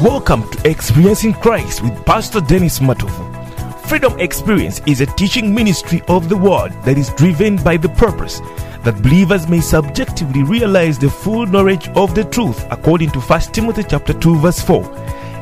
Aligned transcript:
Welcome 0.00 0.46
to 0.50 0.68
Experiencing 0.68 1.32
Christ 1.32 1.82
with 1.82 2.04
Pastor 2.04 2.42
Dennis 2.42 2.80
Matovu. 2.80 3.80
Freedom 3.88 4.20
Experience 4.20 4.82
is 4.86 5.00
a 5.00 5.06
teaching 5.06 5.54
ministry 5.54 6.02
of 6.06 6.28
the 6.28 6.36
word 6.36 6.74
that 6.84 6.98
is 6.98 7.08
driven 7.14 7.56
by 7.56 7.78
the 7.78 7.88
purpose 7.88 8.40
that 8.84 9.00
believers 9.02 9.48
may 9.48 9.58
subjectively 9.58 10.42
realize 10.42 10.98
the 10.98 11.08
full 11.08 11.46
knowledge 11.46 11.88
of 11.96 12.14
the 12.14 12.24
truth 12.24 12.62
according 12.70 13.10
to 13.12 13.20
1 13.20 13.40
Timothy 13.52 13.84
chapter 13.88 14.12
2 14.12 14.38
verse 14.38 14.60
4. 14.60 14.84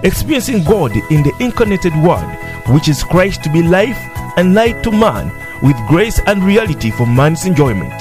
Experiencing 0.05 0.63
God 0.63 0.93
in 1.11 1.25
the 1.25 1.35
incarnated 1.41 1.93
word, 1.97 2.39
which 2.69 2.87
is 2.87 3.03
Christ 3.03 3.43
to 3.43 3.53
be 3.53 3.61
life 3.61 3.99
and 4.37 4.55
light 4.55 4.85
to 4.85 4.93
man 4.93 5.33
with 5.63 5.77
grace 5.89 6.21
and 6.29 6.45
reality 6.45 6.93
for 6.93 7.07
man's 7.07 7.45
enjoyment. 7.45 7.93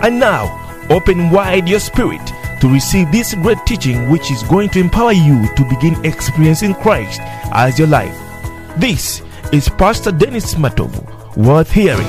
And 0.00 0.20
now, 0.20 0.60
open 0.90 1.30
wide 1.30 1.68
your 1.68 1.80
spirit 1.80 2.22
to 2.62 2.68
receive 2.68 3.10
this 3.10 3.34
great 3.34 3.58
teaching 3.66 4.08
which 4.08 4.30
is 4.30 4.44
going 4.44 4.68
to 4.68 4.78
empower 4.78 5.10
you 5.10 5.52
to 5.56 5.64
begin 5.68 5.96
experiencing 6.04 6.72
Christ 6.74 7.20
as 7.50 7.76
your 7.76 7.88
life. 7.88 8.16
This 8.78 9.20
is 9.52 9.68
Pastor 9.68 10.12
Dennis 10.12 10.54
Matovu, 10.54 11.36
worth 11.36 11.72
hearing. 11.72 12.06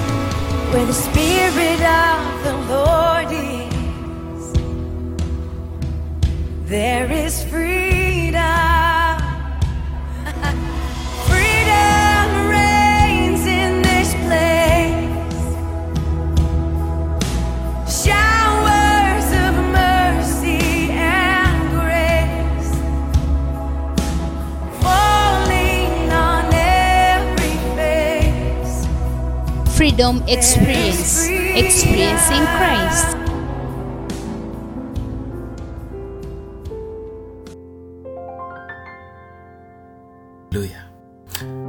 Where 0.71 0.85
the 0.85 0.93
Spirit 0.93 1.81
of 1.81 2.43
the 2.43 2.53
Lord 2.69 3.31
is, 3.31 4.53
there 6.69 7.11
is 7.11 7.43
freedom. 7.45 7.82
Freedom 29.83 30.23
Experience. 30.29 31.27
Experiencing 31.27 32.45
Christ. 32.55 33.03
Hallelujah. 40.47 40.87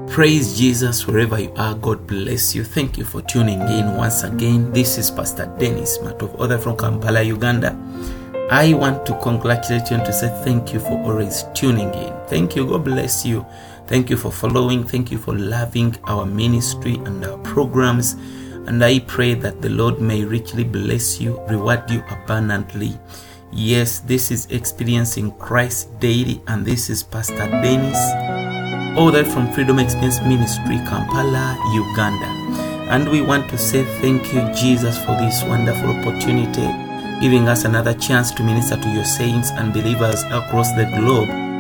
Praise 0.06 0.56
Jesus 0.56 1.08
wherever 1.08 1.40
you 1.40 1.52
are. 1.56 1.74
God 1.74 2.06
bless 2.06 2.54
you. 2.54 2.62
Thank 2.62 2.98
you 2.98 3.04
for 3.04 3.20
tuning 3.22 3.58
in 3.62 3.96
once 3.96 4.22
again. 4.22 4.70
This 4.70 4.96
is 4.96 5.10
Pastor 5.10 5.52
Dennis 5.58 5.98
Matovu, 5.98 6.38
author 6.38 6.58
from 6.58 6.76
Kampala, 6.76 7.20
Uganda. 7.20 7.76
I 8.48 8.74
want 8.74 9.06
to 9.06 9.18
congratulate 9.18 9.90
you 9.90 9.96
and 9.96 10.06
to 10.06 10.12
say 10.12 10.28
thank 10.44 10.72
you 10.72 10.78
for 10.78 11.02
always 11.02 11.46
tuning 11.52 11.92
in. 11.92 12.14
Thank 12.28 12.54
you. 12.54 12.64
God 12.64 12.84
bless 12.84 13.26
you. 13.26 13.44
Thank 13.86 14.10
you 14.10 14.16
for 14.16 14.32
following. 14.32 14.84
Thank 14.84 15.10
you 15.12 15.18
for 15.18 15.34
loving 15.36 15.96
our 16.04 16.27
ministry 16.27 16.94
and 17.04 17.24
our 17.24 17.38
programs. 17.38 18.14
And 18.66 18.82
I 18.82 19.00
pray 19.00 19.34
that 19.34 19.60
the 19.60 19.68
Lord 19.68 20.00
may 20.00 20.24
richly 20.24 20.64
bless 20.64 21.20
you, 21.20 21.38
reward 21.48 21.91
you 21.91 22.02
abundantly. 22.08 22.98
Yes, 23.52 24.00
this 24.00 24.30
is 24.30 24.46
Experiencing 24.46 25.32
Christ 25.32 26.00
Daily, 26.00 26.42
and 26.48 26.64
this 26.64 26.91
is 26.91 27.02
Pastor 27.02 27.46
Dennis 27.62 27.98
all 28.96 29.10
that 29.10 29.26
from 29.26 29.52
Freedom 29.52 29.80
Experience 29.80 30.20
Ministry, 30.20 30.76
Kampala, 30.86 31.58
Uganda. 31.72 32.26
And 32.92 33.08
we 33.08 33.22
want 33.22 33.50
to 33.50 33.58
say 33.58 33.82
thank 34.00 34.32
you, 34.32 34.41
Jesus, 34.54 34.96
for 35.04 35.16
this 35.16 35.42
wonderful 35.42 35.91
opportunity, 35.91 36.69
giving 37.20 37.48
us 37.48 37.64
another 37.64 37.94
chance 37.94 38.30
to 38.32 38.44
minister 38.44 38.76
to 38.76 38.88
your 38.91 39.04
saints 39.04 39.50
and 39.50 39.72
believers 39.72 40.22
across 40.30 40.70
the 40.72 40.84
globe. 40.96 41.53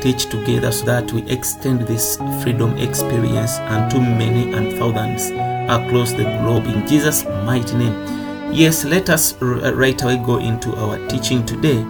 teach 0.01 0.25
together 0.31 0.71
so 0.71 0.85
that 0.87 1.11
we 1.13 1.21
extend 1.29 1.81
this 1.81 2.17
freedom 2.41 2.75
experience 2.79 3.59
unto 3.59 3.99
many 3.99 4.51
and 4.51 4.73
thousands 4.79 5.52
across 5.69 6.11
the 6.13 6.23
globe 6.23 6.65
in 6.67 6.87
Jesus' 6.87 7.25
mighty 7.45 7.75
name. 7.75 7.95
Yes, 8.53 8.85
let 8.85 9.09
us 9.09 9.35
r- 9.41 9.73
right 9.73 9.99
away 10.01 10.17
go 10.17 10.37
into 10.37 10.75
our 10.75 10.97
teaching 11.07 11.45
today, 11.45 11.85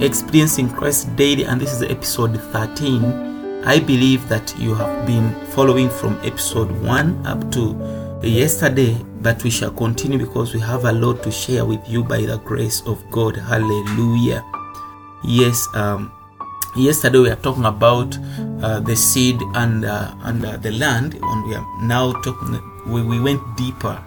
Experiencing 0.00 0.70
Christ 0.70 1.14
Daily, 1.16 1.44
and 1.44 1.60
this 1.60 1.72
is 1.72 1.82
episode 1.82 2.40
13. 2.52 3.62
I 3.64 3.80
believe 3.80 4.28
that 4.28 4.54
you 4.58 4.74
have 4.74 5.06
been 5.06 5.34
following 5.46 5.88
from 5.88 6.18
episode 6.22 6.70
1 6.82 7.26
up 7.26 7.50
to 7.52 8.20
yesterday, 8.22 8.96
but 9.22 9.42
we 9.42 9.50
shall 9.50 9.70
continue 9.70 10.18
because 10.18 10.54
we 10.54 10.60
have 10.60 10.84
a 10.84 10.92
lot 10.92 11.22
to 11.22 11.30
share 11.30 11.64
with 11.64 11.80
you 11.88 12.04
by 12.04 12.20
the 12.22 12.38
grace 12.38 12.82
of 12.86 13.02
God. 13.10 13.36
Hallelujah. 13.36 14.44
Yes, 15.24 15.66
um, 15.74 16.12
yesterday 16.76 17.18
we 17.18 17.30
are 17.30 17.36
talking 17.36 17.64
about 17.64 18.18
uh, 18.62 18.80
the 18.80 18.94
seed 18.94 19.40
and 19.54 19.84
uh, 19.84 20.14
and 20.24 20.44
uh, 20.44 20.56
the 20.58 20.72
land, 20.72 21.14
and 21.20 21.48
we 21.48 21.54
are 21.54 21.66
now 21.82 22.12
talking. 22.22 22.73
We, 22.86 23.02
we 23.02 23.20
went 23.20 23.56
deeper 23.56 24.02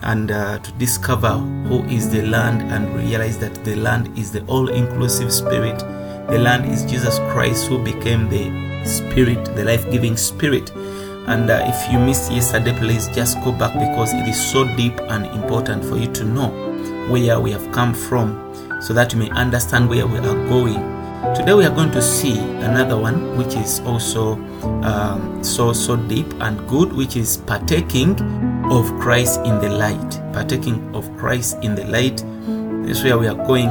and 0.00 0.30
uh, 0.30 0.58
to 0.58 0.72
discover 0.72 1.32
who 1.68 1.82
is 1.84 2.10
the 2.10 2.22
land 2.22 2.62
and 2.72 2.94
realize 2.94 3.38
that 3.38 3.64
the 3.64 3.76
land 3.76 4.16
is 4.18 4.32
the 4.32 4.44
all-inclusive 4.46 5.32
spirit. 5.32 5.78
The 6.30 6.38
land 6.38 6.70
is 6.70 6.84
Jesus 6.84 7.18
Christ 7.30 7.68
who 7.68 7.82
became 7.82 8.28
the 8.28 8.84
spirit, 8.84 9.44
the 9.56 9.64
life-giving 9.64 10.16
spirit. 10.16 10.70
And 11.26 11.50
uh, 11.50 11.64
if 11.66 11.92
you 11.92 11.98
missed 11.98 12.32
yesterday, 12.32 12.76
please 12.78 13.08
just 13.08 13.42
go 13.42 13.52
back 13.52 13.72
because 13.72 14.12
it 14.12 14.28
is 14.28 14.52
so 14.52 14.64
deep 14.76 14.98
and 15.00 15.26
important 15.26 15.84
for 15.84 15.96
you 15.96 16.12
to 16.12 16.24
know 16.24 16.48
where 17.10 17.40
we 17.40 17.50
have 17.52 17.72
come 17.72 17.94
from 17.94 18.54
so 18.82 18.92
that 18.92 19.12
you 19.12 19.18
may 19.18 19.30
understand 19.30 19.88
where 19.88 20.06
we 20.06 20.18
are 20.18 20.48
going. 20.48 20.93
Today 21.34 21.52
we 21.52 21.64
are 21.66 21.74
going 21.74 21.90
to 21.90 22.00
see 22.00 22.38
another 22.38 22.96
one 22.96 23.36
which 23.36 23.54
is 23.56 23.80
also 23.80 24.34
um, 24.82 25.42
so 25.42 25.72
so 25.72 25.96
deep 25.96 26.32
and 26.40 26.66
good, 26.68 26.92
which 26.92 27.16
is 27.16 27.36
partaking 27.36 28.12
of 28.70 28.86
Christ 29.00 29.40
in 29.40 29.58
the 29.60 29.68
light. 29.68 30.20
Partaking 30.32 30.94
of 30.94 31.04
Christ 31.16 31.58
in 31.62 31.74
the 31.74 31.84
light. 31.86 32.24
This 32.86 32.98
is 32.98 33.04
where 33.04 33.18
we 33.18 33.26
are 33.26 33.46
going 33.46 33.68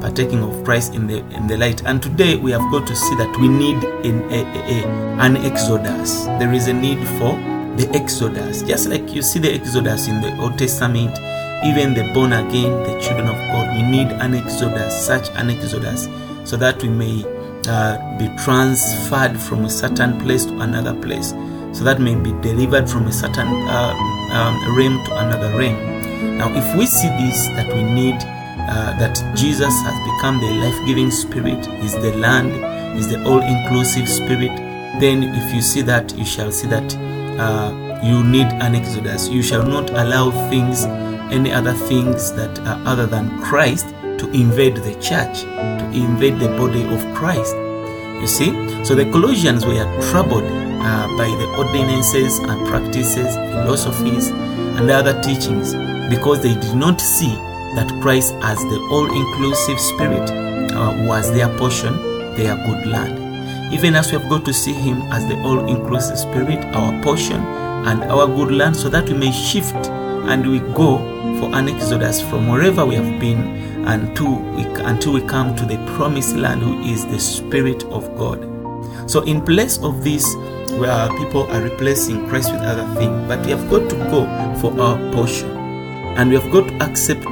partaking 0.00 0.42
of 0.42 0.64
Christ 0.64 0.94
in 0.94 1.06
the 1.06 1.18
in 1.34 1.46
the 1.46 1.56
light. 1.56 1.82
And 1.86 2.02
today 2.02 2.36
we 2.36 2.50
have 2.52 2.70
got 2.70 2.86
to 2.86 2.94
see 2.94 3.14
that 3.16 3.34
we 3.40 3.48
need 3.48 3.82
an, 4.04 4.22
a, 4.30 4.44
a, 4.44 4.86
an 5.18 5.38
exodus. 5.38 6.26
There 6.38 6.52
is 6.52 6.68
a 6.68 6.72
need 6.72 6.98
for 7.18 7.34
the 7.76 7.90
exodus, 7.94 8.62
just 8.62 8.88
like 8.88 9.14
you 9.14 9.22
see 9.22 9.38
the 9.38 9.52
exodus 9.54 10.08
in 10.08 10.20
the 10.20 10.36
Old 10.40 10.58
Testament. 10.58 11.18
Even 11.64 11.92
the 11.92 12.08
born 12.14 12.32
again, 12.32 12.70
the 12.84 13.00
children 13.00 13.26
of 13.26 13.34
God, 13.50 13.74
we 13.74 13.82
need 13.82 14.12
an 14.20 14.34
exodus, 14.34 14.94
such 14.94 15.28
an 15.30 15.50
exodus, 15.50 16.06
so 16.48 16.56
that 16.56 16.82
we 16.82 16.88
may 16.88 17.24
uh, 17.68 18.18
be 18.18 18.26
transferred 18.42 19.38
from 19.38 19.66
a 19.66 19.70
certain 19.70 20.18
place 20.20 20.46
to 20.46 20.58
another 20.60 20.94
place, 21.02 21.30
so 21.72 21.84
that 21.84 22.00
may 22.00 22.14
be 22.14 22.32
delivered 22.40 22.88
from 22.88 23.06
a 23.06 23.12
certain 23.12 23.46
uh, 23.46 23.94
um, 24.32 24.76
realm 24.76 25.04
to 25.04 25.18
another 25.18 25.56
realm. 25.58 25.76
Now, 26.38 26.48
if 26.56 26.78
we 26.78 26.86
see 26.86 27.08
this, 27.08 27.46
that 27.48 27.68
we 27.68 27.82
need 27.82 28.14
uh, 28.14 28.96
that 28.98 29.16
Jesus 29.36 29.74
has 29.82 30.16
become 30.16 30.40
the 30.40 30.50
life 30.64 30.86
giving 30.86 31.10
spirit, 31.10 31.66
is 31.84 31.92
the 31.92 32.16
land, 32.16 32.50
is 32.98 33.08
the 33.08 33.22
all 33.24 33.42
inclusive 33.42 34.08
spirit, 34.08 34.56
then 35.00 35.24
if 35.24 35.54
you 35.54 35.60
see 35.60 35.82
that, 35.82 36.16
you 36.16 36.24
shall 36.24 36.50
see 36.50 36.68
that 36.68 36.96
uh, 37.38 38.00
you 38.02 38.24
need 38.24 38.46
an 38.46 38.74
exodus. 38.74 39.28
You 39.28 39.42
shall 39.42 39.66
not 39.66 39.90
allow 39.90 40.30
things, 40.48 40.86
any 41.30 41.52
other 41.52 41.74
things 41.74 42.32
that 42.32 42.58
are 42.60 42.80
other 42.86 43.06
than 43.06 43.42
Christ, 43.42 43.88
to 44.18 44.30
invade 44.32 44.76
the 44.76 44.94
church, 44.94 45.44
invade 45.92 46.38
the 46.38 46.48
body 46.48 46.82
of 46.84 47.14
Christ. 47.14 47.54
You 48.20 48.26
see? 48.26 48.50
So 48.84 48.94
the 48.94 49.04
Colossians 49.10 49.64
were 49.64 49.84
troubled 50.10 50.44
uh, 50.44 51.06
by 51.16 51.28
the 51.28 51.46
ordinances 51.58 52.38
and 52.38 52.66
practices, 52.66 53.34
philosophies, 53.34 54.28
and 54.28 54.90
other 54.90 55.20
teachings 55.22 55.74
because 56.08 56.42
they 56.42 56.54
did 56.54 56.74
not 56.74 57.00
see 57.00 57.34
that 57.74 57.88
Christ 58.00 58.34
as 58.42 58.58
the 58.58 58.88
all-inclusive 58.90 59.78
spirit 59.78 60.30
uh, 60.72 60.94
was 61.06 61.32
their 61.32 61.48
portion, 61.58 61.94
their 62.34 62.56
good 62.56 62.86
land. 62.86 63.72
Even 63.72 63.94
as 63.94 64.10
we 64.10 64.18
have 64.18 64.28
got 64.30 64.44
to 64.46 64.54
see 64.54 64.72
him 64.72 65.02
as 65.12 65.26
the 65.26 65.38
all-inclusive 65.42 66.18
spirit, 66.18 66.64
our 66.74 67.02
portion 67.02 67.40
and 67.86 68.02
our 68.04 68.26
good 68.26 68.52
land, 68.52 68.76
so 68.76 68.88
that 68.88 69.08
we 69.08 69.14
may 69.14 69.30
shift 69.30 69.76
and 70.28 70.48
we 70.50 70.60
go 70.74 70.98
for 71.38 71.54
an 71.54 71.68
exodus 71.68 72.20
from 72.20 72.48
wherever 72.48 72.84
we 72.86 72.94
have 72.94 73.20
been 73.20 73.67
until 73.86 74.36
we, 74.54 74.64
until 74.64 75.12
we 75.12 75.22
come 75.22 75.54
to 75.56 75.64
the 75.64 75.76
promised 75.96 76.36
land, 76.36 76.62
who 76.62 76.80
is 76.80 77.06
the 77.06 77.18
Spirit 77.18 77.84
of 77.84 78.16
God. 78.16 78.42
So, 79.10 79.22
in 79.22 79.44
place 79.44 79.78
of 79.78 80.04
this, 80.04 80.24
where 80.78 81.08
people 81.18 81.44
are 81.44 81.62
replacing 81.62 82.28
Christ 82.28 82.52
with 82.52 82.60
other 82.62 82.86
things, 82.94 83.26
but 83.26 83.44
we 83.44 83.50
have 83.52 83.70
got 83.70 83.88
to 83.90 83.96
go 84.10 84.26
for 84.60 84.78
our 84.80 84.96
portion. 85.12 85.50
And 86.18 86.30
we 86.30 86.36
have 86.36 86.50
got 86.52 86.68
to 86.68 86.82
accept 86.82 87.26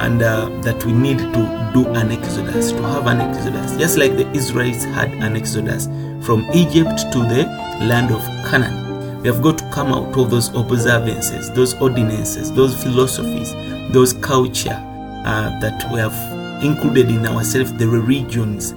and 0.00 0.22
uh, 0.22 0.48
that 0.62 0.84
we 0.84 0.92
need 0.92 1.18
to 1.18 1.70
do 1.72 1.86
an 1.94 2.10
exodus, 2.10 2.72
to 2.72 2.82
have 2.82 3.06
an 3.06 3.20
exodus, 3.20 3.76
just 3.76 3.96
like 3.96 4.16
the 4.16 4.30
Israelites 4.32 4.84
had 4.84 5.10
an 5.12 5.36
exodus 5.36 5.86
from 6.24 6.44
Egypt 6.52 7.12
to 7.12 7.20
the 7.20 7.44
land 7.80 8.10
of 8.10 8.20
Canaan. 8.50 9.22
We 9.22 9.28
have 9.28 9.40
got 9.40 9.58
to 9.58 9.70
come 9.70 9.88
out 9.88 10.16
of 10.18 10.30
those 10.30 10.54
observances, 10.54 11.50
those 11.52 11.74
ordinances, 11.80 12.52
those 12.52 12.80
philosophies, 12.82 13.52
those 13.92 14.12
culture 14.12 14.78
uh, 15.24 15.58
that 15.60 15.90
we 15.92 15.98
have 15.98 16.62
included 16.62 17.10
in 17.10 17.26
ourselves, 17.26 17.72
the 17.74 17.86
religions. 17.86 18.70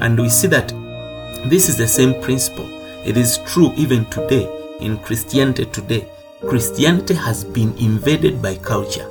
And 0.00 0.18
we 0.18 0.28
see 0.28 0.48
that 0.48 0.68
this 1.46 1.68
is 1.68 1.76
the 1.76 1.88
same 1.88 2.20
principle. 2.22 2.68
It 3.04 3.16
is 3.16 3.38
true 3.38 3.72
even 3.76 4.04
today 4.06 4.48
in 4.80 4.98
Christianity 4.98 5.66
today. 5.66 6.08
Christianity 6.40 7.14
has 7.14 7.44
been 7.44 7.76
invaded 7.78 8.42
by 8.42 8.56
culture. 8.56 9.08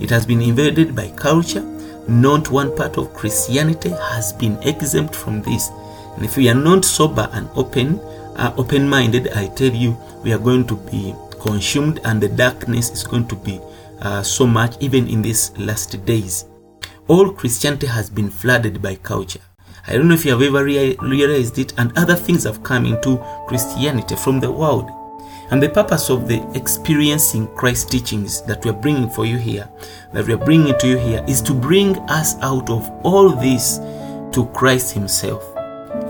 It 0.00 0.10
has 0.10 0.26
been 0.26 0.42
invaded 0.42 0.94
by 0.94 1.10
culture. 1.10 1.62
Not 2.08 2.50
one 2.50 2.74
part 2.76 2.96
of 2.96 3.12
Christianity 3.14 3.90
has 3.90 4.32
been 4.32 4.56
exempt 4.62 5.14
from 5.14 5.42
this. 5.42 5.68
And 6.16 6.24
if 6.24 6.36
we 6.36 6.48
are 6.48 6.54
not 6.54 6.84
sober 6.84 7.28
and 7.32 7.48
open, 7.54 8.00
uh, 8.36 8.54
open-minded, 8.56 9.28
I 9.34 9.48
tell 9.48 9.72
you, 9.72 9.96
we 10.22 10.32
are 10.32 10.38
going 10.38 10.66
to 10.68 10.76
be 10.76 11.14
consumed, 11.40 12.00
and 12.04 12.20
the 12.20 12.28
darkness 12.28 12.90
is 12.90 13.04
going 13.04 13.28
to 13.28 13.36
be 13.36 13.60
uh, 14.00 14.22
so 14.22 14.46
much, 14.46 14.76
even 14.80 15.08
in 15.08 15.22
these 15.22 15.56
last 15.58 16.04
days. 16.04 16.46
All 17.08 17.32
Christianity 17.32 17.86
has 17.86 18.10
been 18.10 18.30
flooded 18.30 18.82
by 18.82 18.96
culture. 18.96 19.40
I 19.86 19.94
don't 19.94 20.08
know 20.08 20.14
if 20.14 20.24
you 20.24 20.32
have 20.32 20.42
ever 20.42 20.64
rea- 20.64 20.96
realized 21.00 21.58
it, 21.58 21.72
and 21.78 21.96
other 21.96 22.14
things 22.14 22.44
have 22.44 22.62
come 22.62 22.84
into 22.84 23.16
Christianity 23.46 24.16
from 24.16 24.40
the 24.40 24.52
world. 24.52 24.90
And 25.50 25.62
the 25.62 25.70
purpose 25.70 26.10
of 26.10 26.28
the 26.28 26.46
experiencing 26.54 27.46
Christ 27.54 27.90
teachings 27.90 28.42
that 28.42 28.62
we 28.62 28.70
are 28.70 28.74
bringing 28.74 29.08
for 29.08 29.24
you 29.24 29.38
here, 29.38 29.66
that 30.12 30.26
we 30.26 30.34
are 30.34 30.44
bringing 30.44 30.76
to 30.78 30.86
you 30.86 30.98
here, 30.98 31.24
is 31.26 31.40
to 31.42 31.54
bring 31.54 31.96
us 32.10 32.34
out 32.42 32.68
of 32.68 32.86
all 33.02 33.30
this 33.30 33.78
to 34.32 34.50
Christ 34.54 34.92
Himself. 34.92 35.42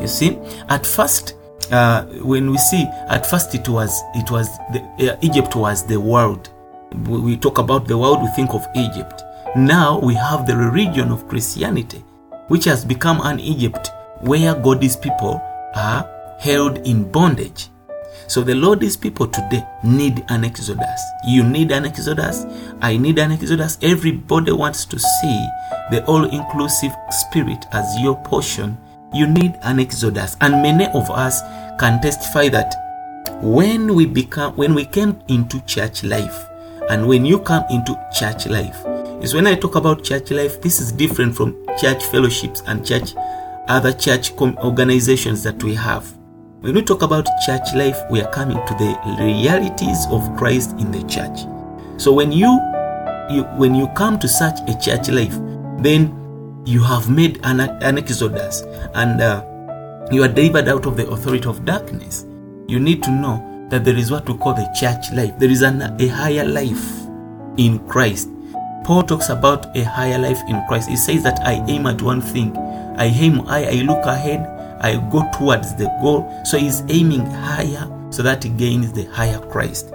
You 0.01 0.09
see, 0.09 0.39
at 0.69 0.85
first, 0.85 1.37
uh, 1.71 2.07
when 2.23 2.51
we 2.51 2.59
see, 2.59 2.83
at 3.09 3.27
first 3.27 3.55
it 3.55 3.69
was 3.69 4.03
it 4.17 4.29
was 4.31 4.49
the, 4.73 5.13
uh, 5.13 5.17
Egypt 5.23 5.55
was 5.55 5.87
the 5.87 6.01
world. 6.01 6.51
We, 6.93 7.37
talk 7.37 7.59
about 7.59 7.87
the 7.87 7.99
world, 7.99 8.23
we 8.23 8.29
think 8.29 8.55
of 8.55 8.67
Egypt. 8.75 9.23
Now 9.57 9.99
we 10.01 10.15
have 10.15 10.47
the 10.47 10.57
religion 10.57 11.11
of 11.11 11.29
Christianity, 11.29 12.05
which 12.49 12.65
has 12.65 12.85
become 12.85 13.21
an 13.23 13.41
Egypt 13.41 13.91
where 14.21 14.55
God's 14.55 14.97
people 14.97 15.41
are 15.75 16.09
held 16.39 16.79
in 16.87 17.11
bondage. 17.11 17.69
So 18.27 18.43
the 18.43 18.55
Lord's 18.55 18.97
people 18.97 19.27
today 19.27 19.65
need 19.83 20.25
an 20.29 20.45
exodus. 20.45 21.01
You 21.27 21.45
need 21.45 21.73
an 21.73 21.87
exodus. 21.87 22.45
I 22.83 22.97
need 22.97 23.19
an 23.19 23.33
exodus. 23.33 23.79
Everybody 23.81 24.53
wants 24.53 24.85
to 24.87 24.99
see 24.99 25.47
the 25.91 26.05
all-inclusive 26.07 26.93
spirit 27.11 27.65
as 27.73 27.99
your 28.01 28.17
portion. 28.25 28.77
You 29.15 29.27
need 29.27 29.59
an 29.63 29.81
exodus. 29.81 30.37
And 30.43 30.63
many 30.63 30.87
of 30.89 31.11
us 31.11 31.41
can 31.79 32.03
testify 32.03 32.49
that 32.51 32.75
when 33.41 33.95
we 33.95 34.05
become 34.05 34.55
when 34.57 34.75
we 34.75 34.85
came 34.85 35.21
into 35.29 35.61
church 35.61 36.03
life 36.03 36.48
and 36.91 37.07
when 37.07 37.25
you 37.25 37.39
come 37.39 37.65
into 37.71 37.95
church 38.19 38.47
life 38.47 38.77
is 39.23 39.35
when 39.35 39.47
I 39.47 39.55
talk 39.57 39.75
about 39.75 40.05
church 40.05 40.31
life, 40.31 40.61
this 40.61 40.81
is 40.81 40.93
different 40.93 41.37
from 41.37 41.67
church 41.79 42.05
fellowships 42.05 42.63
and 42.67 42.87
church 42.87 43.15
other 43.69 43.93
church 43.93 44.33
organizations 44.33 45.43
that 45.43 45.63
we 45.63 45.75
have. 45.75 46.11
When 46.61 46.75
we 46.75 46.83
talk 46.83 47.03
about 47.03 47.27
church 47.45 47.75
life, 47.75 47.99
we 48.11 48.21
are 48.23 48.31
coming 48.33 48.57
to 48.67 48.75
the 48.75 48.99
realities 49.21 50.07
of 50.11 50.35
Christ 50.37 50.73
in 50.81 50.91
the 50.91 51.03
church. 51.05 51.41
So 52.01 52.13
when 52.13 52.33
you, 52.33 52.49
you 53.31 53.43
when 53.57 53.75
you 53.75 53.89
come 53.89 54.19
to 54.21 54.29
such 54.29 54.59
a 54.69 54.79
church 54.81 55.09
life, 55.09 55.37
then 55.83 56.63
you 56.65 56.83
have 56.83 57.11
made 57.11 57.41
an, 57.45 57.61
an 57.61 57.99
exodus 57.99 58.63
and 58.95 59.21
uh, 59.21 59.45
you 60.11 60.23
are 60.23 60.29
delivered 60.29 60.69
out 60.69 60.87
of 60.87 60.97
the 60.97 61.09
authority 61.09 61.47
of 61.47 61.65
darkness. 61.65 62.25
You 62.67 62.81
need 62.81 63.03
to 63.03 63.11
know 63.11 63.45
that 63.71 63.85
there 63.85 63.97
is 63.97 64.11
what 64.11 64.29
we 64.29 64.37
call 64.37 64.55
the 64.55 64.71
church 64.79 65.13
life. 65.13 65.39
There 65.39 65.51
is 65.51 65.63
an, 65.63 65.83
a 66.01 66.07
higher 66.09 66.45
life 66.45 67.07
in 67.57 67.79
Christ. 67.89 68.29
Paul 68.85 69.03
talks 69.03 69.29
about 69.29 69.77
a 69.77 69.85
higher 69.85 70.19
life 70.19 70.41
in 70.49 70.65
Christ. 70.67 70.89
He 70.89 70.97
says 70.97 71.23
that 71.25 71.41
I 71.41 71.65
aim 71.69 71.87
at 71.87 72.01
one 72.01 72.23
thing. 72.23 72.57
I 72.57 73.07
aim 73.07 73.43
I, 73.43 73.67
I 73.67 73.73
look 73.83 74.05
ahead, 74.07 74.47
I 74.81 74.97
go 75.11 75.29
towards 75.33 75.75
the 75.75 75.87
goal. 76.01 76.27
So 76.45 76.57
he's 76.59 76.83
aiming 76.89 77.27
higher 77.27 77.87
so 78.11 78.23
that 78.23 78.43
he 78.43 78.51
gains 78.51 78.93
the 78.93 79.05
higher 79.05 79.39
Christ. 79.39 79.93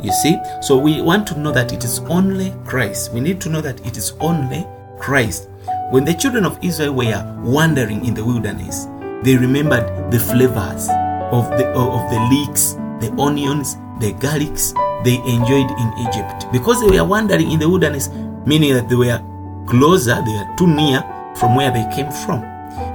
You 0.00 0.12
see? 0.12 0.36
So 0.62 0.78
we 0.78 1.02
want 1.02 1.26
to 1.28 1.38
know 1.38 1.50
that 1.50 1.72
it 1.72 1.82
is 1.82 1.98
only 2.00 2.54
Christ. 2.64 3.12
We 3.12 3.20
need 3.20 3.40
to 3.40 3.48
know 3.48 3.60
that 3.60 3.84
it 3.84 3.96
is 3.96 4.12
only 4.20 4.64
Christ. 5.00 5.48
When 5.90 6.04
the 6.04 6.14
children 6.14 6.44
of 6.44 6.58
Israel 6.62 6.92
were 6.92 7.40
wandering 7.42 8.04
in 8.04 8.14
the 8.14 8.24
wilderness, 8.24 8.86
they 9.24 9.36
remembered 9.36 10.12
the 10.12 10.20
flavors 10.20 10.88
of 11.32 11.50
the 11.58 11.66
of 11.74 12.10
the 12.10 12.20
leeks, 12.30 12.74
the 13.00 13.12
onions, 13.18 13.76
the 14.00 14.12
garlics 14.14 14.74
they 15.04 15.16
enjoyed 15.18 15.70
in 15.70 15.92
Egypt 16.08 16.46
because 16.52 16.80
they 16.80 16.98
were 16.98 17.04
wandering 17.04 17.50
in 17.50 17.58
the 17.58 17.68
wilderness, 17.68 18.08
meaning 18.46 18.74
that 18.74 18.88
they 18.88 18.96
were 18.96 19.22
closer, 19.66 20.14
they 20.24 20.32
were 20.32 20.56
too 20.56 20.66
near 20.66 21.02
from 21.36 21.54
where 21.54 21.70
they 21.70 21.86
came 21.94 22.10
from. 22.10 22.40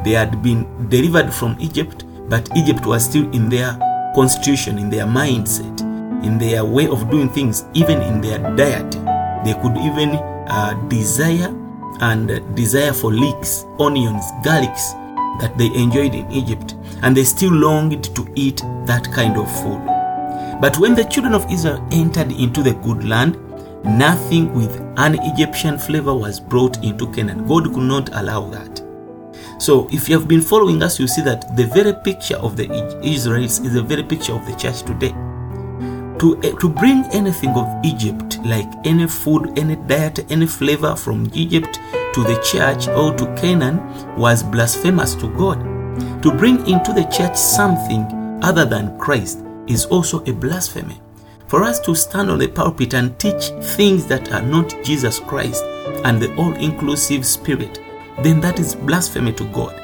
They 0.03 0.11
had 0.11 0.41
been 0.41 0.89
delivered 0.89 1.33
from 1.33 1.55
Egypt, 1.59 2.03
but 2.29 2.49
Egypt 2.57 2.85
was 2.85 3.05
still 3.05 3.29
in 3.33 3.49
their 3.49 3.77
constitution, 4.15 4.77
in 4.77 4.89
their 4.89 5.05
mindset, 5.05 5.81
in 6.23 6.37
their 6.37 6.65
way 6.65 6.87
of 6.87 7.09
doing 7.09 7.29
things, 7.29 7.65
even 7.73 8.01
in 8.01 8.21
their 8.21 8.39
diet. 8.55 8.91
They 9.45 9.53
could 9.61 9.77
even 9.77 10.15
uh, 10.47 10.73
desire 10.87 11.53
and 12.01 12.55
desire 12.55 12.93
for 12.93 13.11
leeks, 13.13 13.65
onions, 13.79 14.23
garlics 14.43 14.93
that 15.39 15.57
they 15.57 15.67
enjoyed 15.73 16.13
in 16.15 16.29
Egypt, 16.31 16.75
and 17.01 17.15
they 17.15 17.23
still 17.23 17.53
longed 17.53 18.03
to 18.15 18.27
eat 18.35 18.57
that 18.85 19.09
kind 19.11 19.37
of 19.37 19.49
food. 19.61 19.92
But 20.61 20.77
when 20.77 20.95
the 20.95 21.05
children 21.05 21.33
of 21.33 21.51
Israel 21.51 21.85
entered 21.91 22.31
into 22.31 22.63
the 22.63 22.73
good 22.73 23.03
land, 23.03 23.37
nothing 23.83 24.53
with 24.53 24.79
an 24.97 25.17
Egyptian 25.21 25.77
flavor 25.77 26.13
was 26.13 26.39
brought 26.39 26.83
into 26.83 27.11
Canaan. 27.11 27.45
God 27.47 27.73
could 27.73 27.83
not 27.83 28.09
allow 28.13 28.49
that. 28.49 28.81
So, 29.59 29.87
if 29.91 30.09
you 30.09 30.17
have 30.17 30.27
been 30.27 30.41
following 30.41 30.81
us, 30.83 30.99
you 30.99 31.07
see 31.07 31.21
that 31.21 31.55
the 31.55 31.65
very 31.65 31.93
picture 31.93 32.35
of 32.37 32.57
the 32.57 32.69
Israelites 33.03 33.59
is 33.59 33.73
the 33.73 33.83
very 33.83 34.03
picture 34.03 34.33
of 34.33 34.45
the 34.45 34.55
church 34.55 34.83
today. 34.83 35.11
To, 36.19 36.37
uh, 36.43 36.59
to 36.59 36.69
bring 36.69 37.03
anything 37.11 37.49
of 37.51 37.67
Egypt, 37.83 38.39
like 38.45 38.67
any 38.85 39.07
food, 39.07 39.57
any 39.57 39.75
diet, 39.75 40.31
any 40.31 40.45
flavor 40.47 40.95
from 40.95 41.29
Egypt 41.33 41.79
to 42.13 42.23
the 42.23 42.39
church 42.43 42.87
or 42.89 43.13
to 43.15 43.25
Canaan, 43.35 43.79
was 44.17 44.43
blasphemous 44.43 45.15
to 45.15 45.27
God. 45.35 45.59
To 46.23 46.31
bring 46.31 46.65
into 46.67 46.93
the 46.93 47.03
church 47.05 47.35
something 47.35 48.05
other 48.41 48.65
than 48.65 48.97
Christ 48.97 49.39
is 49.67 49.85
also 49.85 50.23
a 50.25 50.33
blasphemy. 50.33 50.99
For 51.47 51.63
us 51.63 51.79
to 51.81 51.93
stand 51.93 52.31
on 52.31 52.39
the 52.39 52.47
pulpit 52.47 52.93
and 52.93 53.17
teach 53.19 53.49
things 53.75 54.07
that 54.07 54.31
are 54.31 54.41
not 54.41 54.75
Jesus 54.83 55.19
Christ 55.19 55.63
and 56.03 56.21
the 56.21 56.33
all 56.35 56.53
inclusive 56.53 57.25
Spirit, 57.25 57.79
then 58.21 58.41
that 58.41 58.59
is 58.59 58.75
blasphemy 58.75 59.33
to 59.33 59.43
God. 59.51 59.79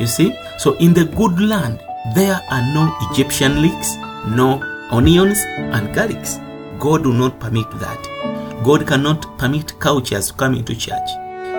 You 0.00 0.06
see? 0.06 0.34
So 0.58 0.74
in 0.78 0.94
the 0.94 1.04
good 1.04 1.38
land, 1.40 1.80
there 2.14 2.40
are 2.50 2.62
no 2.74 2.96
Egyptian 3.10 3.62
leeks, 3.62 3.96
no 4.28 4.60
onions 4.90 5.38
and 5.46 5.94
garlics. 5.94 6.40
God 6.78 7.04
will 7.06 7.12
not 7.12 7.38
permit 7.38 7.70
that. 7.80 8.62
God 8.64 8.86
cannot 8.86 9.38
permit 9.38 9.78
cultures 9.78 10.28
to 10.28 10.34
come 10.34 10.54
into 10.54 10.74
church. 10.74 11.08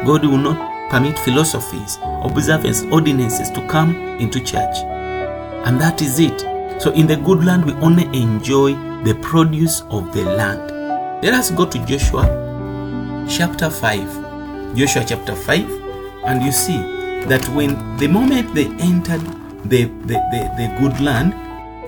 God 0.06 0.26
will 0.26 0.38
not 0.38 0.90
permit 0.90 1.18
philosophies, 1.20 1.98
observances, 2.24 2.84
ordinances 2.92 3.50
to 3.52 3.68
come 3.68 3.96
into 4.20 4.40
church. 4.40 4.78
And 5.66 5.80
that 5.80 6.02
is 6.02 6.20
it. 6.20 6.55
So 6.78 6.92
in 6.92 7.08
the 7.08 7.16
good 7.16 7.44
land, 7.44 7.66
we 7.66 7.74
only 7.74 8.06
enjoy 8.06 8.74
the 9.04 9.18
produce 9.22 9.82
of 9.90 10.14
the 10.14 10.24
land. 10.24 10.72
Let 11.24 11.34
us 11.34 11.50
go 11.50 11.66
to 11.66 11.86
Joshua 11.86 12.26
chapter 13.30 13.70
5. 13.70 14.76
Joshua 14.76 15.06
chapter 15.08 15.36
5, 15.36 15.70
and 16.26 16.44
you 16.44 16.52
see 16.52 16.78
that 17.28 17.48
when 17.56 17.98
the 17.98 18.08
moment 18.08 18.54
they 18.54 18.66
entered 18.80 19.22
the, 19.64 19.86
the, 20.04 20.20
the, 20.32 20.52
the 20.58 20.78
good 20.80 21.00
land, 21.00 21.34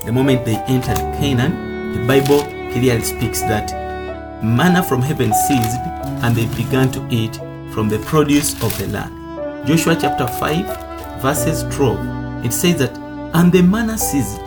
the 0.05 0.11
moment 0.11 0.45
they 0.45 0.55
entered 0.67 0.97
Canaan, 1.19 1.91
the 1.93 2.07
Bible 2.07 2.41
clearly 2.71 3.03
speaks 3.03 3.41
that 3.41 3.71
manna 4.41 4.81
from 4.81 5.01
heaven 5.01 5.33
ceased, 5.33 5.77
and 6.23 6.33
they 6.33 6.45
began 6.55 6.89
to 6.93 7.05
eat 7.11 7.35
from 7.73 7.89
the 7.89 7.99
produce 8.05 8.53
of 8.63 8.75
the 8.77 8.87
land. 8.87 9.67
Joshua 9.67 9.97
chapter 9.99 10.27
5, 10.27 11.21
verses 11.21 11.63
12, 11.75 12.45
it 12.45 12.53
says 12.53 12.77
that, 12.77 12.97
And 13.33 13.51
the 13.51 13.61
manna 13.61 13.97
ceased 13.97 14.39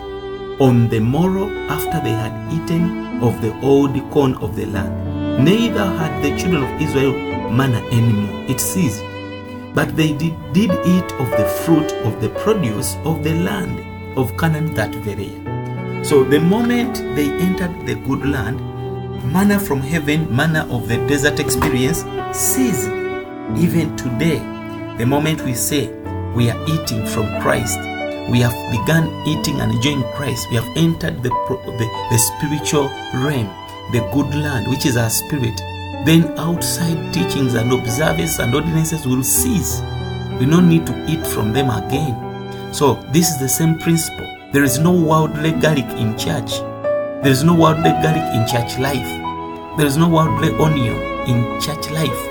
on 0.61 0.87
the 0.89 0.99
morrow 0.99 1.49
after 1.69 1.99
they 2.03 2.11
had 2.11 2.31
eaten 2.53 3.17
of 3.23 3.41
the 3.41 3.51
old 3.61 3.95
corn 4.11 4.35
of 4.35 4.55
the 4.55 4.65
land. 4.67 5.43
Neither 5.43 5.83
had 5.83 6.21
the 6.21 6.37
children 6.37 6.61
of 6.61 6.79
Israel 6.79 7.13
manna 7.49 7.79
anymore. 7.87 8.45
It 8.47 8.59
ceased. 8.59 9.03
But 9.73 9.95
they 9.95 10.13
did, 10.13 10.35
did 10.53 10.69
eat 10.85 11.11
of 11.13 11.31
the 11.31 11.47
fruit 11.65 11.91
of 12.05 12.21
the 12.21 12.29
produce 12.29 12.95
of 13.05 13.23
the 13.23 13.33
land 13.33 13.79
of 14.15 14.37
Canaan 14.37 14.71
that 14.75 14.93
very 14.97 15.29
year. 15.29 16.03
So 16.03 16.23
the 16.23 16.39
moment 16.39 16.95
they 17.15 17.31
entered 17.41 17.87
the 17.87 17.95
good 17.95 18.23
land, 18.23 18.59
manna 19.33 19.59
from 19.59 19.81
heaven, 19.81 20.33
manna 20.35 20.67
of 20.69 20.87
the 20.87 20.97
desert 21.07 21.39
experience, 21.39 22.05
ceased. 22.37 22.87
Even 23.57 23.95
today, 23.97 24.37
the 24.99 25.07
moment 25.07 25.41
we 25.41 25.55
say 25.55 25.91
we 26.35 26.51
are 26.51 26.63
eating 26.67 27.03
from 27.07 27.41
Christ, 27.41 27.79
we 28.29 28.39
have 28.39 28.55
begun 28.71 29.09
eating 29.27 29.61
and 29.61 29.71
enjoying 29.71 30.03
Christ, 30.13 30.47
we 30.49 30.57
have 30.57 30.77
entered 30.77 31.23
the, 31.23 31.29
the, 31.29 32.07
the 32.11 32.17
spiritual 32.17 32.89
realm, 33.13 33.47
the 33.91 34.07
good 34.13 34.33
land, 34.35 34.67
which 34.67 34.85
is 34.85 34.97
our 34.97 35.09
spirit, 35.09 35.57
then 36.05 36.37
outside 36.37 37.13
teachings 37.13 37.53
and 37.53 37.71
observances 37.71 38.39
and 38.39 38.53
ordinances 38.53 39.05
will 39.05 39.23
cease. 39.23 39.81
We 40.39 40.45
don't 40.45 40.69
need 40.69 40.85
to 40.87 41.05
eat 41.07 41.25
from 41.25 41.53
them 41.53 41.69
again. 41.69 42.73
So, 42.73 42.95
this 43.11 43.29
is 43.29 43.39
the 43.39 43.49
same 43.49 43.77
principle. 43.79 44.27
There 44.51 44.63
is 44.63 44.79
no 44.79 44.91
worldly 44.91 45.51
garlic 45.51 45.85
in 45.97 46.17
church. 46.17 46.59
There 47.21 47.31
is 47.31 47.43
no 47.43 47.53
worldly 47.53 47.91
garlic 48.03 48.33
in 48.33 48.47
church 48.47 48.79
life. 48.79 49.77
There 49.77 49.85
is 49.85 49.97
no 49.97 50.09
worldly 50.09 50.49
onion 50.55 50.95
in 51.27 51.61
church 51.61 51.89
life. 51.91 52.27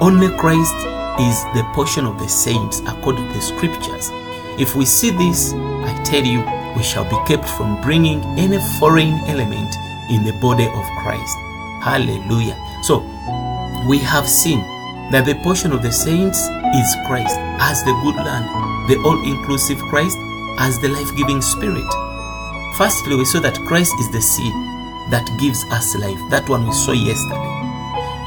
Only 0.00 0.28
Christ 0.36 0.74
is 1.18 1.42
the 1.54 1.68
portion 1.74 2.06
of 2.06 2.18
the 2.18 2.28
saints 2.28 2.80
according 2.86 3.26
to 3.26 3.32
the 3.32 3.40
scriptures. 3.40 4.10
If 4.58 4.74
we 4.74 4.86
see 4.86 5.10
this, 5.10 5.52
I 5.54 6.02
tell 6.04 6.24
you, 6.24 6.42
we 6.76 6.82
shall 6.82 7.04
be 7.04 7.16
kept 7.28 7.48
from 7.48 7.80
bringing 7.80 8.24
any 8.36 8.58
foreign 8.80 9.14
element 9.30 9.72
in 10.10 10.24
the 10.24 10.32
body 10.42 10.66
of 10.66 10.84
Christ. 10.98 11.36
Hallelujah. 11.80 12.58
So, 12.82 13.06
we 13.88 13.98
have 13.98 14.28
seen 14.28 14.58
that 15.12 15.26
the 15.26 15.36
portion 15.44 15.70
of 15.70 15.82
the 15.82 15.92
saints 15.92 16.38
is 16.74 16.96
Christ 17.06 17.38
as 17.62 17.84
the 17.84 17.94
good 18.02 18.16
land, 18.16 18.50
the 18.90 18.98
all 19.06 19.22
inclusive 19.22 19.78
Christ 19.78 20.18
as 20.58 20.80
the 20.80 20.88
life 20.88 21.16
giving 21.16 21.40
spirit. 21.40 21.86
Firstly, 22.76 23.14
we 23.14 23.26
saw 23.26 23.38
that 23.38 23.62
Christ 23.62 23.94
is 24.00 24.10
the 24.10 24.20
seed 24.20 24.52
that 25.14 25.30
gives 25.38 25.62
us 25.70 25.94
life. 25.94 26.18
That 26.30 26.48
one 26.48 26.66
we 26.66 26.72
saw 26.72 26.92
yesterday. 26.92 27.54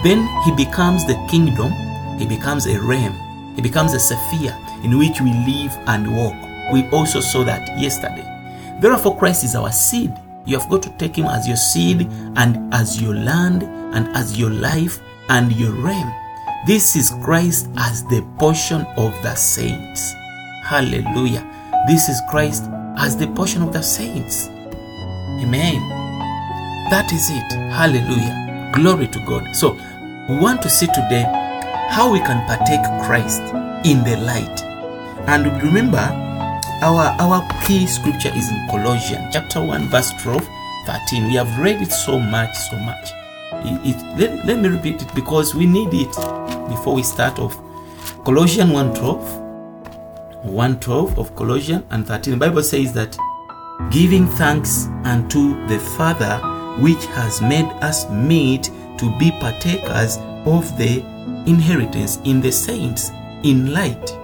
Then 0.08 0.24
he 0.46 0.56
becomes 0.56 1.06
the 1.08 1.20
kingdom, 1.30 1.76
he 2.18 2.26
becomes 2.26 2.68
a 2.68 2.80
realm, 2.80 3.20
he 3.58 3.62
becomes 3.62 3.94
a 3.94 4.00
sphere 4.00 4.58
in 4.84 4.98
which 4.98 5.22
we 5.22 5.32
live 5.32 5.78
and 5.88 6.16
walk. 6.16 6.36
We 6.72 6.88
also 6.90 7.20
saw 7.20 7.44
that 7.44 7.80
yesterday. 7.80 8.28
Therefore, 8.80 9.18
Christ 9.18 9.44
is 9.44 9.56
our 9.56 9.72
seed. 9.72 10.14
You 10.46 10.58
have 10.58 10.70
got 10.70 10.82
to 10.84 10.90
take 10.98 11.16
him 11.16 11.26
as 11.26 11.48
your 11.48 11.58
seed 11.58 12.08
and 12.36 12.74
as 12.74 13.02
your 13.02 13.14
land 13.14 13.64
and 13.64 14.08
as 14.16 14.40
your 14.40 14.50
life 14.50 15.00
and 15.30 15.52
your 15.52 15.72
realm. 15.72 16.12
This 16.66 16.96
is 16.96 17.12
Christ 17.24 17.70
as 17.78 18.04
the 18.06 18.22
portion 18.38 18.82
of 18.98 19.14
the 19.22 19.36
saints. 19.36 20.14
Hallelujah. 20.64 21.48
This 21.88 22.10
is 22.10 22.22
Christ 22.30 22.64
as 22.98 23.18
the 23.18 23.28
portion 23.28 23.62
of 23.62 23.74
the 23.74 23.82
saints. 23.82 24.48
Amen. 24.48 25.80
That 26.90 27.12
is 27.12 27.30
it. 27.30 27.52
Hallelujah. 27.72 28.72
Glory 28.74 29.08
to 29.08 29.26
God. 29.26 29.56
So, 29.56 29.74
we 30.30 30.38
want 30.38 30.62
to 30.62 30.70
see 30.70 30.88
today 30.88 31.24
how 31.90 32.12
we 32.12 32.20
can 32.20 32.46
partake 32.48 32.84
Christ 33.06 33.42
in 33.86 34.04
the 34.04 34.18
light. 34.18 34.71
And 35.28 35.46
remember, 35.64 36.00
our, 36.82 37.16
our 37.20 37.48
key 37.66 37.86
scripture 37.86 38.32
is 38.36 38.50
in 38.50 38.68
Colossians 38.70 39.30
chapter 39.32 39.64
1, 39.64 39.90
verse 39.90 40.12
12, 40.22 40.48
13. 40.86 41.28
We 41.28 41.36
have 41.36 41.60
read 41.60 41.82
it 41.82 41.92
so 41.92 42.20
much, 42.20 42.56
so 42.58 42.78
much. 42.78 43.12
It, 43.64 43.96
it, 43.96 44.20
let, 44.20 44.46
let 44.46 44.60
me 44.60 44.70
repeat 44.70 45.02
it 45.02 45.14
because 45.14 45.54
we 45.54 45.66
need 45.66 45.90
it 45.94 46.16
before 46.70 46.96
we 46.96 47.04
start 47.04 47.40
off. 47.40 47.58
Colossians 48.26 48.72
1 48.72 48.96
12, 48.96 50.46
1 50.46 50.80
12 50.80 51.20
of 51.20 51.36
Colossians 51.36 51.84
and 51.92 52.06
13. 52.08 52.34
The 52.34 52.38
Bible 52.40 52.64
says 52.64 52.94
that 52.94 53.18
giving 53.92 54.28
thanks 54.28 54.88
unto 55.04 55.66
the 55.68 55.80
Father 55.98 56.38
which 56.80 57.06
has 57.08 57.42
made 57.42 57.66
us 57.82 58.10
meet 58.10 58.72
to 58.98 59.16
be 59.20 59.32
partakers 59.40 60.18
of 60.46 60.78
the 60.78 61.04
inheritance 61.46 62.18
in 62.24 62.42
the 62.42 62.52
saints 62.52 63.12
in 63.44 63.74
light. 63.74 64.18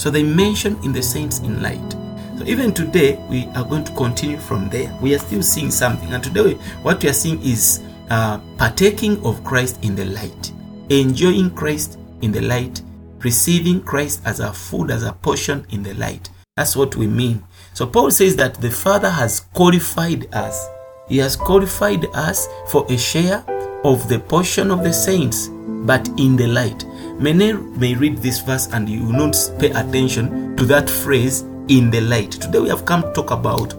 So 0.00 0.08
they 0.08 0.22
mention 0.22 0.82
in 0.82 0.92
the 0.92 1.02
saints 1.02 1.40
in 1.40 1.60
light. 1.60 1.92
So 2.38 2.46
even 2.46 2.72
today, 2.72 3.22
we 3.28 3.44
are 3.54 3.66
going 3.66 3.84
to 3.84 3.92
continue 3.92 4.38
from 4.38 4.70
there. 4.70 4.96
We 5.02 5.14
are 5.14 5.18
still 5.18 5.42
seeing 5.42 5.70
something. 5.70 6.10
And 6.14 6.24
today, 6.24 6.54
what 6.80 7.02
we 7.02 7.10
are 7.10 7.12
seeing 7.12 7.38
is 7.42 7.82
uh, 8.08 8.38
partaking 8.56 9.22
of 9.26 9.44
Christ 9.44 9.84
in 9.84 9.94
the 9.94 10.06
light, 10.06 10.52
enjoying 10.88 11.50
Christ 11.50 11.98
in 12.22 12.32
the 12.32 12.40
light, 12.40 12.80
receiving 13.18 13.82
Christ 13.82 14.22
as 14.24 14.40
a 14.40 14.50
food, 14.50 14.90
as 14.90 15.02
a 15.02 15.12
portion 15.12 15.66
in 15.68 15.82
the 15.82 15.92
light. 15.92 16.30
That's 16.56 16.74
what 16.74 16.96
we 16.96 17.06
mean. 17.06 17.44
So 17.74 17.86
Paul 17.86 18.10
says 18.10 18.36
that 18.36 18.54
the 18.54 18.70
Father 18.70 19.10
has 19.10 19.40
qualified 19.52 20.34
us. 20.34 20.66
He 21.10 21.18
has 21.18 21.36
qualified 21.36 22.06
us 22.14 22.48
for 22.68 22.90
a 22.90 22.96
share 22.96 23.44
of 23.84 24.08
the 24.08 24.18
portion 24.18 24.70
of 24.70 24.82
the 24.82 24.94
saints, 24.94 25.48
but 25.84 26.08
in 26.18 26.36
the 26.36 26.46
light. 26.46 26.86
Many 27.20 27.52
may 27.52 27.94
read 27.94 28.16
this 28.16 28.40
verse 28.40 28.68
and 28.72 28.88
you 28.88 29.04
will 29.04 29.12
not 29.12 29.36
pay 29.58 29.68
attention 29.72 30.56
to 30.56 30.64
that 30.64 30.88
phrase 30.88 31.42
in 31.68 31.90
the 31.90 32.00
light. 32.00 32.30
Today 32.30 32.60
we 32.60 32.70
have 32.70 32.86
come 32.86 33.02
to 33.02 33.12
talk 33.12 33.30
about 33.30 33.74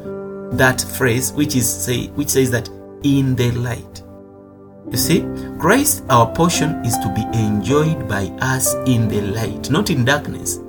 that 0.55 0.79
phrase 0.79 1.33
which 1.33 1.55
is 1.55 1.67
say 1.67 2.09
which 2.09 2.29
says 2.29 2.51
that 2.51 2.69
in 3.01 3.35
the 3.35 3.49
light. 3.53 4.03
You 4.91 4.97
see, 4.97 5.21
Christ, 5.59 6.03
our 6.11 6.31
portion, 6.35 6.85
is 6.85 6.95
to 6.99 7.11
be 7.15 7.23
enjoyed 7.35 8.07
by 8.07 8.25
us 8.41 8.75
in 8.85 9.07
the 9.07 9.21
light, 9.21 9.71
not 9.71 9.89
in 9.89 10.05
darkness. 10.05 10.59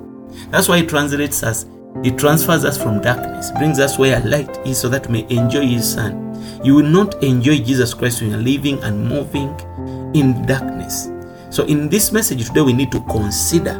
That's 0.49 0.67
why 0.67 0.77
it 0.77 0.89
translates 0.89 1.43
us, 1.43 1.67
it 2.03 2.17
transfers 2.17 2.65
us 2.65 2.81
from 2.81 3.01
darkness, 3.01 3.51
brings 3.51 3.77
us 3.77 3.99
where 3.99 4.19
light 4.21 4.49
is 4.65 4.79
so 4.81 4.89
that 4.89 5.05
we 5.05 5.21
may 5.21 5.29
enjoy 5.29 5.67
His 5.67 5.93
Son. 5.93 6.33
You 6.65 6.73
will 6.73 6.89
not 6.89 7.23
enjoy 7.23 7.59
Jesus 7.59 7.93
Christ 7.93 8.21
when 8.21 8.31
you're 8.31 8.39
living 8.39 8.81
and 8.81 9.07
moving 9.07 9.49
in 10.15 10.43
darkness. 10.47 11.12
So, 11.53 11.63
in 11.65 11.87
this 11.87 12.11
message 12.11 12.47
today, 12.47 12.61
we 12.61 12.73
need 12.73 12.91
to 12.93 12.99
consider 13.01 13.77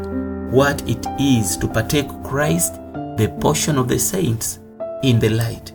what 0.51 0.87
it 0.87 1.03
is 1.19 1.57
to 1.57 1.67
partake 1.67 2.07
Christ, 2.23 2.75
the 3.17 3.35
portion 3.41 3.79
of 3.79 3.87
the 3.87 3.97
saints, 3.97 4.59
in 5.01 5.17
the 5.17 5.29
light. 5.29 5.73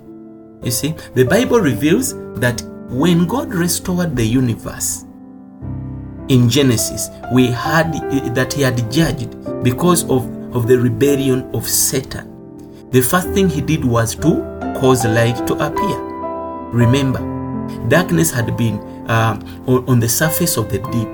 You 0.62 0.70
see, 0.70 0.94
the 1.16 1.24
Bible 1.24 1.58
reveals 1.58 2.14
that 2.38 2.62
when 2.88 3.26
God 3.26 3.52
restored 3.52 4.14
the 4.14 4.24
universe 4.24 5.06
in 6.28 6.48
Genesis, 6.48 7.10
we 7.32 7.48
had 7.48 7.92
that 8.36 8.52
He 8.52 8.62
had 8.62 8.78
judged 8.92 9.34
because 9.64 10.04
of, 10.04 10.22
of 10.54 10.68
the 10.68 10.78
rebellion 10.78 11.50
of 11.52 11.68
Satan. 11.68 12.90
The 12.92 13.00
first 13.00 13.30
thing 13.30 13.48
He 13.48 13.60
did 13.60 13.84
was 13.84 14.14
to 14.14 14.38
cause 14.78 15.04
light 15.04 15.44
to 15.48 15.54
appear. 15.54 15.98
Remember, 16.70 17.18
darkness 17.88 18.30
had 18.30 18.56
been 18.56 18.78
uh, 19.08 19.36
on, 19.66 19.84
on 19.88 19.98
the 19.98 20.08
surface 20.08 20.56
of 20.56 20.70
the 20.70 20.78
deep. 20.92 21.07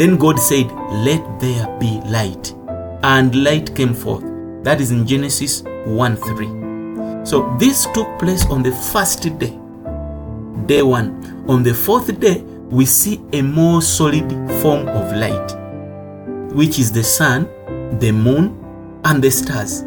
Then 0.00 0.16
God 0.16 0.40
said, 0.40 0.72
Let 1.04 1.40
there 1.40 1.66
be 1.78 2.00
light. 2.06 2.54
And 3.02 3.44
light 3.44 3.76
came 3.76 3.92
forth. 3.92 4.24
That 4.64 4.80
is 4.80 4.92
in 4.92 5.06
Genesis 5.06 5.62
1 5.84 6.16
3. 6.16 7.26
So 7.26 7.54
this 7.58 7.86
took 7.92 8.18
place 8.18 8.46
on 8.46 8.62
the 8.62 8.72
first 8.72 9.22
day 9.38 9.60
day 10.66 10.82
one. 10.82 11.44
On 11.48 11.62
the 11.62 11.74
fourth 11.74 12.18
day, 12.18 12.40
we 12.70 12.86
see 12.86 13.20
a 13.32 13.42
more 13.42 13.82
solid 13.82 14.30
form 14.62 14.88
of 14.88 15.14
light, 15.16 15.50
which 16.54 16.78
is 16.78 16.92
the 16.92 17.02
sun, 17.02 17.44
the 17.98 18.12
moon, 18.12 18.56
and 19.04 19.22
the 19.22 19.30
stars. 19.30 19.82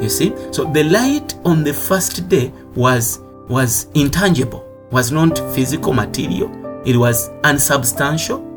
You 0.00 0.08
see? 0.08 0.32
So 0.52 0.64
the 0.72 0.84
light 0.84 1.34
on 1.44 1.64
the 1.64 1.74
first 1.74 2.28
day 2.28 2.52
was 2.74 3.20
was 3.48 3.88
intangible, 3.94 4.64
was 4.90 5.10
not 5.12 5.36
physical 5.54 5.92
material, 5.92 6.48
it 6.86 6.96
was 6.96 7.28
unsubstantial. 7.44 8.49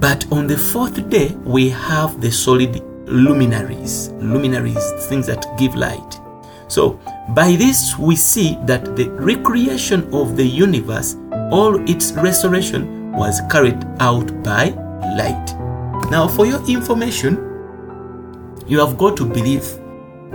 But 0.00 0.30
on 0.30 0.46
the 0.46 0.58
fourth 0.58 1.08
day, 1.08 1.28
we 1.44 1.70
have 1.70 2.20
the 2.20 2.30
solid 2.30 2.82
luminaries, 3.08 4.10
luminaries, 4.18 4.92
things 5.08 5.26
that 5.26 5.46
give 5.56 5.74
light. 5.74 6.20
So, 6.68 7.00
by 7.30 7.56
this, 7.56 7.96
we 7.96 8.14
see 8.14 8.58
that 8.64 8.94
the 8.94 9.08
recreation 9.12 10.12
of 10.12 10.36
the 10.36 10.44
universe, 10.44 11.16
all 11.50 11.88
its 11.88 12.12
restoration, 12.12 13.10
was 13.12 13.40
carried 13.50 13.82
out 14.00 14.42
by 14.42 14.70
light. 15.16 15.54
Now, 16.10 16.28
for 16.28 16.44
your 16.44 16.62
information, 16.68 17.36
you 18.66 18.78
have 18.80 18.98
got 18.98 19.16
to 19.16 19.24
believe 19.24 19.64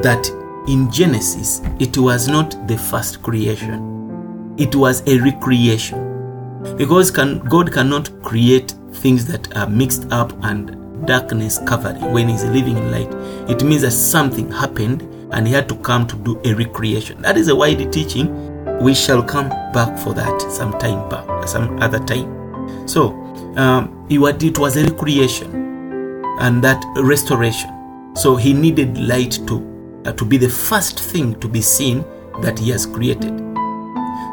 that 0.01 0.27
in 0.67 0.91
Genesis, 0.91 1.61
it 1.79 1.95
was 1.99 2.27
not 2.27 2.67
the 2.67 2.77
first 2.79 3.21
creation, 3.21 4.55
it 4.57 4.75
was 4.75 5.03
a 5.07 5.19
recreation. 5.19 6.07
Because 6.77 7.11
can, 7.11 7.39
God 7.39 7.71
cannot 7.71 8.09
create 8.23 8.73
things 8.93 9.25
that 9.27 9.55
are 9.55 9.67
mixed 9.67 10.11
up 10.11 10.33
and 10.43 11.07
darkness 11.07 11.59
covered 11.65 11.99
when 12.01 12.29
He's 12.29 12.43
living 12.43 12.77
in 12.77 12.91
light. 12.91 13.11
It 13.49 13.63
means 13.63 13.81
that 13.81 13.91
something 13.91 14.51
happened 14.51 15.01
and 15.31 15.47
he 15.47 15.53
had 15.53 15.69
to 15.69 15.75
come 15.75 16.05
to 16.07 16.15
do 16.17 16.39
a 16.43 16.53
recreation. 16.53 17.21
That 17.21 17.37
is 17.37 17.47
a 17.47 17.55
wide 17.55 17.91
teaching. 17.91 18.79
We 18.79 18.93
shall 18.93 19.23
come 19.23 19.49
back 19.71 19.97
for 19.99 20.13
that 20.13 20.41
sometime 20.51 21.07
back, 21.09 21.47
some 21.47 21.81
other 21.81 21.99
time. 21.99 22.87
So, 22.87 23.11
um, 23.55 24.05
it 24.09 24.57
was 24.57 24.77
a 24.77 24.83
recreation 24.83 26.25
and 26.39 26.63
that 26.63 26.83
restoration. 26.97 27.69
So 28.15 28.35
he 28.35 28.53
needed 28.53 28.97
light 28.97 29.39
to 29.47 30.01
uh, 30.05 30.11
to 30.13 30.25
be 30.25 30.37
the 30.37 30.49
first 30.49 30.99
thing 30.99 31.39
to 31.39 31.47
be 31.47 31.61
seen 31.61 32.03
that 32.41 32.57
he 32.57 32.71
has 32.71 32.85
created. 32.85 33.37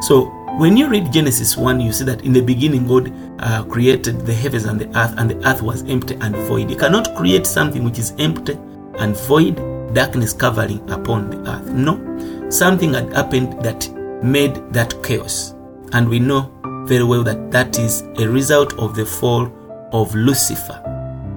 So 0.02 0.32
When 0.58 0.76
you 0.76 0.88
read 0.88 1.12
Genesis 1.12 1.56
1, 1.56 1.78
you 1.78 1.92
see 1.92 2.02
that 2.02 2.24
in 2.24 2.32
the 2.32 2.40
beginning 2.40 2.84
God 2.88 3.12
uh, 3.38 3.62
created 3.62 4.26
the 4.26 4.34
heavens 4.34 4.64
and 4.64 4.80
the 4.80 4.88
earth, 4.98 5.14
and 5.16 5.30
the 5.30 5.48
earth 5.48 5.62
was 5.62 5.84
empty 5.84 6.16
and 6.20 6.34
void. 6.34 6.68
You 6.68 6.74
cannot 6.74 7.14
create 7.14 7.46
something 7.46 7.84
which 7.84 7.96
is 7.96 8.12
empty 8.18 8.54
and 8.98 9.16
void, 9.16 9.54
darkness 9.94 10.32
covering 10.32 10.80
upon 10.90 11.30
the 11.30 11.48
earth. 11.48 11.70
No. 11.70 12.50
Something 12.50 12.94
had 12.94 13.12
happened 13.12 13.62
that 13.62 13.88
made 14.20 14.56
that 14.72 15.00
chaos. 15.04 15.54
And 15.92 16.08
we 16.08 16.18
know 16.18 16.50
very 16.88 17.04
well 17.04 17.22
that 17.22 17.52
that 17.52 17.78
is 17.78 18.00
a 18.18 18.28
result 18.28 18.76
of 18.80 18.96
the 18.96 19.06
fall 19.06 19.52
of 19.92 20.12
Lucifer, 20.12 20.82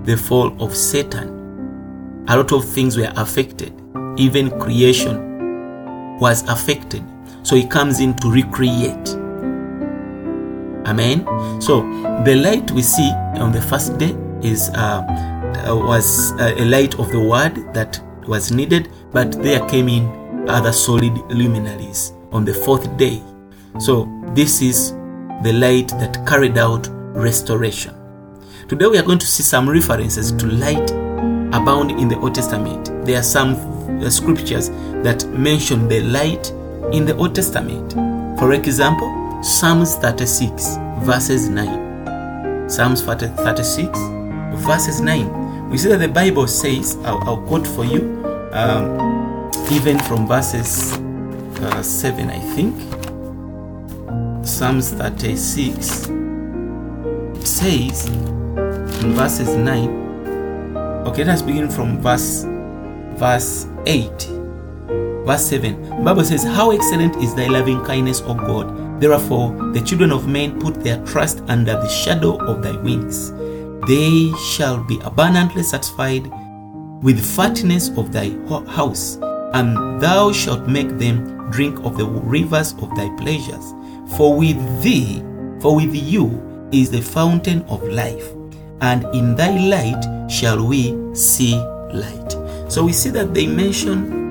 the 0.03 0.17
fall 0.17 0.59
of 0.59 0.75
Satan. 0.75 2.25
A 2.27 2.37
lot 2.37 2.51
of 2.53 2.65
things 2.67 2.97
were 2.97 3.13
affected, 3.15 3.71
even 4.17 4.49
creation 4.59 6.17
was 6.17 6.41
affected. 6.49 7.03
So 7.43 7.55
he 7.55 7.65
comes 7.67 7.99
in 7.99 8.15
to 8.17 8.31
recreate. 8.31 9.09
Amen. 10.85 11.25
So 11.61 11.81
the 12.23 12.35
light 12.35 12.71
we 12.71 12.81
see 12.81 13.09
on 13.39 13.51
the 13.51 13.61
first 13.61 13.97
day 13.97 14.15
is 14.41 14.69
uh, 14.69 15.05
was 15.67 16.33
uh, 16.33 16.53
a 16.57 16.65
light 16.65 16.97
of 16.99 17.11
the 17.11 17.19
word 17.19 17.73
that 17.73 18.01
was 18.27 18.51
needed, 18.51 18.89
but 19.11 19.31
there 19.43 19.67
came 19.67 19.89
in 19.89 20.49
other 20.49 20.71
solid 20.71 21.15
luminaries 21.31 22.13
on 22.31 22.45
the 22.45 22.53
fourth 22.53 22.97
day. 22.97 23.21
So 23.79 24.07
this 24.33 24.61
is 24.61 24.91
the 25.43 25.53
light 25.53 25.89
that 25.99 26.25
carried 26.27 26.57
out 26.57 26.87
restoration. 27.13 27.95
Today 28.67 28.87
we 28.87 28.97
are 28.97 29.03
going 29.03 29.19
to 29.19 29.25
see 29.25 29.43
some 29.43 29.69
references 29.69 30.31
to 30.31 30.47
light 30.47 30.91
abound 31.53 31.91
in 31.91 32.07
the 32.07 32.17
Old 32.19 32.35
Testament. 32.35 33.05
There 33.05 33.19
are 33.19 33.23
some 33.23 33.55
uh, 34.01 34.09
scriptures 34.09 34.69
that 35.03 35.27
mention 35.29 35.87
the 35.87 36.01
light 36.01 36.51
in 36.91 37.05
the 37.05 37.15
Old 37.17 37.35
Testament. 37.35 37.93
For 38.39 38.53
example, 38.53 39.09
Psalms 39.43 39.95
36, 39.95 40.77
verses 40.99 41.49
9. 41.49 42.69
Psalms 42.69 43.01
36, 43.01 43.99
verses 44.65 45.01
9. 45.01 45.69
We 45.69 45.77
see 45.77 45.89
that 45.89 45.99
the 45.99 46.07
Bible 46.07 46.47
says, 46.47 46.97
I'll, 47.03 47.21
I'll 47.27 47.41
quote 47.43 47.65
for 47.67 47.85
you, 47.85 48.23
um, 48.51 49.51
even 49.71 49.99
from 49.99 50.27
verses 50.27 50.93
uh, 51.61 51.81
7, 51.81 52.29
I 52.29 52.39
think. 52.55 52.75
Psalms 54.45 54.91
36. 54.91 56.09
Says 57.47 58.07
in 58.07 59.13
verses 59.13 59.55
9. 59.55 60.01
Okay, 61.07 61.23
let's 61.23 61.41
begin 61.41 61.69
from 61.69 61.99
verse 62.01 62.45
verse 63.15 63.67
8. 63.85 64.40
Verse 65.25 65.45
7. 65.45 66.03
Bible 66.03 66.23
says, 66.23 66.43
How 66.43 66.71
excellent 66.71 67.15
is 67.17 67.35
thy 67.35 67.47
loving 67.47 67.83
kindness, 67.85 68.21
O 68.21 68.33
God. 68.33 68.99
Therefore, 68.99 69.51
the 69.73 69.81
children 69.81 70.11
of 70.11 70.27
men 70.27 70.59
put 70.59 70.83
their 70.83 71.03
trust 71.05 71.41
under 71.47 71.73
the 71.73 71.89
shadow 71.89 72.37
of 72.45 72.61
thy 72.63 72.75
wings. 72.81 73.31
They 73.87 74.31
shall 74.51 74.83
be 74.83 74.99
abundantly 75.03 75.63
satisfied 75.63 76.27
with 77.01 77.17
the 77.17 77.23
fatness 77.23 77.89
of 77.97 78.11
thy 78.11 78.29
house, 78.71 79.17
and 79.53 80.01
thou 80.01 80.31
shalt 80.31 80.67
make 80.67 80.97
them 80.97 81.49
drink 81.51 81.79
of 81.79 81.97
the 81.97 82.05
rivers 82.05 82.73
of 82.73 82.93
thy 82.95 83.09
pleasures. 83.17 83.73
For 84.17 84.35
with 84.37 84.83
thee, 84.83 85.23
for 85.59 85.75
with 85.75 85.95
you 85.95 86.69
is 86.71 86.91
the 86.91 87.01
fountain 87.01 87.63
of 87.63 87.83
life, 87.83 88.31
and 88.81 89.03
in 89.15 89.35
thy 89.35 89.57
light 89.57 90.29
shall 90.29 90.65
we 90.65 90.95
see 91.15 91.55
light. 91.93 92.31
So 92.71 92.85
we 92.85 92.93
see 92.93 93.09
that 93.09 93.33
they 93.33 93.47
mention 93.47 94.30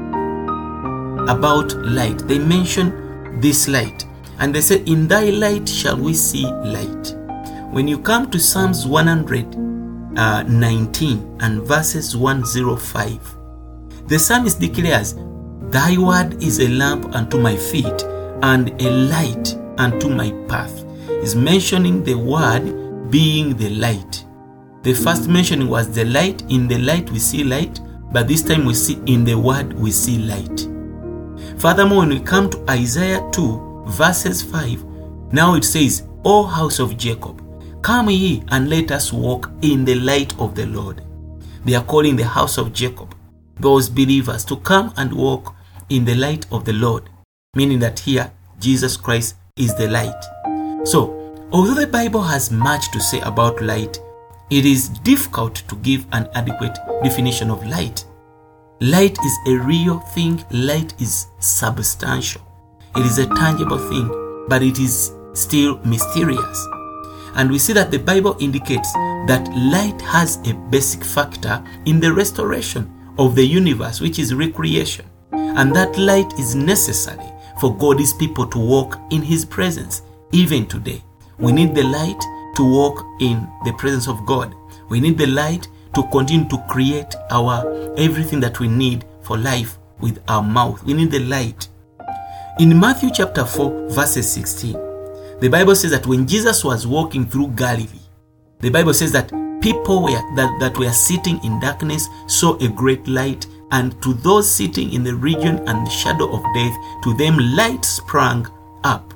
about 1.28 1.74
light. 1.84 2.18
They 2.26 2.38
mention 2.38 3.40
this 3.40 3.68
light. 3.68 4.06
And 4.38 4.54
they 4.54 4.60
say, 4.60 4.82
In 4.84 5.08
thy 5.08 5.30
light 5.30 5.68
shall 5.68 5.96
we 5.96 6.14
see 6.14 6.46
light. 6.46 7.16
When 7.70 7.86
you 7.86 7.98
come 7.98 8.30
to 8.30 8.38
Psalms 8.38 8.86
119 8.86 10.16
uh, 10.18 10.44
and 11.44 11.62
verses 11.62 12.16
105, 12.16 13.37
the 14.06 14.18
psalmist 14.18 14.59
declares, 14.61 15.14
Thy 15.70 15.96
word 15.98 16.42
is 16.42 16.59
a 16.61 16.68
lamp 16.68 17.14
unto 17.14 17.38
my 17.38 17.56
feet 17.56 18.02
and 18.42 18.70
a 18.83 18.90
light 18.90 19.54
unto 19.78 20.09
my 20.09 20.33
path. 20.48 20.85
Is 21.22 21.37
mentioning 21.37 22.02
the 22.02 22.14
word 22.14 23.11
being 23.11 23.56
the 23.56 23.68
light. 23.70 24.24
The 24.83 24.94
first 24.94 25.28
mentioning 25.28 25.68
was 25.68 25.92
the 25.92 26.06
light. 26.06 26.42
In 26.48 26.66
the 26.66 26.78
light 26.78 27.11
we 27.11 27.18
see 27.18 27.44
light, 27.44 27.78
but 28.11 28.26
this 28.26 28.42
time 28.42 28.64
we 28.64 28.72
see 28.74 28.98
in 29.06 29.24
the 29.24 29.38
word 29.38 29.74
we 29.74 29.90
see 29.90 30.18
light. 30.18 30.69
Furthermore, 31.61 31.99
when 31.99 32.09
we 32.09 32.20
come 32.20 32.49
to 32.49 32.64
Isaiah 32.70 33.23
2, 33.33 33.85
verses 33.88 34.40
5, 34.40 34.83
now 35.31 35.57
it 35.57 35.64
says, 35.64 36.05
O 36.25 36.44
house 36.44 36.79
of 36.79 36.96
Jacob, 36.96 37.42
come 37.83 38.09
ye 38.09 38.42
and 38.49 38.70
let 38.70 38.90
us 38.90 39.12
walk 39.12 39.51
in 39.61 39.85
the 39.85 39.96
light 39.96 40.33
of 40.40 40.55
the 40.55 40.64
Lord. 40.64 41.03
They 41.66 41.75
are 41.75 41.85
calling 41.85 42.16
the 42.16 42.25
house 42.25 42.57
of 42.57 42.73
Jacob, 42.73 43.14
those 43.59 43.90
believers, 43.90 44.42
to 44.46 44.57
come 44.57 44.94
and 44.96 45.12
walk 45.12 45.55
in 45.90 46.07
the 46.07 46.14
light 46.14 46.46
of 46.51 46.64
the 46.64 46.73
Lord, 46.73 47.11
meaning 47.55 47.79
that 47.81 47.99
here 47.99 48.33
Jesus 48.59 48.96
Christ 48.96 49.35
is 49.57 49.75
the 49.75 49.88
light. 49.88 50.87
So, 50.87 51.46
although 51.53 51.75
the 51.75 51.87
Bible 51.87 52.23
has 52.23 52.51
much 52.51 52.90
to 52.92 53.01
say 53.01 53.20
about 53.20 53.61
light, 53.61 54.01
it 54.49 54.64
is 54.64 54.88
difficult 54.88 55.57
to 55.68 55.77
give 55.77 56.07
an 56.12 56.27
adequate 56.35 56.79
definition 57.03 57.51
of 57.51 57.66
light. 57.66 58.07
Light 58.83 59.19
is 59.23 59.38
a 59.47 59.59
real 59.59 59.99
thing, 59.99 60.43
light 60.51 60.95
is 61.03 61.27
substantial. 61.38 62.40
It 62.97 63.05
is 63.05 63.19
a 63.19 63.27
tangible 63.27 63.77
thing, 63.77 64.47
but 64.49 64.62
it 64.62 64.79
is 64.79 65.12
still 65.35 65.79
mysterious. 65.85 66.66
And 67.35 67.51
we 67.51 67.59
see 67.59 67.75
that 67.75 67.90
the 67.90 67.99
Bible 67.99 68.38
indicates 68.40 68.90
that 69.27 69.47
light 69.55 70.01
has 70.01 70.38
a 70.49 70.55
basic 70.71 71.05
factor 71.05 71.62
in 71.85 72.01
the 72.01 72.11
restoration 72.11 72.90
of 73.19 73.35
the 73.35 73.45
universe, 73.45 74.01
which 74.01 74.19
is 74.19 74.35
recreation. 74.35 75.05
And 75.31 75.77
that 75.77 75.99
light 75.99 76.33
is 76.38 76.55
necessary 76.55 77.31
for 77.61 77.77
God's 77.77 78.14
people 78.14 78.47
to 78.47 78.59
walk 78.59 78.99
in 79.11 79.21
His 79.21 79.45
presence, 79.45 80.01
even 80.33 80.64
today. 80.64 81.05
We 81.38 81.53
need 81.53 81.75
the 81.75 81.85
light 81.85 82.25
to 82.57 82.64
walk 82.64 83.05
in 83.21 83.47
the 83.66 83.75
presence 83.75 84.09
of 84.09 84.25
God. 84.25 84.55
We 84.88 85.01
need 85.01 85.19
the 85.19 85.27
light 85.27 85.69
to 85.94 86.03
continue 86.11 86.48
to 86.48 86.59
create 86.68 87.14
our 87.31 87.94
everything 87.96 88.40
that 88.40 88.61
we 88.61 88.68
need 88.68 89.05
for 89.22 89.37
life 89.37 89.79
with 90.00 90.22
our 90.29 90.42
mouth. 90.42 90.83
We 90.85 90.94
need 90.94 91.11
the 91.11 91.20
light. 91.20 91.68
In 92.59 92.79
Matthew 92.79 93.11
chapter 93.12 93.44
4, 93.44 93.88
verses 93.90 94.31
16, 94.33 94.72
the 95.40 95.48
Bible 95.48 95.74
says 95.74 95.90
that 95.92 96.07
when 96.07 96.26
Jesus 96.26 96.64
was 96.64 96.87
walking 96.87 97.26
through 97.26 97.48
Galilee, 97.48 97.87
the 98.61 98.70
Bible 98.70 98.92
says 98.92 99.12
that 99.12 99.31
people 99.62 100.03
were 100.03 100.35
that, 100.37 100.57
that 100.61 100.76
were 100.79 100.92
sitting 100.92 101.42
in 101.44 101.61
darkness 101.61 102.09
saw 102.26 102.57
a 102.59 102.68
great 102.68 103.07
light, 103.09 103.46
and 103.72 104.00
to 104.03 104.12
those 104.14 104.50
sitting 104.50 104.92
in 104.92 105.05
the 105.05 105.14
region 105.14 105.59
and 105.68 105.87
the 105.87 105.90
shadow 105.90 106.31
of 106.35 106.42
death, 106.55 106.76
to 107.05 107.16
them 107.16 107.38
light 107.57 107.85
sprang 107.85 108.46
up. 108.85 109.14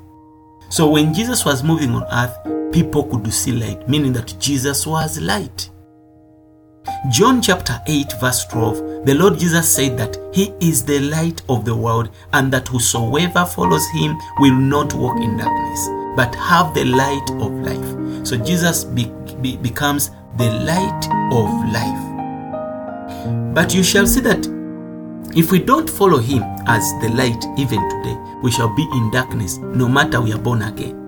So 0.71 0.89
when 0.89 1.13
Jesus 1.13 1.45
was 1.45 1.63
moving 1.63 1.91
on 1.91 2.05
earth, 2.11 2.73
people 2.73 3.05
could 3.05 3.31
see 3.33 3.53
light, 3.53 3.89
meaning 3.89 4.13
that 4.15 4.35
Jesus 4.41 4.87
was 4.87 5.21
light. 5.21 5.71
John 7.11 7.41
chapter 7.41 7.81
8, 7.87 8.15
verse 8.21 8.45
12, 8.47 9.07
the 9.07 9.15
Lord 9.15 9.39
Jesus 9.39 9.69
said 9.69 9.99
that 9.99 10.19
He 10.33 10.53
is 10.61 10.85
the 10.85 11.01
light 11.01 11.43
of 11.49 11.65
the 11.65 11.75
world, 11.75 12.11
and 12.33 12.53
that 12.53 12.69
whosoever 12.69 13.45
follows 13.45 13.87
Him 13.95 14.17
will 14.39 14.55
not 14.55 14.95
walk 14.95 15.17
in 15.21 15.37
darkness, 15.37 15.89
but 16.17 16.35
have 16.35 16.75
the 16.75 16.85
light 16.85 17.31
of 17.33 17.53
life. 17.61 18.27
So 18.27 18.37
Jesus 18.37 18.85
be, 18.85 19.11
be, 19.41 19.57
becomes 19.57 20.11
the 20.37 20.51
light 20.65 21.07
of 21.33 21.49
life. 21.73 23.55
But 23.55 23.75
you 23.75 23.83
shall 23.83 24.07
see 24.07 24.21
that 24.21 24.47
if 25.37 25.53
we 25.53 25.59
don't 25.59 25.89
follow 25.89 26.19
Him 26.19 26.43
as 26.67 26.91
the 27.01 27.11
light 27.11 27.45
even 27.59 27.81
today, 27.91 28.17
we 28.43 28.51
shall 28.51 28.75
be 28.75 28.83
in 28.93 29.11
darkness 29.11 29.59
no 29.59 29.89
matter 29.89 30.21
we 30.21 30.33
are 30.33 30.39
born 30.39 30.63
again. 30.63 31.04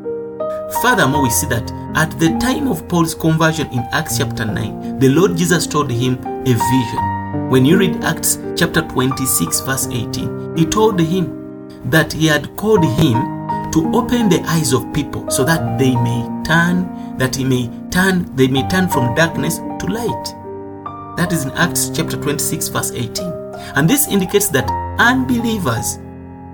Furthermore, 0.82 1.22
we 1.22 1.30
see 1.30 1.46
that 1.46 1.70
at 1.94 2.10
the 2.18 2.36
time 2.38 2.68
of 2.68 2.88
Paul's 2.88 3.14
conversion 3.14 3.68
in 3.72 3.86
Acts 3.92 4.18
chapter 4.18 4.44
9, 4.44 4.98
the 4.98 5.08
Lord 5.08 5.36
Jesus 5.36 5.66
told 5.66 5.90
him 5.90 6.18
a 6.24 6.52
vision. 6.52 7.50
When 7.50 7.64
you 7.64 7.78
read 7.78 8.02
Acts 8.02 8.38
chapter 8.56 8.82
26, 8.82 9.60
verse 9.60 9.86
18, 9.86 10.56
he 10.56 10.66
told 10.66 10.98
him 10.98 11.70
that 11.90 12.12
he 12.12 12.26
had 12.26 12.56
called 12.56 12.84
him 12.84 13.14
to 13.70 13.90
open 13.94 14.28
the 14.28 14.42
eyes 14.46 14.72
of 14.72 14.92
people 14.92 15.30
so 15.30 15.44
that 15.44 15.78
they 15.78 15.94
may 15.94 16.42
turn, 16.44 17.16
that 17.18 17.36
he 17.36 17.44
may 17.44 17.70
turn, 17.90 18.34
they 18.34 18.48
may 18.48 18.66
turn 18.68 18.88
from 18.88 19.14
darkness 19.14 19.58
to 19.58 19.86
light. 19.86 20.34
That 21.16 21.32
is 21.32 21.44
in 21.44 21.52
Acts 21.52 21.90
chapter 21.90 22.16
26, 22.16 22.68
verse 22.68 22.90
18. 22.90 23.32
And 23.76 23.88
this 23.88 24.08
indicates 24.08 24.48
that 24.48 24.68
unbelievers, 24.98 25.98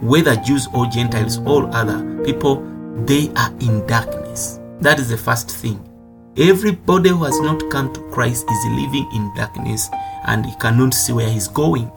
whether 0.01 0.37
Jews 0.37 0.69
or 0.75 0.87
Gentiles 0.87 1.39
or 1.47 1.75
other 1.75 2.23
people, 2.25 2.69
they 3.07 3.31
are 3.37 3.53
in 3.61 3.87
darkness. 3.87 4.61
That 4.81 4.99
is 4.99 5.09
the 5.09 5.17
first 5.17 5.51
thing. 5.51 5.89
Everybody 6.37 7.11
who 7.11 7.25
has 7.25 7.39
not 7.41 7.71
come 7.71 7.93
to 7.93 8.01
Christ 8.11 8.47
is 8.51 8.65
living 8.71 9.09
in 9.15 9.35
darkness 9.35 9.89
and 10.27 10.47
he 10.47 10.55
cannot 10.57 10.95
see 10.95 11.13
where 11.13 11.29
he's 11.29 11.49
going. 11.49 11.91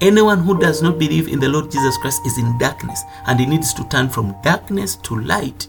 Anyone 0.00 0.40
who 0.40 0.58
does 0.58 0.82
not 0.82 0.98
believe 0.98 1.28
in 1.28 1.40
the 1.40 1.48
Lord 1.48 1.70
Jesus 1.70 1.96
Christ 1.98 2.26
is 2.26 2.38
in 2.38 2.58
darkness 2.58 3.02
and 3.26 3.38
he 3.38 3.46
needs 3.46 3.72
to 3.74 3.88
turn 3.88 4.08
from 4.08 4.34
darkness 4.42 4.96
to 4.96 5.20
light. 5.20 5.68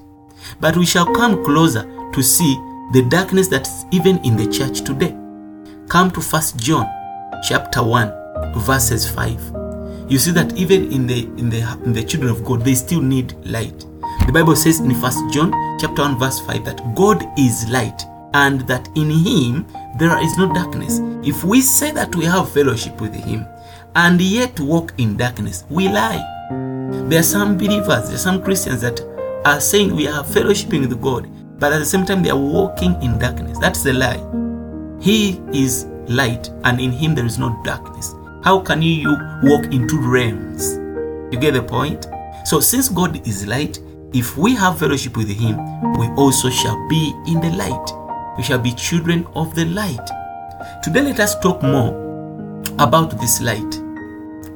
But 0.59 0.77
we 0.77 0.85
shall 0.85 1.13
come 1.13 1.43
closer 1.43 1.83
to 2.11 2.23
see 2.23 2.55
the 2.93 3.05
darkness 3.09 3.47
that's 3.47 3.85
even 3.91 4.17
in 4.23 4.37
the 4.37 4.47
church 4.47 4.81
today. 4.81 5.15
Come 5.87 6.11
to 6.11 6.21
1 6.21 6.41
John 6.57 6.89
chapter 7.43 7.83
1 7.83 8.53
verses 8.57 9.09
5. 9.09 10.09
You 10.09 10.17
see 10.17 10.31
that 10.31 10.55
even 10.55 10.91
in 10.91 11.07
the 11.07 11.23
in 11.37 11.49
the 11.49 11.61
in 11.83 11.93
the 11.93 12.03
children 12.03 12.31
of 12.31 12.43
God 12.43 12.61
they 12.61 12.75
still 12.75 13.01
need 13.01 13.33
light. 13.45 13.85
The 14.25 14.31
Bible 14.33 14.55
says 14.55 14.79
in 14.79 14.89
1 14.89 15.31
John 15.31 15.51
chapter 15.79 16.01
1 16.01 16.17
verse 16.17 16.39
5 16.39 16.65
that 16.65 16.95
God 16.95 17.23
is 17.37 17.69
light 17.69 18.03
and 18.33 18.61
that 18.61 18.89
in 18.95 19.11
him 19.11 19.67
there 19.99 20.17
is 20.21 20.35
no 20.35 20.51
darkness. 20.51 20.99
If 21.23 21.43
we 21.43 21.61
say 21.61 21.91
that 21.91 22.15
we 22.15 22.25
have 22.25 22.51
fellowship 22.51 22.99
with 22.99 23.13
him 23.13 23.45
and 23.93 24.19
yet 24.19 24.59
walk 24.59 24.93
in 24.97 25.15
darkness, 25.15 25.63
we 25.69 25.89
lie. 25.89 26.23
There 27.07 27.19
are 27.19 27.23
some 27.23 27.55
believers, 27.55 28.07
there 28.07 28.15
are 28.15 28.17
some 28.17 28.41
Christians 28.41 28.81
that 28.81 28.99
are 29.45 29.61
saying 29.61 29.95
we 29.95 30.07
are 30.07 30.23
fellowshipping 30.23 30.81
with 30.81 30.99
God, 30.99 31.29
but 31.59 31.71
at 31.71 31.77
the 31.77 31.85
same 31.85 32.03
time 32.03 32.23
they 32.23 32.31
are 32.31 32.37
walking 32.37 32.99
in 33.03 33.19
darkness. 33.19 33.59
That's 33.59 33.83
the 33.83 33.93
lie. 33.93 34.19
He 34.99 35.39
is 35.53 35.85
light, 36.07 36.49
and 36.63 36.81
in 36.81 36.91
him 36.91 37.13
there 37.13 37.27
is 37.27 37.37
no 37.37 37.61
darkness. 37.63 38.15
How 38.43 38.59
can 38.59 38.81
you 38.81 39.11
walk 39.43 39.65
in 39.65 39.87
two 39.87 40.01
realms? 40.01 40.77
You 41.31 41.39
get 41.39 41.53
the 41.53 41.61
point? 41.61 42.07
So, 42.45 42.59
since 42.59 42.89
God 42.89 43.25
is 43.27 43.45
light, 43.45 43.79
if 44.15 44.37
we 44.37 44.55
have 44.55 44.79
fellowship 44.79 45.17
with 45.17 45.29
him, 45.29 45.57
we 45.97 46.07
also 46.15 46.49
shall 46.49 46.87
be 46.87 47.13
in 47.27 47.41
the 47.41 47.51
light. 47.57 48.37
We 48.37 48.43
shall 48.43 48.59
be 48.59 48.73
children 48.73 49.27
of 49.35 49.53
the 49.55 49.65
light. 49.65 49.99
Today, 50.81 51.01
let 51.01 51.19
us 51.19 51.37
talk 51.39 51.61
more 51.61 51.89
about 52.79 53.19
this 53.19 53.41
light 53.41 53.75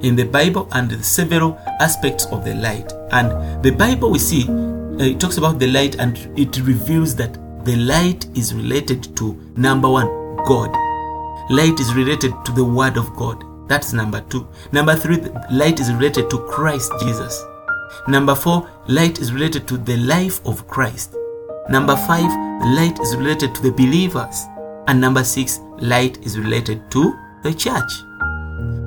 in 0.02 0.16
the 0.16 0.24
Bible 0.24 0.70
and 0.72 0.90
the 0.90 1.04
several 1.04 1.60
aspects 1.82 2.26
of 2.28 2.46
the 2.46 2.56
light. 2.56 2.94
And 3.12 3.62
the 3.62 3.72
Bible 3.72 4.12
we 4.12 4.20
see 4.20 4.48
uh, 4.48 5.04
it 5.04 5.20
talks 5.20 5.36
about 5.38 5.60
the 5.60 5.68
light 5.68 6.00
and 6.00 6.18
it 6.40 6.58
reveals 6.62 7.16
that 7.18 7.34
the 7.66 7.76
light 7.76 8.26
is 8.38 8.54
related 8.54 9.16
to 9.18 9.34
number 9.58 9.90
one, 9.90 10.08
God. 10.46 10.72
Light 11.52 11.80
is 11.82 11.94
related 11.96 12.32
to 12.46 12.54
the 12.54 12.64
Word 12.64 12.96
of 12.96 13.14
God. 13.18 13.44
That's 13.68 13.92
number 13.92 14.22
two. 14.30 14.48
Number 14.72 14.96
three, 14.96 15.18
light 15.52 15.82
is 15.82 15.92
related 15.92 16.30
to 16.30 16.38
Christ 16.48 16.94
Jesus. 17.02 17.44
Number 18.08 18.36
four, 18.36 18.70
light 18.88 19.20
is 19.20 19.34
related 19.34 19.68
to 19.68 19.78
the 19.78 19.98
life 19.98 20.46
of 20.46 20.68
Christ. 20.68 21.16
Number 21.70 21.96
five, 21.96 22.32
light 22.76 23.00
is 23.00 23.16
related 23.16 23.54
to 23.56 23.62
the 23.62 23.72
believers. 23.72 24.46
And 24.88 25.00
number 25.00 25.24
six, 25.24 25.60
light 25.80 26.18
is 26.26 26.38
related 26.40 26.90
to 26.92 27.14
the 27.44 27.54
church. 27.54 27.92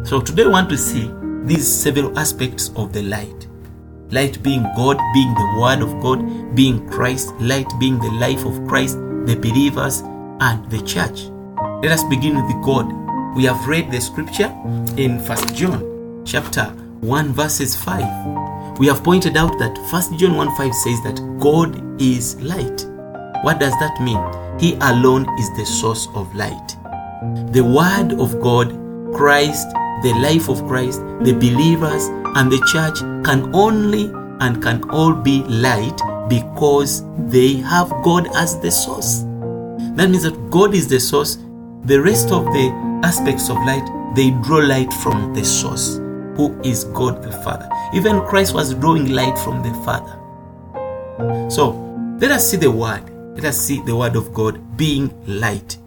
So 0.09 0.21
today 0.21 0.45
we 0.45 0.51
want 0.51 0.69
to 0.71 0.79
see 0.79 1.11
these 1.45 1.67
several 1.67 2.19
aspects 2.19 2.71
of 2.77 2.93
the 2.93 3.03
light. 3.03 3.49
Light 4.11 4.43
being 4.43 4.63
God, 4.77 4.99
being 5.15 5.33
the 5.35 5.59
Word 5.61 5.81
of 5.81 6.01
God, 6.03 6.55
being 6.55 6.89
Christ, 6.89 7.33
light 7.41 7.69
being 7.81 7.99
the 7.99 8.11
life 8.11 8.45
of 8.45 8.67
Christ, 8.67 8.97
the 9.27 9.37
believers, 9.41 10.03
and 10.41 10.69
the 10.71 10.83
church. 10.83 11.31
Let 11.83 11.93
us 11.93 12.05
begin 12.05 12.35
with 12.35 12.65
God. 12.65 12.93
We 13.35 13.45
have 13.45 13.67
read 13.67 13.91
the 13.91 14.01
scripture 14.01 14.53
in 14.97 15.19
First 15.21 15.55
John 15.55 16.23
chapter 16.25 16.65
1 17.01 17.33
verses 17.33 17.75
5. 17.77 18.42
We 18.79 18.87
have 18.87 19.05
pointed 19.05 19.37
out 19.37 19.59
that 19.59 19.79
First 19.91 20.17
John 20.17 20.37
1 20.37 20.57
5 20.57 20.75
says 20.75 21.03
that 21.03 21.39
God 21.39 22.01
is 22.01 22.41
light. 22.41 22.87
What 23.43 23.61
does 23.61 23.73
that 23.81 24.01
mean? 24.01 24.21
He 24.59 24.75
alone 24.81 25.27
is 25.39 25.51
the 25.57 25.65
source 25.65 26.09
of 26.15 26.35
light. 26.35 26.77
The 27.53 27.63
Word 27.63 28.19
of 28.21 28.41
God, 28.41 28.71
Christ, 29.15 29.69
the 30.03 30.15
life 30.21 30.49
of 30.49 30.67
Christ, 30.67 31.01
the 31.21 31.33
believers, 31.33 32.07
and 32.37 32.51
the 32.51 32.61
church 32.73 32.99
can 33.25 33.55
only 33.55 34.11
and 34.41 34.63
can 34.63 34.89
all 34.91 35.13
be 35.13 35.43
light 35.45 36.01
because 36.29 37.05
they 37.31 37.57
have 37.57 37.89
God 38.03 38.29
as 38.35 38.59
the 38.61 38.71
source. 38.71 39.21
That 39.97 40.09
means 40.09 40.23
that 40.23 40.51
God 40.51 40.75
is 40.75 40.89
the 40.89 40.99
source. 40.99 41.39
The 41.85 42.01
rest 42.01 42.31
of 42.31 42.45
the 42.47 42.71
aspects 43.05 43.51
of 43.51 43.57
light, 43.59 43.85
they 44.17 44.31
draw 44.43 44.59
light 44.59 44.93
from 44.93 45.35
the 45.35 45.45
source, 45.45 45.99
who 46.37 46.59
is 46.63 46.85
God 46.85 47.23
the 47.23 47.33
Father. 47.43 47.69
Even 47.95 48.21
Christ 48.23 48.55
was 48.55 48.75
drawing 48.75 49.11
light 49.11 49.39
from 49.39 49.63
the 49.63 49.73
Father. 49.85 50.19
So 51.51 51.71
let 52.21 52.31
us 52.31 52.51
see 52.51 52.57
the 52.57 52.71
word. 52.71 53.11
Let 53.35 53.47
us 53.47 53.59
see 53.59 53.81
the 53.83 53.97
word 53.97 54.17
of 54.17 54.33
God 54.33 54.77
being 54.77 55.13
light. 55.27 55.79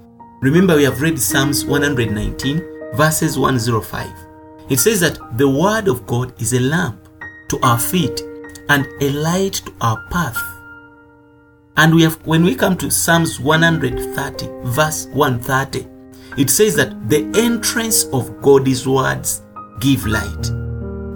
Remember, 0.42 0.76
we 0.76 0.84
have 0.84 1.02
read 1.02 1.20
Psalms 1.20 1.66
119, 1.66 2.96
verses 2.96 3.38
105. 3.38 4.08
It 4.70 4.80
says 4.80 5.00
that 5.00 5.38
the 5.38 5.50
word 5.50 5.88
of 5.88 6.06
God 6.08 6.40
is 6.42 6.54
a 6.54 6.60
lamp 6.60 7.08
to 7.50 7.60
our 7.62 7.80
feet 7.80 8.22
and 8.70 8.88
a 9.02 9.10
light 9.12 9.54
to 9.54 9.74
our 9.82 10.04
path. 10.10 10.38
And 11.78 11.94
we 11.94 12.04
have 12.04 12.16
when 12.26 12.44
we 12.44 12.56
come 12.56 12.78
to 12.78 12.90
Psalms 12.90 13.40
130, 13.40 14.48
verse 14.64 15.08
130, 15.08 15.88
it 16.38 16.50
says 16.50 16.76
that 16.76 17.10
the 17.10 17.30
entrance 17.36 18.06
of 18.06 18.42
God's 18.42 18.88
words 18.88 19.42
give 19.80 20.06
light. 20.06 20.52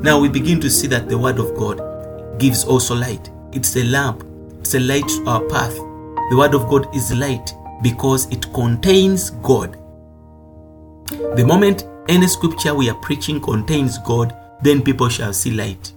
Now 0.03 0.19
we 0.19 0.29
begin 0.29 0.59
to 0.61 0.69
see 0.69 0.87
that 0.87 1.09
the 1.09 1.17
word 1.17 1.39
of 1.39 1.55
God 1.55 2.39
gives 2.39 2.63
also 2.63 2.95
light. 2.95 3.29
It's 3.51 3.75
a 3.75 3.83
lamp, 3.83 4.23
it's 4.59 4.75
a 4.75 4.79
light 4.79 5.07
to 5.07 5.27
our 5.27 5.41
path. 5.47 5.75
The 5.75 6.35
word 6.37 6.53
of 6.53 6.69
God 6.69 6.93
is 6.95 7.13
light 7.13 7.53
because 7.81 8.31
it 8.31 8.51
contains 8.53 9.29
God. 9.29 9.77
The 11.35 11.45
moment 11.45 11.85
any 12.07 12.27
scripture 12.27 12.73
we 12.73 12.89
are 12.89 12.99
preaching 13.01 13.41
contains 13.41 13.97
God, 13.99 14.35
then 14.61 14.81
people 14.81 15.09
shall 15.09 15.33
see 15.33 15.51
light. 15.51 15.93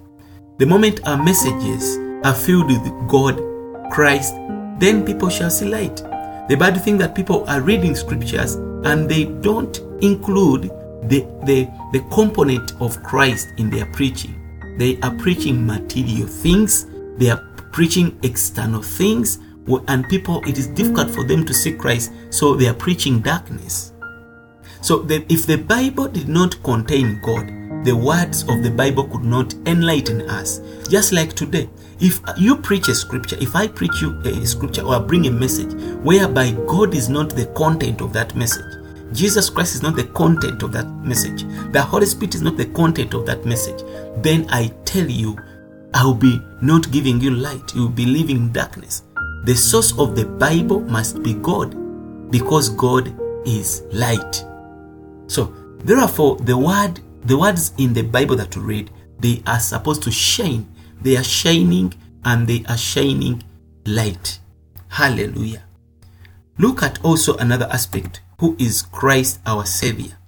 The 0.58 0.66
moment 0.66 1.00
our 1.06 1.22
messages 1.22 1.96
are 2.24 2.34
filled 2.34 2.68
with 2.68 3.08
God, 3.08 3.40
Christ, 3.90 4.34
then 4.78 5.04
people 5.04 5.28
shall 5.28 5.50
see 5.50 5.66
light. 5.66 5.96
The 6.48 6.56
bad 6.58 6.82
thing 6.82 6.98
that 6.98 7.14
people 7.14 7.44
are 7.48 7.60
reading 7.60 7.94
scriptures 7.94 8.54
and 8.84 9.08
they 9.08 9.24
don't 9.24 9.78
include 10.02 10.70
the, 11.04 11.20
the, 11.44 11.68
the 11.92 12.04
component 12.12 12.72
of 12.80 13.02
Christ 13.02 13.48
in 13.58 13.70
their 13.70 13.86
preaching. 13.86 14.38
They 14.78 14.98
are 15.00 15.14
preaching 15.16 15.66
material 15.66 16.26
things, 16.26 16.86
they 17.16 17.30
are 17.30 17.42
preaching 17.72 18.18
external 18.22 18.82
things, 18.82 19.38
and 19.88 20.08
people, 20.08 20.42
it 20.46 20.58
is 20.58 20.66
difficult 20.68 21.10
for 21.10 21.24
them 21.24 21.44
to 21.46 21.54
see 21.54 21.72
Christ, 21.72 22.12
so 22.30 22.54
they 22.54 22.68
are 22.68 22.74
preaching 22.74 23.20
darkness. 23.20 23.92
So, 24.80 24.98
the, 24.98 25.24
if 25.32 25.46
the 25.46 25.58
Bible 25.58 26.08
did 26.08 26.28
not 26.28 26.60
contain 26.64 27.20
God, 27.22 27.46
the 27.84 27.94
words 27.96 28.42
of 28.48 28.62
the 28.62 28.70
Bible 28.70 29.04
could 29.08 29.24
not 29.24 29.54
enlighten 29.66 30.28
us. 30.30 30.60
Just 30.88 31.12
like 31.12 31.34
today, 31.34 31.68
if 32.00 32.20
you 32.36 32.56
preach 32.56 32.88
a 32.88 32.94
scripture, 32.94 33.36
if 33.40 33.54
I 33.54 33.66
preach 33.66 34.00
you 34.00 34.20
a 34.24 34.46
scripture 34.46 34.82
or 34.82 35.00
bring 35.00 35.26
a 35.26 35.30
message 35.30 35.72
whereby 36.02 36.52
God 36.66 36.94
is 36.94 37.08
not 37.08 37.30
the 37.30 37.46
content 37.56 38.00
of 38.00 38.12
that 38.12 38.34
message, 38.34 38.81
Jesus 39.12 39.50
Christ 39.50 39.74
is 39.74 39.82
not 39.82 39.96
the 39.96 40.04
content 40.04 40.62
of 40.62 40.72
that 40.72 40.88
message, 41.04 41.42
the 41.72 41.82
Holy 41.82 42.06
Spirit 42.06 42.34
is 42.34 42.42
not 42.42 42.56
the 42.56 42.66
content 42.66 43.14
of 43.14 43.26
that 43.26 43.44
message, 43.44 43.82
then 44.22 44.46
I 44.50 44.68
tell 44.84 45.08
you, 45.08 45.36
I 45.94 46.04
will 46.04 46.14
be 46.14 46.40
not 46.60 46.90
giving 46.90 47.20
you 47.20 47.30
light, 47.30 47.74
you 47.74 47.82
will 47.82 47.88
be 47.88 48.06
living 48.06 48.36
in 48.36 48.52
darkness. 48.52 49.02
The 49.44 49.54
source 49.54 49.98
of 49.98 50.16
the 50.16 50.24
Bible 50.24 50.80
must 50.80 51.22
be 51.22 51.34
God 51.34 51.76
because 52.30 52.70
God 52.70 53.14
is 53.46 53.82
light. 53.92 54.44
So, 55.26 55.52
therefore, 55.80 56.36
the 56.36 56.56
word, 56.56 57.00
the 57.24 57.36
words 57.36 57.72
in 57.78 57.92
the 57.92 58.02
Bible 58.02 58.36
that 58.36 58.56
we 58.56 58.62
read, 58.62 58.90
they 59.18 59.42
are 59.46 59.60
supposed 59.60 60.02
to 60.04 60.10
shine. 60.10 60.66
They 61.00 61.16
are 61.16 61.24
shining 61.24 61.92
and 62.24 62.46
they 62.46 62.64
are 62.68 62.76
shining 62.76 63.42
light. 63.84 64.38
Hallelujah. 64.88 65.64
Look 66.58 66.82
at 66.82 67.02
also 67.04 67.36
another 67.36 67.68
aspect 67.70 68.20
who 68.42 68.56
is 68.58 68.82
Christ 68.82 69.38
our 69.46 69.64
Savior. 69.64 70.18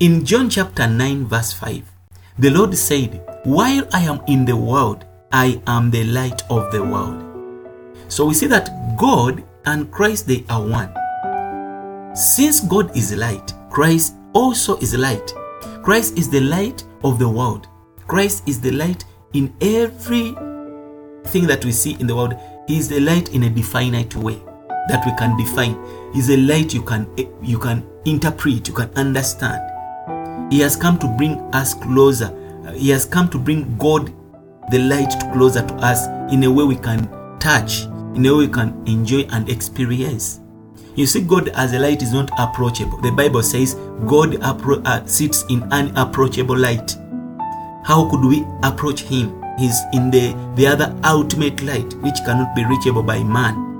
In 0.00 0.24
John 0.24 0.50
chapter 0.50 0.88
9, 0.88 1.26
verse 1.26 1.52
5, 1.52 1.84
the 2.40 2.50
Lord 2.50 2.76
said, 2.76 3.24
While 3.44 3.86
I 3.92 4.00
am 4.00 4.20
in 4.26 4.44
the 4.44 4.56
world, 4.56 5.04
I 5.30 5.62
am 5.68 5.92
the 5.92 6.02
light 6.02 6.42
of 6.50 6.72
the 6.72 6.82
world. 6.82 7.22
So 8.08 8.26
we 8.26 8.34
see 8.34 8.48
that 8.48 8.98
God 8.98 9.44
and 9.64 9.92
Christ 9.92 10.26
they 10.26 10.44
are 10.50 10.60
one. 10.60 10.92
Since 12.16 12.62
God 12.62 12.96
is 12.96 13.14
light, 13.14 13.54
Christ 13.70 14.16
also 14.32 14.76
is 14.78 14.92
light. 14.96 15.32
Christ 15.84 16.18
is 16.18 16.28
the 16.28 16.40
light 16.40 16.82
of 17.04 17.20
the 17.20 17.28
world. 17.28 17.68
Christ 18.08 18.42
is 18.48 18.60
the 18.60 18.72
light 18.72 19.04
in 19.34 19.54
every 19.60 20.34
thing 21.30 21.46
that 21.46 21.64
we 21.64 21.70
see 21.70 21.94
in 22.00 22.08
the 22.08 22.16
world. 22.16 22.34
He 22.66 22.76
is 22.76 22.88
the 22.88 22.98
light 22.98 23.32
in 23.32 23.44
a 23.44 23.50
definite 23.50 24.16
way 24.16 24.42
that 24.88 25.04
we 25.04 25.12
can 25.16 25.36
define. 25.36 25.76
He's 26.12 26.30
a 26.30 26.36
light 26.36 26.74
you 26.74 26.82
can 26.82 27.08
you 27.42 27.58
can 27.58 27.86
interpret, 28.04 28.68
you 28.68 28.74
can 28.74 28.90
understand. 28.96 29.60
He 30.52 30.60
has 30.60 30.76
come 30.76 30.98
to 30.98 31.08
bring 31.08 31.40
us 31.54 31.74
closer. 31.74 32.30
He 32.74 32.90
has 32.90 33.04
come 33.04 33.28
to 33.30 33.38
bring 33.38 33.76
God, 33.76 34.12
the 34.70 34.78
light, 34.78 35.12
closer 35.32 35.66
to 35.66 35.74
us 35.76 36.06
in 36.32 36.44
a 36.44 36.50
way 36.50 36.64
we 36.64 36.76
can 36.76 37.08
touch, 37.38 37.82
in 38.14 38.24
a 38.26 38.32
way 38.32 38.46
we 38.46 38.48
can 38.48 38.82
enjoy 38.86 39.22
and 39.32 39.48
experience. 39.48 40.40
You 40.94 41.06
see, 41.06 41.22
God 41.22 41.48
as 41.50 41.72
a 41.72 41.78
light 41.78 42.02
is 42.02 42.12
not 42.12 42.30
approachable. 42.38 42.98
The 43.00 43.10
Bible 43.10 43.42
says 43.42 43.74
God 44.06 44.34
appro- 44.34 44.86
uh, 44.86 45.04
sits 45.06 45.44
in 45.48 45.62
unapproachable 45.72 46.56
light. 46.56 46.96
How 47.84 48.08
could 48.08 48.24
we 48.24 48.44
approach 48.62 49.00
Him? 49.00 49.42
He's 49.58 49.80
in 49.92 50.10
the, 50.10 50.34
the 50.54 50.66
other 50.66 50.96
ultimate 51.04 51.62
light, 51.62 51.92
which 51.94 52.16
cannot 52.24 52.54
be 52.54 52.64
reachable 52.64 53.02
by 53.02 53.22
man. 53.22 53.73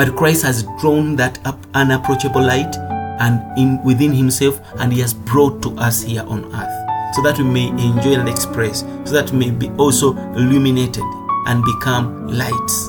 But 0.00 0.16
Christ 0.16 0.44
has 0.44 0.62
drawn 0.80 1.14
that 1.16 1.46
up 1.46 1.58
unapproachable 1.74 2.40
light 2.40 2.74
and 3.20 3.58
in 3.58 3.84
within 3.84 4.14
Himself, 4.14 4.58
and 4.78 4.90
He 4.90 4.98
has 5.00 5.12
brought 5.12 5.60
to 5.60 5.76
us 5.76 6.00
here 6.00 6.22
on 6.22 6.46
earth, 6.54 7.14
so 7.14 7.20
that 7.20 7.36
we 7.36 7.44
may 7.44 7.68
enjoy 7.68 8.14
and 8.14 8.26
express, 8.26 8.80
so 9.04 9.12
that 9.12 9.30
we 9.30 9.38
may 9.38 9.50
be 9.50 9.68
also 9.76 10.16
illuminated 10.32 11.04
and 11.48 11.62
become 11.62 12.28
lights. 12.28 12.88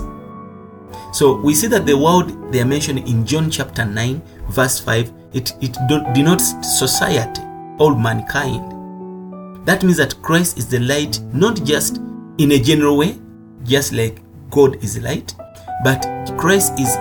So 1.12 1.36
we 1.36 1.54
see 1.54 1.68
that 1.68 1.86
the 1.86 1.98
world 1.98 2.54
they 2.54 2.62
are 2.62 2.66
mentioned 2.66 3.00
in 3.00 3.26
John 3.26 3.52
chapter 3.52 3.84
9, 3.84 4.22
verse 4.48 4.80
5, 4.80 5.12
it, 5.34 5.54
it 5.60 5.78
denotes 6.14 6.54
society, 6.80 7.42
all 7.78 7.94
mankind. 7.94 9.68
That 9.68 9.84
means 9.84 9.98
that 9.98 10.16
Christ 10.22 10.58
is 10.58 10.70
the 10.70 10.80
light, 10.80 11.20
not 11.34 11.62
just 11.66 11.98
in 12.38 12.54
a 12.54 12.58
general 12.58 12.96
way, 12.96 13.20
just 13.66 13.92
like 13.92 14.22
God 14.50 14.82
is 14.82 14.98
light, 15.02 15.36
but 15.84 16.06
Christ 16.38 16.74
is, 16.80 16.96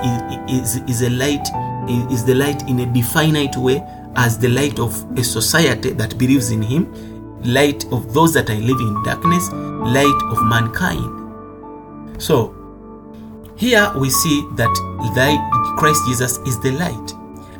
is, 0.48 0.76
is, 0.76 0.76
is 0.88 1.02
a 1.02 1.10
light, 1.10 1.46
is 2.10 2.24
the 2.24 2.34
light 2.34 2.68
in 2.68 2.80
a 2.80 2.86
definite 2.86 3.56
way 3.56 3.82
as 4.16 4.38
the 4.38 4.48
light 4.48 4.78
of 4.78 4.92
a 5.18 5.24
society 5.24 5.90
that 5.90 6.18
believes 6.18 6.50
in 6.50 6.62
Him, 6.62 6.92
light 7.42 7.84
of 7.92 8.12
those 8.12 8.34
that 8.34 8.50
are 8.50 8.54
living 8.54 8.88
in 8.88 9.02
darkness, 9.02 9.50
light 9.52 10.20
of 10.30 10.42
mankind. 10.44 11.20
So, 12.22 12.54
here 13.56 13.92
we 13.96 14.10
see 14.10 14.46
that 14.56 14.70
Christ 15.78 16.02
Jesus 16.06 16.38
is 16.38 16.60
the 16.60 16.72
light. 16.72 17.12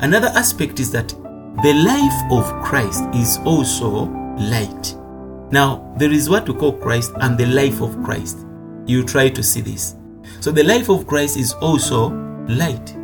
Another 0.02 0.28
aspect 0.28 0.80
is 0.80 0.90
that 0.92 1.08
the 1.62 1.74
life 1.74 2.32
of 2.32 2.62
Christ 2.64 3.04
is 3.14 3.38
also 3.44 4.06
light. 4.38 4.96
Now, 5.52 5.94
there 5.98 6.12
is 6.12 6.30
what 6.30 6.48
we 6.48 6.54
call 6.54 6.72
Christ 6.72 7.12
and 7.16 7.36
the 7.36 7.46
life 7.46 7.80
of 7.80 8.02
Christ. 8.02 8.46
You 8.86 9.04
try 9.04 9.28
to 9.28 9.42
see 9.42 9.60
this. 9.60 9.96
So, 10.40 10.50
the 10.50 10.64
life 10.64 10.88
of 10.88 11.07
Christ 11.07 11.37
is 11.37 11.53
also 11.55 12.11
light. 12.48 12.96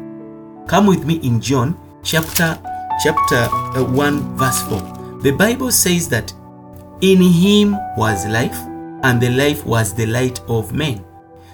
Come 0.66 0.87
with 0.87 1.05
me 1.05 1.16
in 1.16 1.40
John 1.40 1.79
chapter 2.03 2.59
chapter 3.03 3.49
uh, 3.77 3.85
1 3.85 4.37
verse 4.37 4.62
4. 4.62 5.20
The 5.22 5.33
Bible 5.33 5.70
says 5.70 6.09
that 6.09 6.33
in 7.03 7.20
him 7.20 7.77
was 7.96 8.27
life 8.27 8.57
and 9.03 9.20
the 9.20 9.31
life 9.31 9.64
was 9.66 9.94
the 9.94 10.07
light 10.07 10.40
of 10.49 10.72
men. 10.72 11.05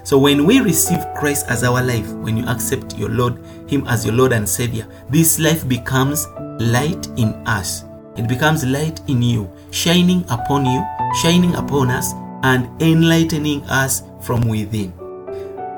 So 0.04 0.18
when 0.18 0.46
we 0.46 0.60
receive 0.60 1.04
Christ 1.16 1.46
as 1.48 1.62
our 1.64 1.82
life, 1.82 2.08
when 2.12 2.36
you 2.36 2.46
accept 2.46 2.98
your 2.98 3.08
Lord, 3.08 3.38
Him 3.68 3.86
as 3.86 4.04
your 4.04 4.14
Lord 4.14 4.32
and 4.32 4.48
Savior, 4.48 4.86
this 5.08 5.38
life 5.38 5.68
becomes 5.68 6.26
light 6.58 7.06
in 7.16 7.28
us. 7.46 7.84
It 8.16 8.28
becomes 8.28 8.64
light 8.64 9.00
in 9.08 9.22
you, 9.22 9.50
shining 9.70 10.24
upon 10.28 10.66
you, 10.66 10.84
shining 11.22 11.54
upon 11.54 11.90
us, 11.90 12.12
and 12.42 12.68
enlightening 12.82 13.62
us 13.64 14.02
from 14.20 14.48
within. 14.48 14.92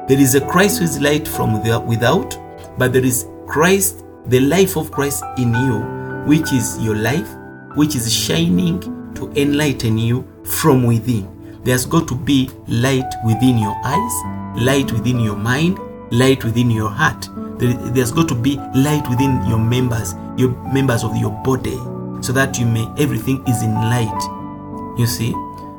There 0.06 0.20
is 0.20 0.34
a 0.34 0.40
Christ 0.40 0.78
who 0.78 0.84
is 0.84 1.00
light 1.00 1.26
from 1.26 1.54
without, 1.54 2.38
but 2.78 2.92
there 2.92 3.04
is 3.04 3.26
Christ, 3.46 4.04
the 4.26 4.40
life 4.40 4.76
of 4.76 4.90
Christ 4.90 5.24
in 5.38 5.54
you, 5.54 5.80
which 6.26 6.52
is 6.52 6.78
your 6.82 6.94
life, 6.94 7.28
which 7.74 7.96
is 7.96 8.12
shining 8.12 8.80
to 9.14 9.32
enlighten 9.32 9.96
you 9.96 10.26
from 10.44 10.84
within. 10.84 11.60
There's 11.64 11.86
got 11.86 12.06
to 12.08 12.14
be 12.14 12.50
light 12.68 13.10
within 13.24 13.56
your 13.56 13.74
eyes, 13.82 14.62
light 14.62 14.92
within 14.92 15.20
your 15.20 15.36
mind, 15.36 15.78
light 16.10 16.44
within 16.44 16.70
your 16.70 16.90
heart. 16.90 17.28
There's 17.58 18.12
got 18.12 18.28
to 18.28 18.34
be 18.34 18.56
light 18.74 19.08
within 19.08 19.42
your 19.46 19.58
members, 19.58 20.14
your 20.36 20.50
members 20.70 21.02
of 21.02 21.16
your 21.16 21.30
body, 21.30 21.78
so 22.20 22.32
that 22.34 22.58
you 22.58 22.66
may 22.66 22.86
everything 22.98 23.42
is 23.46 23.62
in 23.62 23.72
light. 23.72 24.98
You 24.98 25.06
see, 25.06 25.32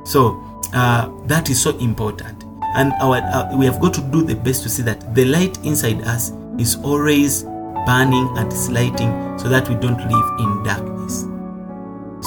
so 0.04 0.42
uh, 0.74 1.12
that 1.26 1.50
is 1.52 1.62
so 1.62 1.78
important, 1.78 2.45
and 2.76 2.94
our 3.02 3.18
uh, 3.18 3.56
we 3.56 3.66
have 3.66 3.80
got 3.80 3.94
to 3.96 4.02
do 4.02 4.24
the 4.24 4.36
best 4.36 4.64
to 4.64 4.70
see 4.70 4.84
that 4.84 5.16
the 5.16 5.26
light 5.26 5.58
inside 5.66 6.02
us 6.04 6.32
is 6.60 6.76
always 6.84 7.44
burning 7.86 8.28
and 8.38 8.52
is 8.52 8.70
lighting, 8.70 9.38
so 9.38 9.50
that 9.50 9.68
we 9.70 9.76
don't 9.76 10.00
live 10.00 10.40
in 10.40 10.64
darkness. 10.64 11.26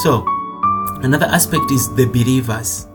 So 0.02 0.24
another 1.02 1.26
aspect 1.26 1.70
is 1.70 1.94
the 1.96 2.06
believers 2.06 2.86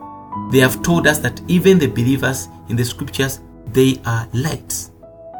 they 0.49 0.59
have 0.59 0.81
told 0.83 1.07
us 1.07 1.19
that 1.19 1.41
even 1.47 1.79
the 1.79 1.87
believers 1.87 2.47
in 2.69 2.75
the 2.75 2.85
scriptures, 2.85 3.39
they 3.67 3.99
are 4.05 4.27
lights. 4.33 4.91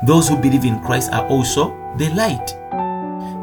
Those 0.07 0.27
who 0.27 0.37
believe 0.37 0.65
in 0.65 0.81
Christ 0.81 1.11
are 1.11 1.27
also 1.27 1.69
the 1.97 2.09
light. 2.15 2.55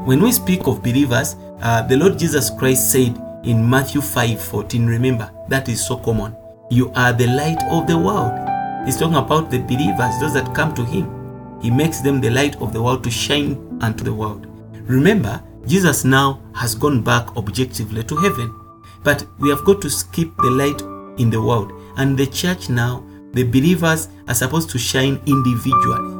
When 0.06 0.20
we 0.20 0.32
speak 0.32 0.66
of 0.66 0.82
believers, 0.82 1.36
uh, 1.62 1.82
the 1.82 1.96
Lord 1.96 2.18
Jesus 2.18 2.50
Christ 2.50 2.90
said 2.90 3.16
in 3.44 3.68
Matthew 3.68 4.00
5 4.00 4.42
14, 4.42 4.86
remember, 4.86 5.30
that 5.48 5.68
is 5.68 5.86
so 5.86 5.96
common. 5.96 6.36
You 6.70 6.92
are 6.94 7.12
the 7.12 7.26
light 7.28 7.62
of 7.70 7.86
the 7.86 7.98
world. 7.98 8.49
He's 8.84 8.98
talking 8.98 9.16
about 9.16 9.50
the 9.50 9.58
believers, 9.58 10.18
those 10.20 10.34
that 10.34 10.54
come 10.54 10.74
to 10.74 10.84
Him. 10.84 11.60
He 11.60 11.70
makes 11.70 12.00
them 12.00 12.20
the 12.20 12.30
light 12.30 12.56
of 12.62 12.72
the 12.72 12.82
world 12.82 13.04
to 13.04 13.10
shine 13.10 13.78
unto 13.82 14.02
the 14.02 14.14
world. 14.14 14.46
Remember, 14.88 15.42
Jesus 15.66 16.04
now 16.04 16.40
has 16.54 16.74
gone 16.74 17.02
back 17.02 17.36
objectively 17.36 18.02
to 18.04 18.16
heaven. 18.16 18.54
But 19.02 19.26
we 19.38 19.50
have 19.50 19.64
got 19.64 19.80
to 19.82 19.90
keep 20.12 20.34
the 20.38 20.50
light 20.50 20.80
in 21.20 21.30
the 21.30 21.40
world. 21.40 21.72
And 21.96 22.16
the 22.16 22.26
church 22.26 22.68
now, 22.68 23.04
the 23.32 23.44
believers 23.44 24.08
are 24.28 24.34
supposed 24.34 24.70
to 24.70 24.78
shine 24.78 25.20
individually. 25.26 26.16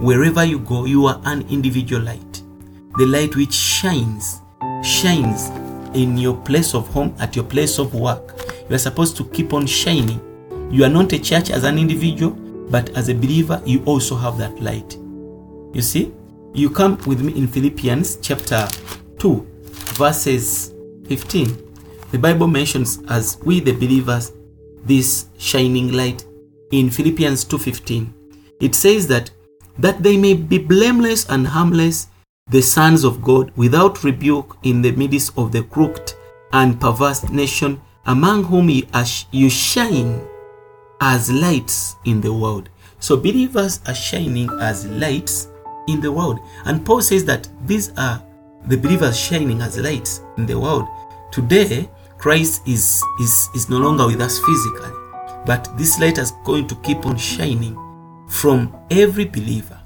Wherever 0.00 0.44
you 0.44 0.58
go, 0.58 0.84
you 0.84 1.06
are 1.06 1.20
an 1.24 1.46
individual 1.48 2.02
light. 2.02 2.42
The 2.98 3.06
light 3.06 3.36
which 3.36 3.52
shines, 3.52 4.40
shines 4.82 5.48
in 5.96 6.18
your 6.18 6.36
place 6.36 6.74
of 6.74 6.88
home, 6.88 7.14
at 7.20 7.36
your 7.36 7.44
place 7.44 7.78
of 7.78 7.94
work. 7.94 8.34
You 8.68 8.74
are 8.74 8.78
supposed 8.78 9.16
to 9.18 9.24
keep 9.26 9.52
on 9.52 9.66
shining. 9.66 10.20
You 10.70 10.84
are 10.84 10.88
not 10.88 11.12
a 11.12 11.18
church 11.18 11.50
as 11.50 11.64
an 11.64 11.78
individual, 11.78 12.30
but 12.70 12.90
as 12.90 13.08
a 13.08 13.14
believer, 13.14 13.60
you 13.66 13.82
also 13.86 14.14
have 14.14 14.38
that 14.38 14.62
light. 14.62 14.96
You 15.74 15.82
see, 15.82 16.12
you 16.54 16.70
come 16.70 16.96
with 17.06 17.22
me 17.22 17.36
in 17.36 17.48
Philippians 17.48 18.18
chapter 18.22 18.68
2, 19.18 19.46
verses 19.98 20.72
15. 21.08 21.58
The 22.12 22.18
Bible 22.20 22.46
mentions 22.46 23.02
as 23.08 23.36
we 23.44 23.58
the 23.58 23.72
believers 23.72 24.30
this 24.84 25.26
shining 25.38 25.90
light 25.92 26.24
in 26.70 26.88
Philippians 26.88 27.44
2:15. 27.46 28.14
It 28.60 28.76
says 28.76 29.08
that 29.08 29.32
that 29.76 30.04
they 30.04 30.16
may 30.16 30.34
be 30.34 30.58
blameless 30.58 31.26
and 31.28 31.48
harmless 31.48 32.06
the 32.48 32.62
sons 32.62 33.02
of 33.02 33.22
God 33.22 33.50
without 33.56 34.04
rebuke 34.04 34.56
in 34.62 34.82
the 34.82 34.92
midst 34.92 35.32
of 35.36 35.50
the 35.50 35.64
crooked 35.64 36.14
and 36.52 36.80
perverse 36.80 37.28
nation 37.30 37.80
among 38.06 38.44
whom 38.44 38.68
you 38.68 39.50
shine 39.50 40.20
as 41.00 41.30
lights 41.30 41.96
in 42.04 42.20
the 42.20 42.32
world. 42.32 42.68
So 42.98 43.16
believers 43.16 43.80
are 43.86 43.94
shining 43.94 44.50
as 44.60 44.86
lights 44.86 45.48
in 45.88 46.00
the 46.00 46.12
world. 46.12 46.38
And 46.64 46.84
Paul 46.84 47.00
says 47.00 47.24
that 47.24 47.48
these 47.66 47.92
are 47.96 48.22
the 48.66 48.76
believers 48.76 49.18
shining 49.18 49.62
as 49.62 49.78
lights 49.78 50.20
in 50.36 50.46
the 50.46 50.58
world. 50.58 50.86
Today, 51.32 51.88
Christ 52.18 52.62
is, 52.68 53.02
is, 53.20 53.48
is 53.54 53.70
no 53.70 53.78
longer 53.78 54.06
with 54.06 54.20
us 54.20 54.38
physically, 54.38 54.90
but 55.46 55.68
this 55.78 55.98
light 55.98 56.18
is 56.18 56.32
going 56.44 56.66
to 56.68 56.74
keep 56.76 57.06
on 57.06 57.16
shining 57.16 57.74
from 58.28 58.76
every 58.90 59.24
believer. 59.24 59.80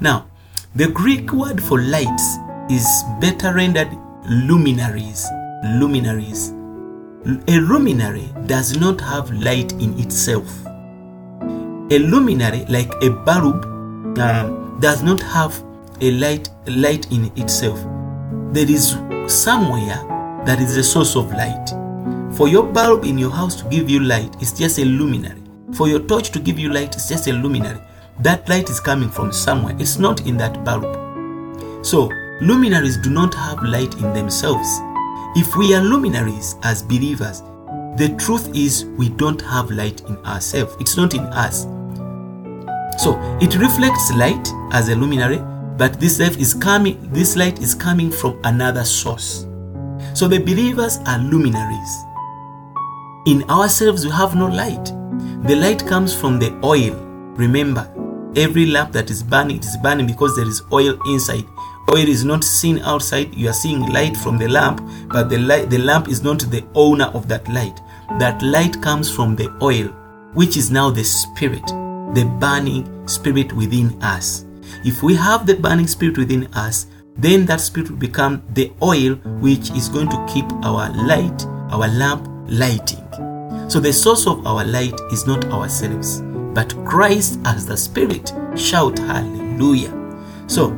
Now, 0.00 0.26
the 0.74 0.88
Greek 0.88 1.32
word 1.32 1.62
for 1.62 1.80
lights 1.80 2.36
is 2.70 2.86
better 3.20 3.54
rendered 3.54 3.96
luminaries. 4.28 5.26
Luminaries. 5.64 6.52
A 7.24 7.60
luminary 7.60 8.28
does 8.46 8.76
not 8.76 9.00
have 9.00 9.30
light 9.30 9.72
in 9.74 9.96
itself. 10.00 10.48
A 11.40 11.98
luminary, 11.98 12.64
like 12.68 12.92
a 13.00 13.10
bulb, 13.10 13.64
um, 14.18 14.78
does 14.80 15.04
not 15.04 15.22
have 15.22 15.54
a 16.00 16.10
light, 16.10 16.48
light 16.66 17.12
in 17.12 17.30
itself. 17.36 17.78
There 18.52 18.68
is 18.68 18.96
somewhere 19.28 20.02
that 20.46 20.58
is 20.60 20.74
the 20.74 20.82
source 20.82 21.14
of 21.14 21.30
light. 21.30 21.68
For 22.36 22.48
your 22.48 22.64
bulb 22.64 23.04
in 23.04 23.18
your 23.18 23.30
house 23.30 23.54
to 23.62 23.68
give 23.68 23.88
you 23.88 24.00
light, 24.00 24.34
it's 24.40 24.58
just 24.58 24.80
a 24.80 24.84
luminary. 24.84 25.42
For 25.74 25.86
your 25.86 26.00
torch 26.00 26.32
to 26.32 26.40
give 26.40 26.58
you 26.58 26.72
light, 26.72 26.96
it's 26.96 27.08
just 27.08 27.28
a 27.28 27.32
luminary. 27.32 27.78
That 28.18 28.48
light 28.48 28.68
is 28.68 28.80
coming 28.80 29.10
from 29.10 29.32
somewhere. 29.32 29.76
It's 29.78 29.96
not 29.96 30.26
in 30.26 30.36
that 30.38 30.64
bulb. 30.64 31.86
So, 31.86 32.10
luminaries 32.40 32.96
do 32.96 33.10
not 33.10 33.32
have 33.34 33.62
light 33.62 33.94
in 33.94 34.12
themselves. 34.12 34.68
If 35.34 35.56
we 35.56 35.74
are 35.74 35.82
luminaries 35.82 36.56
as 36.62 36.82
believers, 36.82 37.40
the 37.96 38.14
truth 38.18 38.54
is 38.54 38.84
we 38.98 39.08
don't 39.08 39.40
have 39.42 39.70
light 39.70 40.00
in 40.02 40.16
ourselves. 40.18 40.76
It's 40.80 40.96
not 40.96 41.14
in 41.14 41.20
us. 41.20 41.62
So, 43.02 43.18
it 43.40 43.56
reflects 43.56 44.12
light 44.14 44.48
as 44.72 44.88
a 44.88 44.94
luminary, 44.94 45.38
but 45.78 45.98
this 45.98 46.20
light 46.20 46.38
is 46.38 46.52
coming 46.52 46.98
this 47.12 47.34
light 47.36 47.60
is 47.60 47.74
coming 47.74 48.10
from 48.10 48.38
another 48.44 48.84
source. 48.84 49.46
So 50.14 50.28
the 50.28 50.38
believers 50.38 50.98
are 51.06 51.18
luminaries. 51.18 51.96
In 53.26 53.48
ourselves, 53.48 54.04
we 54.04 54.10
have 54.10 54.34
no 54.34 54.46
light. 54.46 54.84
The 55.46 55.56
light 55.56 55.86
comes 55.86 56.14
from 56.14 56.38
the 56.38 56.52
oil. 56.62 56.94
Remember, 57.36 57.88
Every 58.34 58.64
lamp 58.64 58.92
that 58.92 59.10
is 59.10 59.22
burning, 59.22 59.58
it 59.58 59.64
is 59.66 59.76
burning 59.76 60.06
because 60.06 60.34
there 60.36 60.48
is 60.48 60.62
oil 60.72 60.98
inside. 61.04 61.44
Oil 61.90 62.08
is 62.08 62.24
not 62.24 62.44
seen 62.44 62.78
outside. 62.80 63.34
You 63.34 63.50
are 63.50 63.54
seeing 63.54 63.86
light 63.86 64.16
from 64.16 64.38
the 64.38 64.48
lamp, 64.48 64.80
but 65.08 65.28
the 65.28 65.38
light, 65.38 65.68
the 65.68 65.78
lamp 65.78 66.08
is 66.08 66.22
not 66.22 66.40
the 66.40 66.64
owner 66.74 67.06
of 67.06 67.28
that 67.28 67.48
light. 67.48 67.80
That 68.18 68.42
light 68.42 68.80
comes 68.82 69.10
from 69.10 69.36
the 69.36 69.54
oil, 69.62 69.88
which 70.34 70.56
is 70.56 70.70
now 70.70 70.90
the 70.90 71.04
spirit, 71.04 71.66
the 72.14 72.30
burning 72.38 73.06
spirit 73.08 73.52
within 73.52 74.02
us. 74.02 74.44
If 74.84 75.02
we 75.02 75.14
have 75.16 75.46
the 75.46 75.54
burning 75.54 75.86
spirit 75.86 76.18
within 76.18 76.46
us, 76.54 76.86
then 77.16 77.44
that 77.46 77.60
spirit 77.60 77.90
will 77.90 77.98
become 77.98 78.42
the 78.54 78.72
oil 78.82 79.14
which 79.40 79.70
is 79.72 79.88
going 79.88 80.08
to 80.08 80.26
keep 80.32 80.50
our 80.64 80.90
light, 81.06 81.44
our 81.70 81.88
lamp 81.88 82.26
lighting. 82.48 83.06
So 83.68 83.80
the 83.80 83.92
source 83.92 84.26
of 84.26 84.46
our 84.46 84.64
light 84.64 84.98
is 85.12 85.26
not 85.26 85.44
ourselves, 85.46 86.20
but 86.54 86.74
Christ 86.84 87.40
as 87.44 87.66
the 87.66 87.76
Spirit. 87.76 88.32
Shout 88.54 88.98
hallelujah. 88.98 89.92
So 90.46 90.70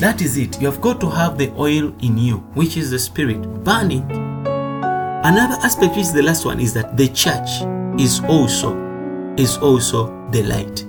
that 0.00 0.22
is 0.22 0.36
it. 0.36 0.60
You 0.60 0.66
have 0.70 0.80
got 0.80 1.00
to 1.00 1.10
have 1.10 1.36
the 1.36 1.52
oil 1.58 1.94
in 2.00 2.16
you, 2.16 2.38
which 2.54 2.76
is 2.76 2.90
the 2.90 2.98
Spirit, 2.98 3.42
burning. 3.64 4.02
Another 5.22 5.54
aspect, 5.62 5.94
which 5.96 6.06
is 6.06 6.12
the 6.12 6.22
last 6.22 6.46
one, 6.46 6.58
is 6.58 6.72
that 6.74 6.96
the 6.96 7.08
church 7.08 7.48
is 8.00 8.20
also 8.24 8.74
is 9.36 9.58
also 9.58 10.06
the 10.30 10.42
light. 10.42 10.84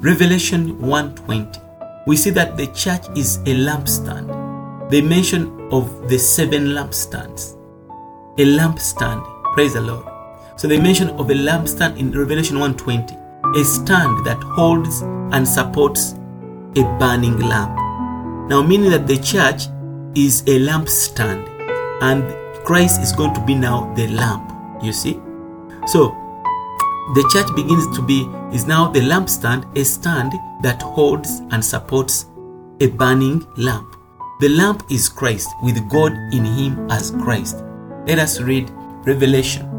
Revelation 0.00 0.80
120. 0.80 1.60
We 2.06 2.16
see 2.16 2.30
that 2.30 2.56
the 2.56 2.68
church 2.68 3.06
is 3.16 3.38
a 3.38 3.54
lampstand. 3.54 4.90
The 4.90 5.02
mention 5.02 5.68
of 5.72 6.08
the 6.08 6.18
seven 6.18 6.68
lampstands. 6.68 7.56
A 8.38 8.44
lampstand. 8.44 9.24
Praise 9.54 9.74
the 9.74 9.80
Lord. 9.80 10.06
So 10.56 10.68
the 10.68 10.80
mention 10.80 11.10
of 11.10 11.30
a 11.30 11.34
lampstand 11.34 11.98
in 11.98 12.12
Revelation 12.12 12.60
120, 12.60 13.14
a 13.60 13.64
stand 13.64 14.24
that 14.24 14.40
holds 14.42 15.02
and 15.34 15.46
supports 15.46 16.12
a 16.76 16.84
burning 16.98 17.40
lamp. 17.40 17.85
Now, 18.48 18.62
meaning 18.62 18.90
that 18.90 19.06
the 19.06 19.18
church 19.18 19.66
is 20.14 20.42
a 20.42 20.60
lampstand 20.60 21.48
and 22.02 22.24
Christ 22.64 23.00
is 23.00 23.12
going 23.12 23.34
to 23.34 23.44
be 23.44 23.54
now 23.54 23.92
the 23.94 24.08
lamp. 24.08 24.52
You 24.82 24.92
see? 24.92 25.14
So 25.86 26.10
the 27.14 27.28
church 27.32 27.54
begins 27.54 27.96
to 27.96 28.02
be 28.02 28.28
is 28.52 28.66
now 28.66 28.88
the 28.90 29.00
lampstand, 29.00 29.76
a 29.76 29.84
stand 29.84 30.32
that 30.62 30.82
holds 30.82 31.40
and 31.50 31.64
supports 31.64 32.26
a 32.80 32.88
burning 32.88 33.46
lamp. 33.56 33.94
The 34.40 34.48
lamp 34.50 34.84
is 34.90 35.08
Christ 35.08 35.48
with 35.62 35.88
God 35.88 36.12
in 36.32 36.44
him 36.44 36.90
as 36.90 37.10
Christ. 37.10 37.64
Let 38.06 38.18
us 38.18 38.40
read 38.40 38.70
Revelation 39.04 39.76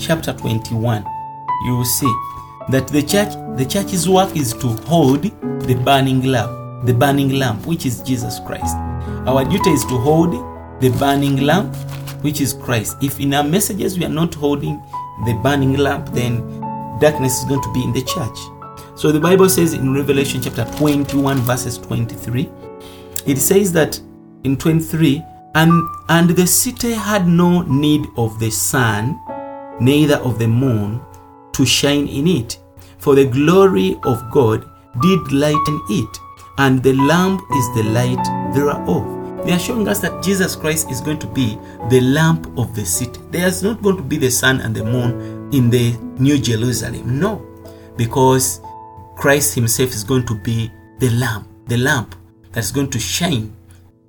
chapter 0.00 0.32
21, 0.32 1.04
you 1.64 1.76
will 1.76 1.84
see 1.84 2.12
that 2.70 2.88
the 2.88 3.02
church, 3.02 3.34
the 3.58 3.66
church's 3.66 4.08
work 4.08 4.34
is 4.34 4.54
to 4.54 4.68
hold 4.88 5.22
the 5.22 5.74
burning 5.84 6.22
lamp, 6.22 6.50
the 6.84 6.94
burning 6.94 7.30
lamp, 7.30 7.66
which 7.66 7.86
is 7.86 8.00
Jesus 8.02 8.40
Christ. 8.40 8.76
Our 9.26 9.44
duty 9.44 9.70
is 9.70 9.84
to 9.84 9.98
hold 9.98 10.32
the 10.80 10.90
burning 10.98 11.42
lamp, 11.42 11.74
which 12.22 12.40
is 12.40 12.52
Christ. 12.52 12.96
If 13.02 13.20
in 13.20 13.34
our 13.34 13.44
messages 13.44 13.98
we 13.98 14.04
are 14.04 14.10
not 14.10 14.34
holding 14.34 14.82
the 15.26 15.38
burning 15.42 15.76
lamp, 15.76 16.08
then 16.10 16.60
darkness 17.00 17.40
is 17.40 17.44
going 17.44 17.62
to 17.62 17.72
be 17.72 17.82
in 17.82 17.92
the 17.92 18.02
church. 18.02 18.38
So 18.98 19.12
the 19.12 19.20
Bible 19.20 19.48
says 19.48 19.74
in 19.74 19.94
Revelation 19.94 20.42
chapter 20.42 20.64
21, 20.76 21.38
verses 21.38 21.78
23, 21.78 22.50
it 23.26 23.38
says 23.38 23.72
that 23.72 24.00
in 24.44 24.56
23, 24.56 25.24
and 25.54 25.72
and 26.08 26.30
the 26.30 26.46
city 26.46 26.92
had 26.92 27.26
no 27.26 27.62
need 27.62 28.06
of 28.16 28.38
the 28.38 28.50
sun 28.50 29.20
neither 29.80 30.16
of 30.16 30.38
the 30.38 30.46
moon 30.46 31.00
to 31.52 31.66
shine 31.66 32.06
in 32.06 32.26
it. 32.28 32.58
For 32.98 33.14
the 33.14 33.24
glory 33.24 33.98
of 34.04 34.30
God 34.30 34.68
did 35.00 35.32
lighten 35.32 35.80
it, 35.88 36.18
and 36.60 36.82
the 36.82 36.92
lamp 36.92 37.40
is 37.52 37.74
the 37.74 37.82
light 37.84 38.22
thereof. 38.54 39.46
They 39.46 39.52
are 39.52 39.58
showing 39.58 39.88
us 39.88 40.00
that 40.00 40.22
Jesus 40.22 40.54
Christ 40.54 40.90
is 40.90 41.00
going 41.00 41.18
to 41.20 41.26
be 41.26 41.58
the 41.88 42.02
lamp 42.02 42.46
of 42.58 42.74
the 42.74 42.84
city. 42.84 43.18
There 43.30 43.46
is 43.46 43.62
not 43.62 43.82
going 43.82 43.96
to 43.96 44.02
be 44.02 44.18
the 44.18 44.30
sun 44.30 44.60
and 44.60 44.74
the 44.74 44.84
moon 44.84 45.50
in 45.54 45.70
the 45.70 45.96
New 46.18 46.38
Jerusalem. 46.38 47.18
No, 47.18 47.38
because 47.96 48.60
Christ 49.16 49.54
Himself 49.54 49.92
is 49.92 50.04
going 50.04 50.26
to 50.26 50.34
be 50.42 50.70
the 50.98 51.08
lamp, 51.12 51.48
the 51.66 51.78
lamp 51.78 52.14
that's 52.52 52.70
going 52.70 52.90
to 52.90 52.98
shine 52.98 53.56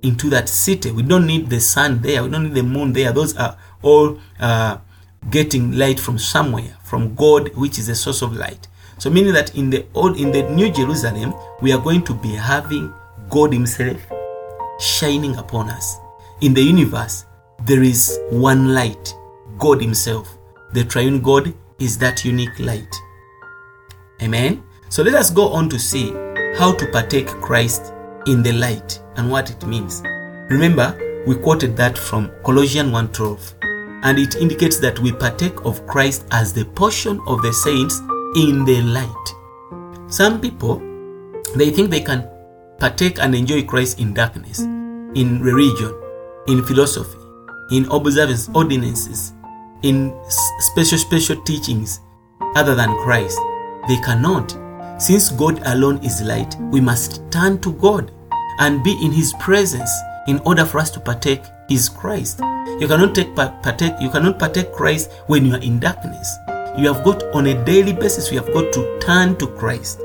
into 0.02 0.28
that 0.28 0.50
city. 0.50 0.90
We 0.90 1.04
don't 1.04 1.26
need 1.26 1.48
the 1.48 1.60
sun 1.60 2.02
there. 2.02 2.22
We 2.22 2.28
don't 2.28 2.44
need 2.44 2.54
the 2.54 2.62
moon 2.62 2.92
there. 2.92 3.12
Those 3.12 3.34
are 3.38 3.56
all 3.80 4.18
uh, 4.38 4.76
getting 5.30 5.72
light 5.72 5.98
from 5.98 6.18
somewhere, 6.18 6.76
from 6.84 7.14
God, 7.14 7.54
which 7.56 7.78
is 7.78 7.86
the 7.86 7.94
source 7.94 8.20
of 8.20 8.36
light. 8.36 8.68
So 9.02 9.10
meaning 9.10 9.32
that 9.32 9.56
in 9.56 9.68
the 9.68 9.84
old, 9.94 10.16
in 10.16 10.30
the 10.30 10.48
New 10.50 10.70
Jerusalem, 10.70 11.34
we 11.60 11.72
are 11.72 11.80
going 11.80 12.04
to 12.04 12.14
be 12.14 12.36
having 12.36 12.94
God 13.30 13.52
Himself 13.52 14.00
shining 14.78 15.34
upon 15.38 15.70
us. 15.70 15.96
In 16.40 16.54
the 16.54 16.62
universe, 16.62 17.26
there 17.64 17.82
is 17.82 18.16
one 18.30 18.74
light, 18.74 19.12
God 19.58 19.82
Himself. 19.82 20.38
The 20.72 20.84
triune 20.84 21.20
God 21.20 21.52
is 21.80 21.98
that 21.98 22.24
unique 22.24 22.56
light. 22.60 22.94
Amen. 24.22 24.62
So 24.88 25.02
let 25.02 25.16
us 25.16 25.30
go 25.30 25.48
on 25.48 25.68
to 25.70 25.80
see 25.80 26.12
how 26.56 26.72
to 26.72 26.86
partake 26.92 27.26
Christ 27.26 27.92
in 28.28 28.44
the 28.44 28.52
light 28.52 29.02
and 29.16 29.28
what 29.28 29.50
it 29.50 29.66
means. 29.66 30.00
Remember, 30.48 30.96
we 31.26 31.34
quoted 31.34 31.76
that 31.76 31.98
from 31.98 32.30
Colossians 32.44 32.92
1:12 32.92 33.54
and 34.04 34.16
it 34.20 34.36
indicates 34.36 34.78
that 34.78 35.00
we 35.00 35.10
partake 35.10 35.64
of 35.64 35.84
Christ 35.88 36.24
as 36.30 36.52
the 36.52 36.66
portion 36.66 37.20
of 37.26 37.42
the 37.42 37.52
saints 37.52 38.00
in 38.34 38.64
the 38.64 38.80
light. 38.82 39.34
Some 40.10 40.40
people 40.40 40.80
they 41.56 41.70
think 41.70 41.90
they 41.90 42.00
can 42.00 42.28
partake 42.78 43.18
and 43.18 43.34
enjoy 43.34 43.62
Christ 43.64 44.00
in 44.00 44.14
darkness, 44.14 44.60
in 44.60 45.40
religion, 45.42 45.92
in 46.46 46.64
philosophy, 46.64 47.18
in 47.70 47.84
observance 47.90 48.48
ordinances, 48.54 49.32
in 49.82 50.14
special 50.60 50.98
special 50.98 51.36
teachings 51.44 52.00
other 52.56 52.74
than 52.74 52.96
Christ. 53.04 53.38
They 53.88 53.96
cannot. 53.98 54.56
Since 55.00 55.32
God 55.32 55.60
alone 55.66 55.98
is 56.04 56.22
light, 56.22 56.54
we 56.70 56.80
must 56.80 57.22
turn 57.30 57.60
to 57.60 57.72
God 57.74 58.12
and 58.60 58.84
be 58.84 58.92
in 59.02 59.10
his 59.10 59.32
presence 59.40 59.90
in 60.28 60.38
order 60.46 60.64
for 60.64 60.78
us 60.78 60.90
to 60.90 61.00
partake 61.00 61.42
is 61.68 61.88
Christ. 61.88 62.40
You 62.78 62.86
cannot 62.88 63.14
take 63.14 63.34
partake 63.34 63.94
you 64.00 64.08
cannot 64.10 64.38
partake 64.38 64.72
Christ 64.72 65.10
when 65.26 65.44
you 65.44 65.54
are 65.54 65.62
in 65.62 65.80
darkness. 65.80 66.36
You 66.74 66.90
have 66.90 67.04
got 67.04 67.22
on 67.34 67.48
a 67.48 67.64
daily 67.64 67.92
basis 67.92 68.32
you 68.32 68.40
have 68.40 68.50
got 68.54 68.72
to 68.72 68.98
turn 68.98 69.36
to 69.36 69.46
Christ. 69.46 70.00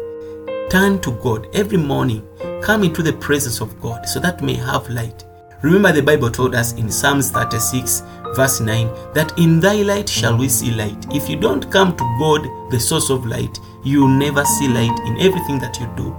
Turn 0.70 1.00
to 1.00 1.12
God 1.12 1.48
every 1.54 1.78
morning. 1.78 2.28
Come 2.62 2.84
into 2.84 3.02
the 3.02 3.14
presence 3.14 3.62
of 3.62 3.80
God 3.82 4.06
so 4.06 4.20
that 4.20 4.42
may 4.42 4.56
have 4.56 4.90
light. 4.90 5.24
Remember 5.62 5.94
the 5.94 6.02
Bible 6.02 6.30
told 6.30 6.54
us 6.56 6.74
in 6.74 6.92
Psalms 6.92 7.32
36 7.32 8.04
verse 8.36 8.60
9 8.60 8.88
that 9.14 9.32
in 9.40 9.62
thy 9.62 9.76
light 9.84 10.10
shall 10.10 10.38
we 10.38 10.50
see 10.50 10.72
light. 10.72 11.06
If 11.16 11.30
you 11.30 11.38
don't 11.38 11.72
come 11.72 11.96
to 11.96 12.18
God, 12.20 12.46
the 12.70 12.80
source 12.82 13.10
of 13.10 13.26
light, 13.26 13.58
you 13.86 14.02
will 14.02 14.10
never 14.10 14.44
see 14.44 14.68
light 14.68 15.00
in 15.06 15.22
everything 15.22 15.60
that 15.60 15.80
you 15.80 15.88
do. 15.96 16.14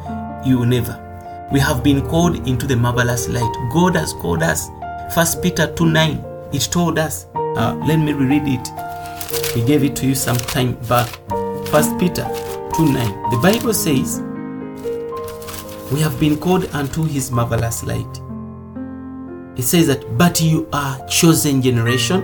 You 0.49 0.61
will 0.61 0.67
never. 0.67 1.05
We 1.53 1.61
have 1.61 1.85
been 1.85 2.01
called 2.09 2.49
into 2.49 2.67
the 2.67 2.77
marvelous 2.77 3.29
light. 3.29 3.55
God 3.71 3.97
has 3.97 4.15
called 4.15 4.43
us. 4.43 4.71
First 5.15 5.43
Peter 5.43 5.71
2 5.75 5.85
9. 5.85 6.25
It 6.55 6.63
told 6.73 6.99
us. 6.99 7.27
Uh, 7.35 7.79
let 7.87 7.99
me 7.99 8.15
reread 8.15 8.45
it. 8.47 8.69
He 9.55 9.63
gave 9.63 9.85
it 9.85 9.95
to 9.97 10.07
you 10.07 10.15
some 10.15 10.39
time 10.39 10.73
back. 10.89 11.09
1 11.31 11.99
Peter 11.99 12.25
2 12.75 12.93
9. 12.93 13.31
The 13.31 13.39
Bible 13.43 13.75
says, 13.75 14.23
We 15.93 16.01
have 16.01 16.19
been 16.19 16.39
called 16.39 16.65
unto 16.73 17.05
his 17.05 17.31
marvelous 17.31 17.85
light. 17.85 18.23
It 19.59 19.65
says 19.65 19.87
that, 19.89 20.17
but 20.17 20.41
you 20.41 20.67
are 20.73 21.07
chosen 21.09 21.61
generation, 21.61 22.23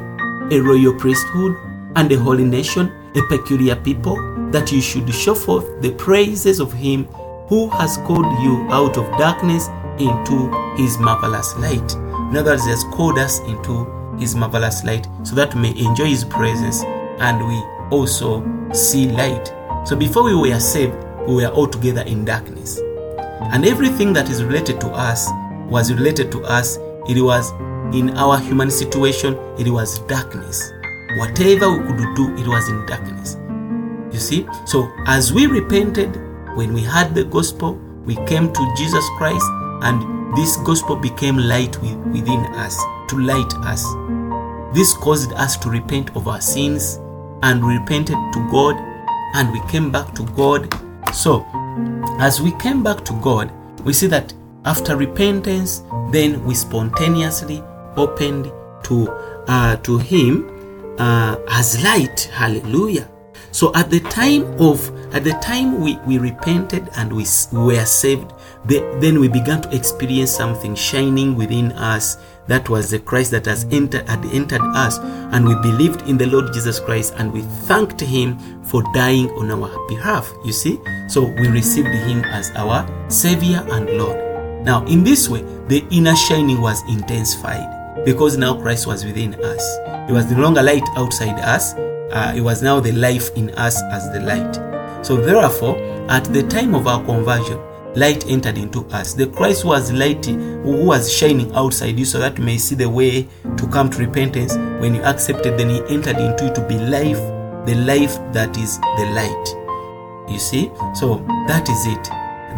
a 0.51 0.59
royal 0.61 0.95
priesthood, 0.95 1.57
and 1.97 2.11
a 2.11 2.19
holy 2.19 2.45
nation, 2.45 2.91
a 3.15 3.23
peculiar 3.29 3.77
people, 3.77 4.17
that 4.51 4.73
you 4.73 4.81
should 4.81 5.13
show 5.13 5.35
forth 5.35 5.83
the 5.83 5.93
praises 5.93 6.59
of 6.59 6.73
him 6.73 7.05
who 7.49 7.69
has 7.69 7.99
called 7.99 8.27
you 8.43 8.67
out 8.71 8.97
of 8.97 9.05
darkness 9.19 9.69
into 9.99 10.51
his 10.77 10.97
marvelous 10.99 11.55
light. 11.57 11.95
In 12.31 12.37
other 12.37 12.53
words, 12.53 12.65
he 12.65 12.71
has 12.71 12.85
called 12.85 13.19
us 13.19 13.41
into 13.41 13.85
his 14.19 14.35
marvelous 14.35 14.85
light 14.85 15.07
so 15.23 15.35
that 15.35 15.55
we 15.55 15.61
may 15.61 15.79
enjoy 15.79 16.07
his 16.07 16.25
presence 16.25 16.83
and 17.19 17.47
we 17.47 17.57
also 17.97 18.43
see 18.73 19.09
light. 19.09 19.53
So 19.87 19.97
before 19.97 20.25
we 20.25 20.35
were 20.35 20.59
saved, 20.61 20.95
we 21.27 21.37
were 21.37 21.53
altogether 21.53 22.03
in 22.03 22.25
darkness. 22.25 22.79
And 23.53 23.65
everything 23.65 24.13
that 24.15 24.29
is 24.31 24.43
related 24.43 24.81
to 24.81 24.89
us 24.89 25.29
was 25.69 25.93
related 25.93 26.33
to 26.33 26.43
us. 26.45 26.79
It 27.09 27.21
was 27.23 27.53
in 27.95 28.17
our 28.17 28.39
human 28.39 28.71
situation, 28.71 29.35
it 29.59 29.69
was 29.69 29.99
darkness. 30.01 30.73
Whatever 31.19 31.71
we 31.71 31.87
could 31.97 32.15
do, 32.17 32.35
it 32.37 32.49
was 32.49 32.69
in 32.69 32.85
darkness. 32.87 33.37
You 34.13 34.19
see? 34.19 34.47
So 34.67 34.91
as 35.07 35.33
we 35.33 35.47
repented, 35.47 36.17
when 36.57 36.73
we 36.73 36.83
heard 36.83 37.15
the 37.15 37.25
gospel, 37.25 37.75
we 38.05 38.17
came 38.27 38.53
to 38.53 38.75
Jesus 38.77 39.05
Christ, 39.17 39.45
and 39.83 40.37
this 40.37 40.57
gospel 40.59 40.97
became 40.97 41.37
light 41.37 41.81
within 41.81 42.45
us, 42.55 42.77
to 43.09 43.19
light 43.19 43.55
us. 43.67 43.85
This 44.75 44.93
caused 44.95 45.33
us 45.35 45.57
to 45.59 45.71
repent 45.71 46.17
of 46.17 46.27
our 46.27 46.41
sins, 46.41 46.99
and 47.45 47.65
we 47.65 47.77
repented 47.77 48.17
to 48.33 48.49
God, 48.51 48.75
and 49.35 49.53
we 49.53 49.61
came 49.69 49.93
back 49.93 50.15
to 50.15 50.25
God. 50.35 50.73
So, 51.13 51.47
as 52.19 52.41
we 52.41 52.53
came 52.53 52.83
back 52.83 53.05
to 53.05 53.13
God, 53.21 53.53
we 53.85 53.93
see 53.93 54.07
that 54.09 54.33
after 54.65 54.97
repentance, 54.97 55.83
then 56.11 56.43
we 56.45 56.55
spontaneously 56.55 57.63
opened 57.97 58.51
to 58.85 59.11
uh, 59.47 59.77
to 59.77 59.99
Him 59.99 60.49
uh, 60.99 61.37
as 61.51 61.83
light. 61.85 62.31
Hallelujah. 62.33 63.09
So 63.55 63.73
at 63.77 63.89
the 63.89 64.01
time 64.01 64.43
of 64.61 64.91
at 65.15 65.23
the 65.23 65.39
time 65.41 65.81
we, 65.81 65.97
we 66.09 66.19
repented 66.19 66.89
and 66.97 67.13
we 67.13 67.25
were 67.53 67.85
saved, 67.85 68.33
then 68.65 69.21
we 69.21 69.29
began 69.29 69.63
to 69.63 69.73
experience 69.73 70.33
something 70.33 70.75
shining 70.75 71.37
within 71.37 71.71
us. 71.73 72.17
That 72.47 72.69
was 72.69 72.91
the 72.91 72.99
Christ 72.99 73.31
that 73.31 73.47
has 73.47 73.65
entered 73.71 74.07
had 74.09 74.25
entered 74.27 74.61
us, 74.75 74.99
and 74.99 75.47
we 75.47 75.55
believed 75.63 76.03
in 76.03 76.19
the 76.19 76.27
Lord 76.27 76.53
Jesus 76.53 76.79
Christ, 76.79 77.15
and 77.17 77.33
we 77.33 77.43
thanked 77.67 78.01
Him 78.01 78.39
for 78.65 78.83
dying 78.93 79.31
on 79.31 79.51
our 79.51 79.89
behalf. 79.89 80.31
You 80.45 80.53
see, 80.53 80.79
so 81.09 81.23
we 81.23 81.49
received 81.49 81.89
Him 81.89 82.23
as 82.25 82.51
our 82.57 82.87
Savior 83.09 83.65
and 83.71 83.89
Lord. 83.97 84.19
Now, 84.65 84.85
in 84.87 85.05
this 85.05 85.29
way, 85.29 85.43
the 85.69 85.85
inner 85.91 86.17
shining 86.17 86.61
was 86.61 86.83
intensified 86.89 88.05
because 88.05 88.37
now 88.37 88.61
Christ 88.61 88.87
was 88.87 89.05
within 89.05 89.35
us. 89.43 89.79
It 90.09 90.13
was 90.13 90.31
no 90.31 90.41
longer 90.43 90.63
light 90.63 90.85
outside 90.97 91.39
us, 91.41 91.73
uh, 91.75 92.33
it 92.37 92.43
was 92.43 92.63
now 92.63 92.79
the 92.79 92.93
life 92.93 93.35
in 93.37 93.51
us 93.51 93.81
as 93.91 94.11
the 94.13 94.21
light. 94.21 95.05
So, 95.05 95.17
therefore, 95.17 95.79
at 96.11 96.25
the 96.25 96.43
time 96.43 96.75
of 96.75 96.87
our 96.87 97.03
conversion, 97.05 97.59
light 97.97 98.27
entered 98.29 98.59
into 98.59 98.85
us. 98.87 99.15
The 99.15 99.27
Christ 99.27 99.65
was 99.65 99.93
light, 99.93 100.27
who 100.27 100.85
was 100.85 101.13
shining 101.13 101.53
outside 101.55 101.99
you, 101.99 102.05
so 102.05 102.19
that 102.19 102.39
you 102.39 102.45
may 102.45 102.59
see 102.59 102.75
the 102.75 102.89
way 102.89 103.29
to 103.57 103.67
come 103.69 103.91
to 103.91 103.99
repentance. 103.99 104.57
When 104.81 104.95
you 104.95 105.03
accepted, 105.03 105.59
then 105.59 105.71
He 105.71 105.81
entered 105.95 106.17
into 106.19 106.47
you 106.47 106.55
to 106.55 106.67
be 106.67 106.79
life, 106.79 107.19
the 107.67 107.75
life 107.87 108.17
that 108.33 108.57
is 108.59 108.79
the 108.79 109.11
light. 109.15 110.31
You 110.33 110.39
see? 110.39 110.71
So, 110.95 111.25
that 111.49 111.69
is 111.69 111.87
it. 111.87 112.09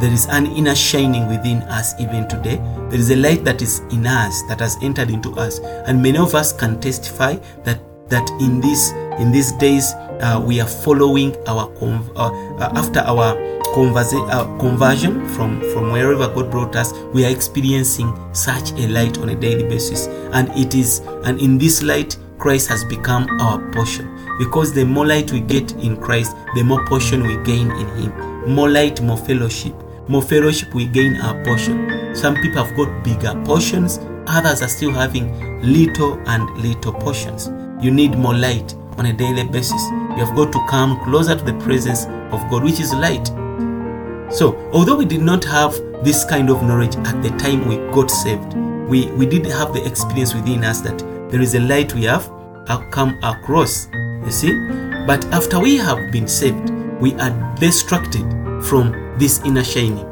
There 0.01 0.13
is 0.13 0.27
an 0.27 0.47
inner 0.47 0.75
shining 0.75 1.27
within 1.27 1.63
us 1.63 1.99
even 1.99 2.29
today. 2.29 2.57
There 2.91 2.99
is 2.99 3.11
a 3.11 3.17
light 3.17 3.45
that 3.45 3.63
is 3.63 3.81
in 3.91 4.07
us 4.07 4.43
that 4.49 4.61
has 4.61 4.77
entered 4.83 5.11
into 5.11 5.33
us, 5.33 5.59
and 5.59 6.03
many 6.03 6.19
of 6.19 6.35
us 6.35 6.53
can 6.53 6.79
testify 6.81 7.37
that 7.65 7.81
that 8.09 8.29
in 8.41 8.61
this 8.61 8.93
in 9.19 9.33
these 9.33 9.53
days 9.53 9.93
uh, 10.21 10.43
we 10.45 10.61
are 10.61 10.69
following 10.69 11.35
our 11.49 11.73
uh, 11.81 12.07
uh, 12.17 12.71
after 12.77 13.01
our 13.01 13.35
conversa- 13.77 14.27
uh, 14.33 14.47
conversion 14.59 15.29
from 15.29 15.61
from 15.73 15.93
wherever 15.93 16.27
God 16.29 16.51
brought 16.51 16.75
us 16.77 16.95
we 17.13 17.27
are 17.27 17.31
experiencing 17.31 18.11
such 18.33 18.73
a 18.73 18.89
light 18.89 19.19
on 19.19 19.29
a 19.29 19.35
daily 19.37 19.65
basis. 19.69 20.07
And 20.33 20.49
it 20.57 20.75
is 20.75 21.01
and 21.25 21.39
in 21.41 21.59
this 21.59 21.83
light 21.83 22.17
Christ 22.39 22.69
has 22.69 22.85
become 22.85 23.29
our 23.41 23.59
portion. 23.73 24.09
Because 24.39 24.73
the 24.73 24.85
more 24.85 25.07
light 25.07 25.31
we 25.31 25.41
get 25.41 25.73
in 25.73 25.97
Christ 25.99 26.35
the 26.55 26.63
more 26.63 26.85
portion 26.87 27.23
we 27.23 27.37
gain 27.45 27.71
in 27.71 27.87
him. 27.99 28.55
More 28.55 28.71
light 28.71 29.03
more 29.03 29.19
fellowship. 29.19 29.75
More 30.09 30.23
fellowship 30.23 30.73
we 30.73 30.87
gain 30.87 31.17
our 31.17 31.45
portion. 31.45 32.15
Some 32.17 32.35
people 32.37 32.65
have 32.65 32.75
got 32.77 33.05
bigger 33.05 33.35
portions. 33.45 33.99
Others 34.27 34.63
are 34.63 34.69
still 34.69 34.93
having 34.93 35.61
little 35.63 36.19
and 36.27 36.49
little 36.63 36.95
portions. 36.95 37.51
You 37.85 37.91
need 37.91 38.17
more 38.17 38.35
light 38.35 38.75
on 38.97 39.07
a 39.07 39.13
daily 39.13 39.45
basis. 39.45 39.83
You 40.17 40.25
have 40.25 40.35
got 40.35 40.51
to 40.53 40.67
come 40.71 40.99
closer 41.05 41.37
to 41.37 41.45
the 41.45 41.53
presence 41.61 42.07
of 42.33 42.41
God, 42.51 42.65
which 42.65 42.81
is 42.81 42.95
light. 42.95 43.31
So, 44.31 44.57
although 44.73 44.97
we 44.97 45.05
did 45.05 45.23
not 45.23 45.45
have 45.45 45.73
this 46.03 46.25
kind 46.25 46.51
of 46.51 46.63
knowledge 46.63 46.97
at 46.97 47.23
the 47.23 47.31
time 47.39 47.67
we 47.69 47.77
got 47.93 48.11
saved, 48.11 48.55
we, 48.89 49.07
we 49.13 49.27
did 49.27 49.47
have 49.47 49.73
the 49.73 49.85
experience 49.87 50.35
within 50.35 50.65
us 50.65 50.81
that 50.81 50.99
there 51.31 51.41
is 51.41 51.55
a 51.55 51.61
light 51.61 51.95
we 51.95 52.05
have 52.05 52.31
come 52.91 53.19
across. 53.23 53.89
You 54.25 54.31
see? 54.31 54.53
But 55.07 55.25
after 55.27 55.61
we 55.61 55.77
have 55.77 56.11
been 56.11 56.27
saved, 56.27 56.71
we 57.01 57.15
are 57.15 57.55
distracted 57.61 58.25
from 58.65 58.93
this 59.19 59.41
inner 59.45 59.65
shining. 59.65 60.07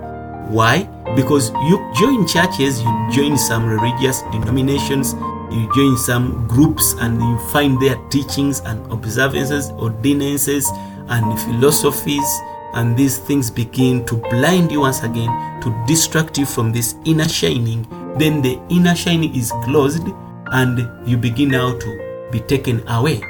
Why? 0.51 0.85
Because 1.17 1.51
you 1.51 1.93
join 1.97 2.27
churches, 2.27 2.83
you 2.83 3.09
join 3.11 3.37
some 3.37 3.67
religious 3.67 4.23
denominations, 4.31 5.15
you 5.51 5.71
join 5.75 5.97
some 5.97 6.47
groups 6.47 6.95
and 7.01 7.21
you 7.21 7.39
find 7.51 7.81
their 7.81 7.97
teachings 8.09 8.61
and 8.61 8.91
observances, 8.93 9.71
ordinances, 9.71 10.71
and 11.09 11.39
philosophies, 11.41 12.27
and 12.75 12.97
these 12.97 13.19
things 13.19 13.51
begin 13.51 14.05
to 14.07 14.17
blind 14.17 14.71
you 14.71 14.81
once 14.81 15.03
again 15.03 15.29
to 15.61 15.85
distract 15.87 16.39
you 16.39 16.47
from 16.47 16.73
this 16.73 16.97
inner 17.05 17.29
shining. 17.29 17.87
Then 18.19 18.43
the 18.43 18.61
inner 18.69 18.95
shining 18.95 19.35
is 19.35 19.53
closed, 19.65 20.07
and 20.53 21.09
you 21.09 21.17
begin 21.17 21.51
now 21.51 21.79
to 21.79 22.29
be 22.31 22.41
taken 22.41 22.87
away. 22.89 23.23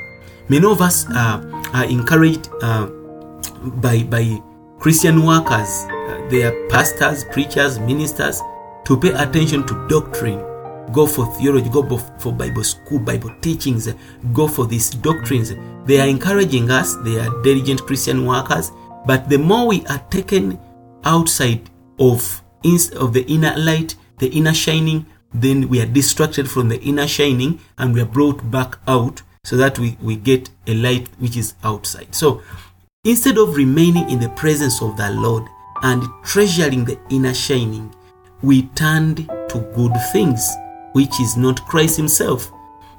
Many 0.49 0.67
of 0.67 0.81
us 0.81 1.07
uh, 1.11 1.41
are 1.73 1.85
encouraged 1.85 2.51
uh, 2.63 2.87
by 3.81 4.03
by 4.05 4.41
Christian 4.79 5.25
workers, 5.25 5.87
uh, 5.89 6.27
they 6.29 6.43
are 6.43 6.69
pastors, 6.69 7.25
preachers, 7.25 7.79
ministers, 7.79 8.43
to 8.85 8.99
pay 9.01 9.13
attention 9.13 9.67
to 9.67 9.89
doctrine 9.89 10.43
go 10.93 11.07
for 11.07 11.27
theology, 11.37 11.69
go 11.69 11.83
for 12.19 12.33
Bible 12.33 12.65
school, 12.65 12.99
Bible 13.01 13.35
teachings, 13.41 13.93
go 14.33 14.47
for 14.47 14.67
these 14.67 14.91
doctrines. 14.91 15.53
They 15.85 16.01
are 16.01 16.07
encouraging 16.07 16.71
us, 16.71 16.95
they 17.05 17.19
are 17.19 17.43
diligent 17.43 17.83
Christian 17.83 18.25
workers, 18.25 18.71
but 19.07 19.29
the 19.29 19.39
more 19.39 19.67
we 19.69 19.85
are 19.87 20.03
taken 20.11 20.59
outside 21.05 21.71
of, 21.99 22.43
of 22.97 23.13
the 23.13 23.25
inner 23.29 23.55
light, 23.57 23.97
the 24.19 24.29
inner 24.29 24.55
shining, 24.55 25.07
then 25.33 25.69
we 25.69 25.81
are 25.81 25.87
distracted 25.87 26.51
from 26.51 26.69
the 26.69 26.81
inner 26.83 27.07
shining 27.07 27.61
and 27.79 27.93
we 27.93 28.01
are 28.01 28.07
brought 28.07 28.51
back 28.51 28.79
out 28.87 29.23
so 29.43 29.57
that 29.57 29.79
we, 29.79 29.97
we 30.01 30.17
get 30.17 30.49
a 30.67 30.75
light 30.75 31.09
which 31.19 31.37
is 31.37 31.55
outside. 31.65 32.15
So 32.15 32.43
instead 33.05 33.37
of 33.37 33.57
remaining 33.57 34.09
in 34.09 34.21
the 34.21 34.31
presence 34.31 34.81
of 34.81 34.97
the 34.97 35.11
Lord 35.11 35.45
and 35.83 36.03
treasuring 36.25 36.85
the 36.85 36.99
inner 37.11 37.35
shining, 37.35 37.95
we 38.43 38.63
turned 38.69 39.29
to 39.49 39.71
good 39.75 39.93
things 40.13 40.51
which 40.93 41.21
is 41.21 41.37
not 41.37 41.65
Christ 41.67 41.97
Himself. 41.97 42.51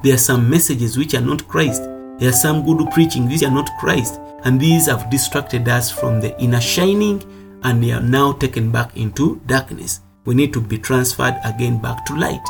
There 0.03 0.13
are 0.13 0.19
some 0.19 0.49
messages 0.49 0.97
which 0.97 1.15
are 1.15 1.21
not 1.21 1.47
Christ. 1.47 1.83
There 2.19 2.29
are 2.29 2.33
some 2.33 2.65
good 2.65 2.91
preaching 2.91 3.27
which 3.27 3.43
are 3.43 3.51
not 3.51 3.69
Christ. 3.79 4.19
And 4.45 4.59
these 4.59 4.85
have 4.85 5.09
distracted 5.09 5.67
us 5.67 5.89
from 5.91 6.21
the 6.21 6.39
inner 6.39 6.61
shining 6.61 7.23
and 7.63 7.83
they 7.83 7.91
are 7.91 8.01
now 8.01 8.33
taken 8.33 8.71
back 8.71 8.95
into 8.95 9.41
darkness. 9.47 10.01
We 10.25 10.35
need 10.35 10.53
to 10.53 10.61
be 10.61 10.77
transferred 10.77 11.35
again 11.43 11.81
back 11.81 12.05
to 12.05 12.15
light. 12.15 12.47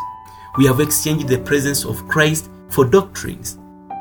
We 0.57 0.65
have 0.65 0.81
exchanged 0.81 1.29
the 1.29 1.39
presence 1.39 1.85
of 1.85 2.07
Christ 2.07 2.49
for 2.69 2.85
doctrines. 2.85 3.57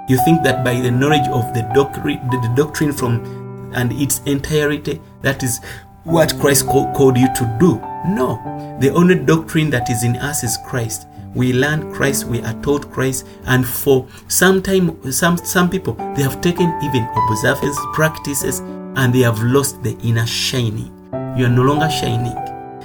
You 0.09 0.19
think 0.25 0.43
that 0.43 0.65
by 0.65 0.81
the 0.81 0.91
knowledge 0.91 1.29
of 1.29 1.55
the 1.55 1.63
doctrine, 1.73 2.19
the 2.31 2.53
doctrine 2.57 2.93
from 2.93 3.73
and 3.75 3.93
its 3.93 4.21
entirety, 4.27 5.01
that 5.23 5.43
is 5.43 5.61
what 6.03 6.39
Christ 6.39 6.67
called 6.67 7.17
you 7.17 7.33
to 7.35 7.57
do. 7.59 7.79
No, 8.07 8.39
the 8.81 8.91
only 8.91 9.15
doctrine 9.15 9.71
that 9.71 9.89
is 9.89 10.05
in 10.05 10.17
us 10.17 10.45
is 10.45 10.59
Christ 10.67 11.07
we 11.35 11.53
learn 11.53 11.93
Christ, 11.93 12.25
we 12.27 12.41
are 12.43 12.55
taught 12.63 12.91
Christ, 12.91 13.27
and 13.47 13.67
for 13.67 14.07
some 14.29 14.63
time, 14.63 15.13
some 15.13 15.37
some 15.39 15.69
people 15.69 15.95
they 16.17 16.23
have 16.23 16.41
taken 16.41 16.73
even 16.83 17.09
observances, 17.17 17.79
practices, 17.93 18.61
and 18.97 19.13
they 19.13 19.21
have 19.21 19.43
lost 19.43 19.83
the 19.83 19.97
inner 20.03 20.27
shining. 20.27 20.91
You 21.37 21.47
are 21.47 21.51
no 21.51 21.63
longer 21.63 21.91
shining 21.91 22.37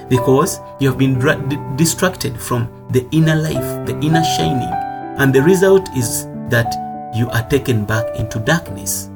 because 0.09 0.59
you 0.79 0.89
have 0.89 0.97
been 0.97 1.19
dra- 1.19 1.41
distracted 1.75 2.39
from 2.39 2.67
the 2.91 3.07
inner 3.11 3.35
life, 3.35 3.85
the 3.85 3.97
inner 4.01 4.23
shining, 4.23 4.73
and 5.19 5.33
the 5.33 5.41
result 5.41 5.87
is 5.95 6.25
that 6.49 6.73
you 7.15 7.29
are 7.29 7.47
taken 7.49 7.85
back 7.85 8.05
into 8.15 8.39
darkness. 8.39 9.09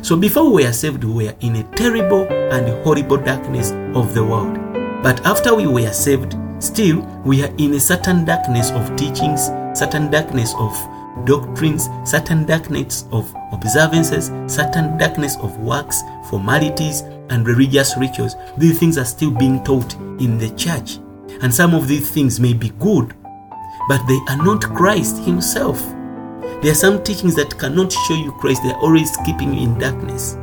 So 0.00 0.16
before 0.16 0.50
we 0.50 0.64
were 0.64 0.72
saved, 0.72 1.04
we 1.04 1.26
were 1.26 1.34
in 1.40 1.56
a 1.56 1.62
terrible 1.74 2.26
and 2.28 2.68
horrible 2.84 3.18
darkness 3.18 3.72
of 3.94 4.14
the 4.14 4.24
world. 4.24 4.54
But 5.02 5.24
after 5.26 5.54
we 5.54 5.66
were 5.66 5.92
saved, 5.92 6.34
Still, 6.60 7.02
we 7.24 7.44
are 7.44 7.54
in 7.58 7.74
a 7.74 7.80
certain 7.80 8.24
darkness 8.24 8.70
of 8.72 8.96
teachings, 8.96 9.46
certain 9.78 10.10
darkness 10.10 10.54
of 10.58 10.76
doctrines, 11.24 11.88
certain 12.04 12.44
darkness 12.46 13.04
of 13.12 13.32
observances, 13.52 14.26
certain 14.52 14.98
darkness 14.98 15.36
of 15.36 15.56
works, 15.58 16.02
formalities, 16.28 17.02
and 17.30 17.46
religious 17.46 17.96
rituals. 17.96 18.34
These 18.56 18.80
things 18.80 18.98
are 18.98 19.04
still 19.04 19.30
being 19.30 19.62
taught 19.62 19.94
in 20.20 20.38
the 20.38 20.50
church. 20.56 20.98
And 21.42 21.54
some 21.54 21.74
of 21.74 21.86
these 21.86 22.10
things 22.10 22.40
may 22.40 22.54
be 22.54 22.70
good, 22.80 23.14
but 23.88 24.04
they 24.08 24.18
are 24.28 24.42
not 24.44 24.62
Christ 24.62 25.18
Himself. 25.24 25.80
There 26.62 26.72
are 26.72 26.74
some 26.74 27.04
teachings 27.04 27.36
that 27.36 27.56
cannot 27.56 27.92
show 27.92 28.14
you 28.14 28.32
Christ, 28.32 28.62
they 28.64 28.70
are 28.70 28.80
always 28.80 29.16
keeping 29.24 29.54
you 29.54 29.60
in 29.60 29.78
darkness. 29.78 30.36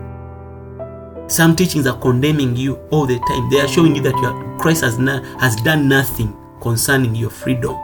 Some 1.27 1.55
teachings 1.55 1.87
are 1.87 1.97
condemning 1.99 2.55
you 2.55 2.75
all 2.91 3.07
the 3.07 3.17
time. 3.19 3.49
They 3.49 3.59
are 3.59 3.67
showing 3.67 3.95
you 3.95 4.01
that 4.03 4.13
are, 4.13 4.57
Christ 4.59 4.83
has, 4.83 4.99
na- 4.99 5.23
has 5.39 5.55
done 5.57 5.87
nothing 5.87 6.37
concerning 6.61 7.15
your 7.15 7.31
freedom. 7.31 7.75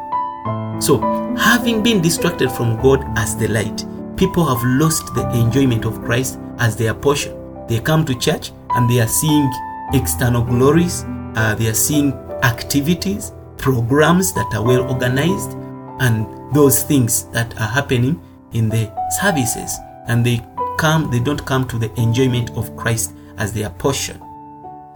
So, 0.79 0.99
having 1.37 1.81
been 1.81 2.01
distracted 2.01 2.51
from 2.51 2.79
God 2.81 3.03
as 3.17 3.35
the 3.35 3.47
light, 3.47 3.85
people 4.15 4.45
have 4.45 4.63
lost 4.79 5.13
the 5.15 5.27
enjoyment 5.33 5.85
of 5.85 6.01
Christ 6.03 6.39
as 6.59 6.75
their 6.75 6.93
portion. 6.93 7.35
They 7.67 7.79
come 7.79 8.05
to 8.05 8.15
church 8.17 8.51
and 8.75 8.87
they 8.89 8.99
are 9.01 9.07
seeing 9.07 9.51
external 9.93 10.43
glories, 10.43 11.03
uh, 11.35 11.55
they 11.55 11.67
are 11.67 11.73
seeing 11.73 12.13
activities, 12.43 13.31
programs 13.57 14.33
that 14.33 14.53
are 14.53 14.63
well 14.63 14.81
organized, 14.87 15.53
and 15.99 16.27
those 16.53 16.83
things 16.83 17.25
that 17.29 17.53
are 17.59 17.67
happening 17.67 18.21
in 18.53 18.69
the 18.69 18.91
services. 19.19 19.71
And 20.07 20.23
they 20.23 20.45
come, 20.77 21.09
they 21.09 21.19
don't 21.19 21.43
come 21.45 21.67
to 21.69 21.79
the 21.79 21.91
enjoyment 21.99 22.51
of 22.51 22.75
Christ 22.75 23.13
as 23.41 23.51
their 23.53 23.69
portion. 23.69 24.21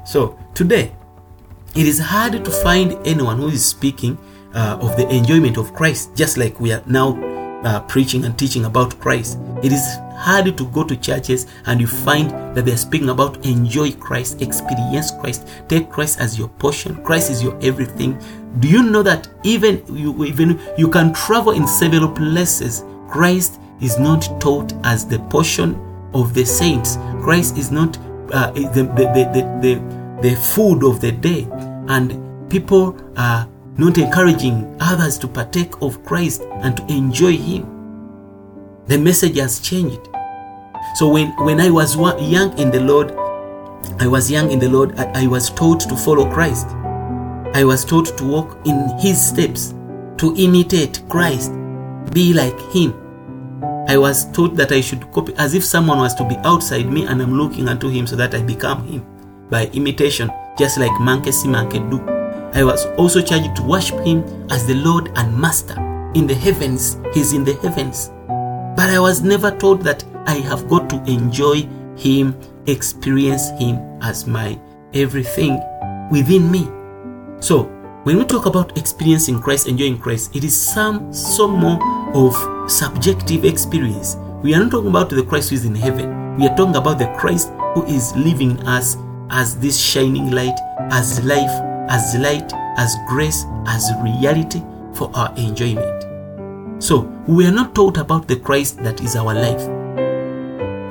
So 0.05 0.37
today, 0.53 0.93
it 1.75 1.85
is 1.85 1.99
hard 1.99 2.45
to 2.45 2.51
find 2.51 2.93
anyone 3.05 3.37
who 3.37 3.49
is 3.49 3.65
speaking 3.65 4.17
uh, 4.53 4.77
of 4.79 4.95
the 4.95 5.09
enjoyment 5.09 5.57
of 5.57 5.73
Christ, 5.73 6.15
just 6.15 6.37
like 6.37 6.59
we 6.59 6.71
are 6.71 6.83
now 6.85 7.19
uh, 7.65 7.81
preaching 7.81 8.23
and 8.23 8.37
teaching 8.37 8.65
about 8.65 8.97
Christ. 8.99 9.39
It 9.63 9.73
is 9.73 9.83
hard 10.15 10.55
to 10.57 10.65
go 10.67 10.83
to 10.83 10.95
churches 10.95 11.47
and 11.65 11.81
you 11.81 11.87
find 11.87 12.29
that 12.55 12.65
they're 12.65 12.77
speaking 12.77 13.09
about 13.09 13.43
enjoy 13.45 13.91
Christ, 13.93 14.41
experience 14.41 15.11
Christ, 15.19 15.47
take 15.67 15.89
Christ 15.89 16.19
as 16.19 16.37
your 16.37 16.47
portion. 16.47 17.03
Christ 17.03 17.31
is 17.31 17.43
your 17.43 17.57
everything. 17.61 18.17
Do 18.59 18.69
you 18.69 18.83
know 18.83 19.03
that 19.03 19.27
even 19.43 19.83
you 19.93 20.23
even 20.23 20.61
you 20.77 20.87
can 20.87 21.13
travel 21.13 21.51
in 21.51 21.67
several 21.67 22.09
places? 22.09 22.85
Christ 23.09 23.59
is 23.81 23.99
not 23.99 24.21
taught 24.39 24.71
as 24.83 25.05
the 25.05 25.19
portion 25.29 25.75
of 26.13 26.33
the 26.33 26.45
saints. 26.45 26.97
Christ 27.21 27.57
is 27.57 27.71
not 27.71 27.97
uh, 28.35 28.51
the, 28.51 28.83
the, 28.83 29.05
the, 29.33 29.59
the, 29.61 30.29
the 30.29 30.35
food 30.35 30.83
of 30.83 30.99
the 30.99 31.11
day, 31.11 31.47
and 31.87 32.49
people 32.49 32.99
are 33.15 33.47
not 33.77 33.97
encouraging 33.97 34.75
others 34.81 35.17
to 35.19 35.27
partake 35.27 35.81
of 35.81 36.03
Christ 36.03 36.41
and 36.61 36.75
to 36.75 36.85
enjoy 36.87 37.37
Him. 37.37 37.63
The 38.87 38.97
message 38.97 39.37
has 39.37 39.61
changed. 39.61 40.01
So 40.95 41.07
when, 41.07 41.29
when 41.45 41.61
I 41.61 41.69
was 41.69 41.95
young 41.95 42.57
in 42.59 42.71
the 42.71 42.81
Lord, 42.81 43.11
I 43.99 44.07
was 44.07 44.29
young 44.29 44.51
in 44.51 44.59
the 44.59 44.69
Lord, 44.69 44.99
I, 44.99 45.23
I 45.23 45.27
was 45.27 45.49
taught 45.49 45.79
to 45.81 45.95
follow 45.95 46.29
Christ. 46.29 46.67
I 47.53 47.63
was 47.63 47.85
taught 47.85 48.17
to 48.17 48.25
walk 48.25 48.57
in 48.65 48.97
His 48.99 49.25
steps, 49.25 49.73
to 50.17 50.35
imitate 50.37 51.01
Christ, 51.07 51.53
be 52.11 52.33
like 52.33 52.59
Him. 52.73 53.04
I 53.87 53.97
was 53.97 54.31
taught 54.31 54.55
that 54.55 54.71
I 54.71 54.81
should 54.81 55.11
copy 55.11 55.33
as 55.37 55.53
if 55.53 55.63
someone 55.63 55.99
was 55.99 56.15
to 56.15 56.23
be 56.23 56.35
outside 56.37 56.91
me 56.91 57.05
and 57.05 57.21
I'm 57.21 57.37
looking 57.37 57.67
unto 57.67 57.87
him 57.87 58.07
so 58.07 58.15
that 58.15 58.33
I 58.33 58.41
become 58.41 58.87
him 58.87 59.05
by 59.49 59.67
imitation, 59.67 60.31
just 60.57 60.79
like 60.79 60.99
monkey 60.99 61.31
see 61.31 61.51
do. 61.51 62.01
I 62.53 62.63
was 62.63 62.85
also 62.97 63.21
charged 63.21 63.55
to 63.57 63.63
worship 63.63 63.99
him 63.99 64.23
as 64.49 64.65
the 64.65 64.73
Lord 64.73 65.11
and 65.15 65.37
Master. 65.37 65.75
In 66.15 66.25
the 66.25 66.33
heavens, 66.33 66.97
he's 67.13 67.33
in 67.33 67.43
the 67.43 67.53
heavens. 67.55 68.09
But 68.75 68.89
I 68.89 68.99
was 68.99 69.21
never 69.21 69.51
told 69.51 69.81
that 69.83 70.03
I 70.25 70.35
have 70.35 70.67
got 70.67 70.89
to 70.89 70.95
enjoy 71.05 71.67
him, 71.95 72.39
experience 72.65 73.51
him 73.59 73.77
as 74.01 74.25
my 74.25 74.59
everything 74.93 75.61
within 76.11 76.49
me. 76.49 76.67
So, 77.39 77.63
when 78.03 78.17
we 78.17 78.25
talk 78.25 78.45
about 78.45 78.77
experiencing 78.77 79.41
Christ, 79.41 79.67
enjoying 79.67 79.99
Christ, 79.99 80.35
it 80.35 80.43
is 80.43 80.59
some 80.59 81.13
some 81.13 81.51
more 81.51 81.79
of 82.15 82.54
subjective 82.67 83.45
experience. 83.45 84.17
We 84.41 84.53
are 84.53 84.59
not 84.59 84.71
talking 84.71 84.89
about 84.89 85.09
the 85.09 85.23
Christ 85.23 85.49
who 85.49 85.55
is 85.55 85.65
in 85.65 85.75
heaven. 85.75 86.37
We 86.37 86.47
are 86.47 86.55
talking 86.55 86.75
about 86.75 86.99
the 86.99 87.07
Christ 87.17 87.49
who 87.73 87.85
is 87.85 88.15
living 88.15 88.51
in 88.51 88.67
us 88.67 88.97
as 89.29 89.57
this 89.59 89.79
shining 89.79 90.31
light, 90.31 90.57
as 90.91 91.23
life, 91.23 91.49
as 91.89 92.15
light, 92.15 92.51
as 92.77 92.95
grace, 93.07 93.45
as 93.67 93.91
reality 94.01 94.61
for 94.93 95.11
our 95.15 95.33
enjoyment. 95.37 96.83
So, 96.83 97.01
we 97.27 97.47
are 97.47 97.51
not 97.51 97.73
taught 97.73 97.97
about 97.97 98.27
the 98.27 98.35
Christ 98.35 98.83
that 98.83 99.01
is 99.01 99.15
our 99.15 99.33
life, 99.33 99.61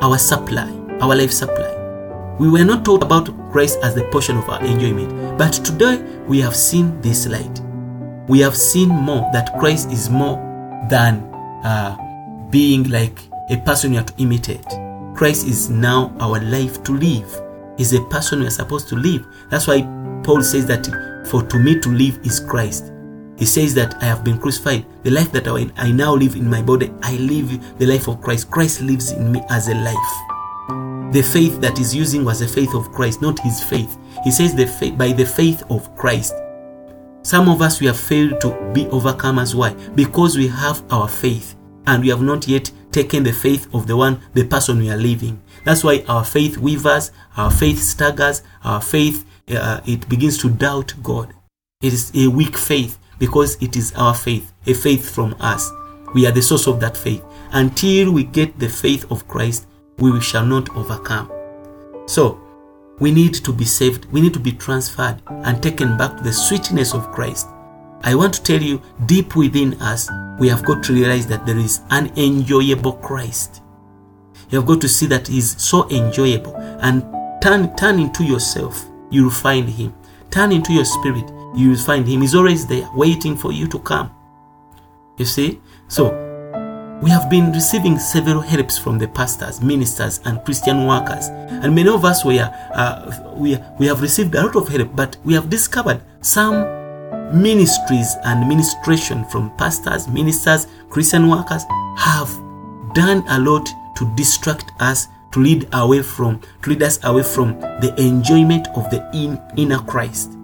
our 0.03 0.19
supply, 0.19 0.71
our 1.01 1.15
life 1.15 1.31
supply. 1.31 1.71
We 2.39 2.51
were 2.51 2.65
not 2.65 2.85
taught 2.85 3.03
about 3.03 3.31
Christ 3.53 3.79
as 3.83 3.95
the 3.95 4.05
portion 4.05 4.37
of 4.37 4.49
our 4.49 4.65
enjoyment. 4.65 5.39
But 5.39 5.53
today, 5.53 6.03
we 6.27 6.41
have 6.41 6.57
seen 6.57 7.01
this 7.01 7.27
light. 7.29 7.61
We 8.27 8.41
have 8.41 8.57
seen 8.57 8.89
more 8.89 9.29
that 9.33 9.57
Christ 9.61 9.93
is 9.93 10.11
more 10.11 10.37
than 10.91 11.34
uh, 11.65 11.97
being 12.51 12.89
like 12.91 13.19
a 13.51 13.57
person 13.59 13.93
you 13.93 13.99
have 13.99 14.07
to 14.07 14.23
imitate. 14.23 14.65
Christ 15.15 15.47
is 15.47 15.71
now 15.71 16.15
our 16.21 16.41
life 16.41 16.83
to 16.85 16.93
live. 16.93 17.41
Is 17.77 17.93
a 17.93 18.01
person 18.05 18.41
we 18.41 18.47
are 18.47 18.51
supposed 18.51 18.89
to 18.91 18.97
live. 18.97 19.27
That's 19.51 19.67
why 19.67 19.83
Paul 20.23 20.43
says 20.43 20.67
that 20.67 20.87
for 21.29 21.43
to 21.43 21.59
me 21.59 21.81
to 21.81 21.89
live 21.89 22.19
is 22.25 22.39
Christ. 22.39 22.93
He 23.37 23.47
says 23.47 23.75
that 23.75 24.01
I 24.01 24.05
have 24.05 24.23
been 24.23 24.39
crucified. 24.39 24.87
The 25.03 25.11
life 25.11 25.33
that 25.33 25.49
I 25.49 25.91
now 25.91 26.15
live 26.15 26.37
in 26.37 26.49
my 26.49 26.63
body, 26.63 26.93
I 27.03 27.17
live 27.17 27.79
the 27.79 27.87
life 27.87 28.07
of 28.09 28.21
Christ. 28.21 28.51
Christ 28.51 28.81
lives 28.83 29.11
in 29.11 29.33
me 29.33 29.43
as 29.51 29.69
a 29.69 29.75
life. 29.75 31.13
The 31.13 31.23
faith 31.23 31.61
that 31.61 31.79
he's 31.79 31.95
using 31.95 32.25
was 32.25 32.41
the 32.41 32.49
faith 32.49 32.75
of 32.75 32.93
Christ, 32.93 33.23
not 33.23 33.39
his 33.41 33.63
faith. 33.63 33.99
He 34.23 34.31
says 34.31 34.55
the 34.55 34.67
faith, 34.67 34.97
by 34.97 35.13
the 35.13 35.27
faith 35.27 35.63
of 35.71 35.95
Christ. 35.97 36.35
Some 37.25 37.49
of 37.49 37.63
us 37.63 37.81
we 37.81 37.87
have 37.87 37.99
failed 37.99 38.41
to 38.43 38.51
be 38.75 38.85
overcomers. 38.85 39.55
Why? 39.55 39.73
Because 39.95 40.37
we 40.37 40.47
have 40.47 40.85
our 40.93 41.09
faith 41.09 41.57
and 41.87 42.03
we 42.03 42.11
have 42.11 42.21
not 42.21 42.47
yet 42.47 42.71
taken 42.93 43.23
the 43.23 43.33
faith 43.33 43.67
of 43.75 43.87
the 43.87 43.97
one, 43.97 44.21
the 44.35 44.45
person 44.45 44.79
we 44.79 44.91
are 44.91 44.97
living. 44.99 45.43
That's 45.65 45.83
why 45.83 46.05
our 46.07 46.25
faith 46.25 46.59
wavers, 46.59 47.13
our 47.37 47.51
faith 47.51 47.79
staggers, 47.79 48.43
our 48.63 48.81
faith 48.81 49.25
uh, 49.51 49.81
it 49.87 50.07
begins 50.09 50.37
to 50.39 50.51
doubt 50.51 50.93
God. 51.03 51.33
It 51.83 51.95
is 51.95 52.13
a 52.15 52.29
weak 52.29 52.59
faith 52.59 52.99
because 53.19 53.57
it 53.63 53.75
is 53.75 53.93
our 53.95 54.15
faith, 54.15 54.53
a 54.67 54.75
faith 54.75 55.11
from 55.11 55.35
us. 55.41 55.71
We 56.15 56.27
are 56.27 56.31
the 56.31 56.43
source 56.43 56.67
of 56.67 56.79
that 56.81 56.97
faith. 56.97 57.25
Until 57.53 58.13
we 58.13 58.25
get 58.25 58.59
the 58.59 58.69
faith 58.69 59.11
of 59.11 59.27
Christ, 59.29 59.67
we 59.99 60.21
shall 60.21 60.45
not 60.45 60.75
overcome. 60.77 61.31
So, 62.07 62.41
we 63.01 63.11
need 63.11 63.35
to 63.35 63.53
be 63.53 63.65
saved, 63.65 64.07
we 64.07 64.21
need 64.21 64.35
to 64.35 64.41
be 64.41 64.53
transferred 64.53 65.21
and 65.29 65.63
taken 65.63 65.97
back 65.97 66.17
to 66.17 66.23
the 66.23 66.33
sweetness 66.33 66.95
of 66.95 67.11
Christ. 67.13 67.49
I 68.03 68.15
want 68.15 68.35
to 68.35 68.43
tell 68.43 68.63
you, 68.63 68.83
deep 69.07 69.35
within 69.35 69.81
us, 69.81 70.11
we 70.39 70.49
have 70.49 70.65
got 70.65 70.83
to 70.85 70.93
realize 70.93 71.27
that 71.29 71.47
there 71.47 71.59
is 71.59 71.81
an 71.91 72.13
enjoyable 72.19 72.93
Christ. 72.93 73.63
You 74.51 74.59
have 74.59 74.67
got 74.67 74.81
to 74.83 74.89
see 74.89 75.07
that 75.07 75.27
He's 75.27 75.61
so 75.61 75.89
enjoyable 75.91 76.55
and 76.57 77.03
turn, 77.43 77.75
turn 77.77 77.99
into 77.99 78.23
yourself. 78.25 78.85
You'll 79.11 79.31
find 79.31 79.69
Him. 79.69 79.95
Turn 80.31 80.53
into 80.53 80.73
your 80.73 80.85
spirit. 80.85 81.31
You 81.57 81.71
will 81.71 81.77
find 81.77 82.07
Him. 82.07 82.21
He's 82.21 82.35
always 82.35 82.67
there, 82.67 82.89
waiting 82.95 83.37
for 83.37 83.53
you 83.53 83.67
to 83.69 83.79
come. 83.79 84.15
You 85.17 85.25
see? 85.25 85.61
So, 85.89 86.11
we 87.05 87.11
have 87.11 87.29
been 87.29 87.53
receiving 87.53 87.99
several 87.99 88.41
helps 88.41 88.79
from 88.79 88.99
the 88.99 89.07
pastors, 89.07 89.61
ministers, 89.61 90.21
and 90.25 90.43
Christian 90.43 90.87
workers, 90.87 91.27
and 91.29 91.75
many 91.75 91.91
of 91.91 92.03
us 92.03 92.25
were 92.25 92.51
uh, 92.73 93.35
we 93.35 93.59
we 93.79 93.87
have 93.87 94.01
received 94.01 94.35
a 94.35 94.43
lot 94.43 94.57
of 94.57 94.69
help, 94.69 94.97
but 94.97 95.15
we 95.23 95.35
have 95.35 95.51
discovered 95.51 96.01
some 96.23 96.65
ministries 97.31 98.17
and 98.25 98.49
ministration 98.49 99.23
from 99.27 99.55
pastors, 99.59 100.09
ministers, 100.09 100.67
Christian 100.89 101.29
workers 101.29 101.65
have 101.99 102.31
done 102.95 103.23
a 103.29 103.39
lot 103.39 103.69
to 103.97 104.11
distract 104.17 104.73
us, 104.81 105.09
to 105.33 105.41
lead 105.41 105.69
away 105.75 106.01
from, 106.01 106.41
to 106.63 106.71
lead 106.71 106.83
us 106.83 106.99
away 107.05 107.23
from 107.23 107.61
the 107.83 107.95
enjoyment 107.99 108.67
of 108.77 108.89
the 108.89 109.07
in, 109.13 109.39
inner 109.59 109.81
Christ. 109.81 110.39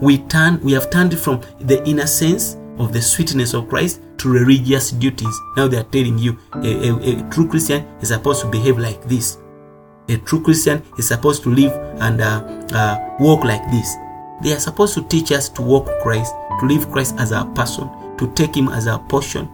We 0.00 0.18
turn, 0.18 0.58
we 0.62 0.72
have 0.72 0.88
turned 0.88 1.18
from 1.18 1.42
the 1.60 1.86
innocence 1.86 2.56
of 2.78 2.92
the 2.92 3.02
sweetness 3.02 3.54
of 3.54 3.68
Christ 3.68 4.00
to 4.18 4.28
religious 4.28 4.90
duties. 4.90 5.40
Now 5.56 5.68
they 5.68 5.78
are 5.78 5.84
telling 5.84 6.18
you 6.18 6.38
a, 6.54 6.88
a, 6.88 7.20
a 7.26 7.30
true 7.30 7.48
Christian 7.48 7.86
is 8.00 8.08
supposed 8.08 8.42
to 8.42 8.48
behave 8.48 8.78
like 8.78 9.02
this. 9.04 9.38
A 10.08 10.16
true 10.18 10.42
Christian 10.42 10.82
is 10.98 11.08
supposed 11.08 11.42
to 11.42 11.50
live 11.50 11.72
and 12.00 12.20
uh, 12.20 12.42
uh, 12.72 13.16
walk 13.20 13.44
like 13.44 13.62
this. 13.70 13.94
They 14.42 14.52
are 14.52 14.60
supposed 14.60 14.94
to 14.94 15.02
teach 15.08 15.32
us 15.32 15.48
to 15.50 15.62
walk 15.62 15.86
Christ, 16.02 16.32
to 16.60 16.66
live 16.66 16.90
Christ 16.90 17.16
as 17.18 17.32
our 17.32 17.46
person, 17.54 17.90
to 18.16 18.32
take 18.34 18.56
Him 18.56 18.68
as 18.68 18.86
our 18.86 18.98
portion, 18.98 19.48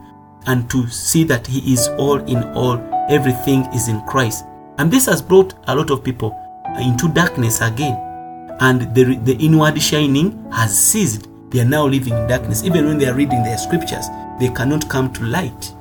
and 0.46 0.70
to 0.70 0.86
see 0.88 1.24
that 1.24 1.46
He 1.46 1.72
is 1.72 1.88
all 1.98 2.18
in 2.18 2.44
all. 2.54 2.78
Everything 3.08 3.64
is 3.74 3.88
in 3.88 4.00
Christ. 4.06 4.44
And 4.78 4.90
this 4.90 5.06
has 5.06 5.22
brought 5.22 5.54
a 5.66 5.74
lot 5.74 5.90
of 5.90 6.04
people 6.04 6.38
into 6.78 7.08
darkness 7.08 7.60
again. 7.60 8.00
And 8.60 8.94
the, 8.94 9.16
the 9.16 9.36
inward 9.44 9.80
shining 9.82 10.50
has 10.52 10.78
ceased. 10.78 11.28
They 11.54 11.60
are 11.60 11.64
now 11.64 11.86
living 11.86 12.14
in 12.14 12.26
darkness. 12.26 12.64
Even 12.64 12.86
when 12.88 12.98
they 12.98 13.06
are 13.06 13.14
reading 13.14 13.44
their 13.44 13.56
scriptures, 13.56 14.06
they 14.40 14.48
cannot 14.48 14.90
come 14.90 15.12
to 15.12 15.22
light. 15.22 15.72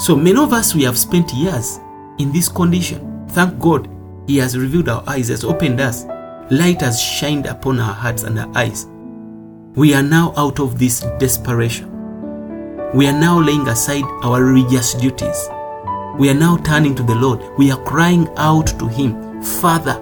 So 0.00 0.16
many 0.16 0.36
of 0.36 0.52
us, 0.52 0.74
we 0.74 0.82
have 0.82 0.98
spent 0.98 1.32
years 1.32 1.78
in 2.18 2.32
this 2.32 2.48
condition. 2.48 3.28
Thank 3.28 3.60
God, 3.60 3.88
He 4.26 4.38
has 4.38 4.58
revealed 4.58 4.88
our 4.88 5.04
eyes, 5.06 5.28
has 5.28 5.44
opened 5.44 5.80
us. 5.80 6.04
Light 6.50 6.80
has 6.80 7.00
shined 7.00 7.46
upon 7.46 7.78
our 7.78 7.94
hearts 7.94 8.24
and 8.24 8.36
our 8.40 8.50
eyes. 8.56 8.86
We 9.76 9.94
are 9.94 10.02
now 10.02 10.34
out 10.36 10.58
of 10.58 10.80
this 10.80 11.02
desperation. 11.20 11.88
We 12.92 13.06
are 13.06 13.16
now 13.16 13.40
laying 13.40 13.68
aside 13.68 14.04
our 14.24 14.42
religious 14.42 14.94
duties. 14.94 15.48
We 16.18 16.28
are 16.28 16.34
now 16.34 16.56
turning 16.56 16.96
to 16.96 17.04
the 17.04 17.14
Lord. 17.14 17.40
We 17.56 17.70
are 17.70 17.84
crying 17.84 18.28
out 18.36 18.66
to 18.80 18.88
Him, 18.88 19.42
Father, 19.44 19.94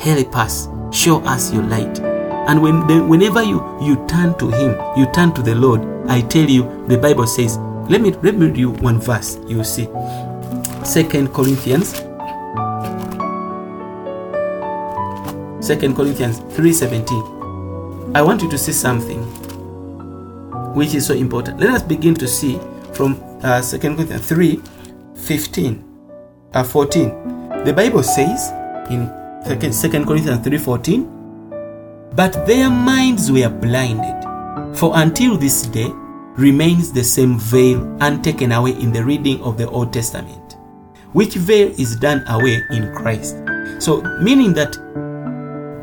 help 0.00 0.34
us, 0.38 0.68
show 0.90 1.20
us 1.24 1.52
your 1.52 1.64
light. 1.64 2.17
And 2.48 2.62
when 2.62 3.08
whenever 3.08 3.42
you, 3.42 3.62
you 3.80 3.96
turn 4.08 4.36
to 4.38 4.48
Him, 4.50 4.74
you 4.96 5.06
turn 5.12 5.32
to 5.34 5.42
the 5.42 5.54
Lord, 5.54 5.82
I 6.08 6.22
tell 6.22 6.48
you, 6.48 6.84
the 6.88 6.96
Bible 6.96 7.26
says, 7.26 7.58
let 7.90 8.00
me, 8.00 8.12
let 8.22 8.36
me 8.36 8.46
read 8.46 8.56
you 8.56 8.70
one 8.70 8.98
verse, 9.00 9.38
you 9.46 9.62
see. 9.64 9.86
Second 10.82 11.34
Corinthians 11.34 11.92
2 15.68 15.92
Corinthians 15.92 16.40
3:17. 16.56 18.16
I 18.16 18.22
want 18.22 18.40
you 18.40 18.48
to 18.48 18.56
see 18.56 18.72
something 18.72 19.20
which 20.74 20.94
is 20.94 21.04
so 21.04 21.12
important. 21.12 21.60
Let 21.60 21.68
us 21.70 21.82
begin 21.82 22.14
to 22.14 22.26
see 22.26 22.58
from 22.94 23.20
uh, 23.42 23.60
2 23.60 23.78
Corinthians 23.78 24.26
3 24.26 24.62
15 25.14 25.84
uh, 26.54 26.64
14. 26.64 27.64
The 27.64 27.72
Bible 27.74 28.02
says 28.02 28.48
in 28.88 29.10
Second 29.72 30.06
Corinthians 30.06 30.40
3:14. 30.40 31.17
But 32.18 32.48
their 32.48 32.68
minds 32.68 33.30
were 33.30 33.48
blinded. 33.48 34.18
For 34.76 34.90
until 34.96 35.36
this 35.36 35.62
day 35.62 35.86
remains 36.34 36.90
the 36.90 37.04
same 37.04 37.38
veil 37.38 37.78
untaken 38.00 38.50
away 38.50 38.72
in 38.72 38.90
the 38.92 39.04
reading 39.04 39.40
of 39.40 39.56
the 39.56 39.70
Old 39.70 39.92
Testament, 39.92 40.56
which 41.12 41.34
veil 41.34 41.68
is 41.78 41.94
done 41.94 42.24
away 42.26 42.60
in 42.72 42.92
Christ. 42.92 43.36
So, 43.78 44.02
meaning 44.20 44.52
that 44.54 44.74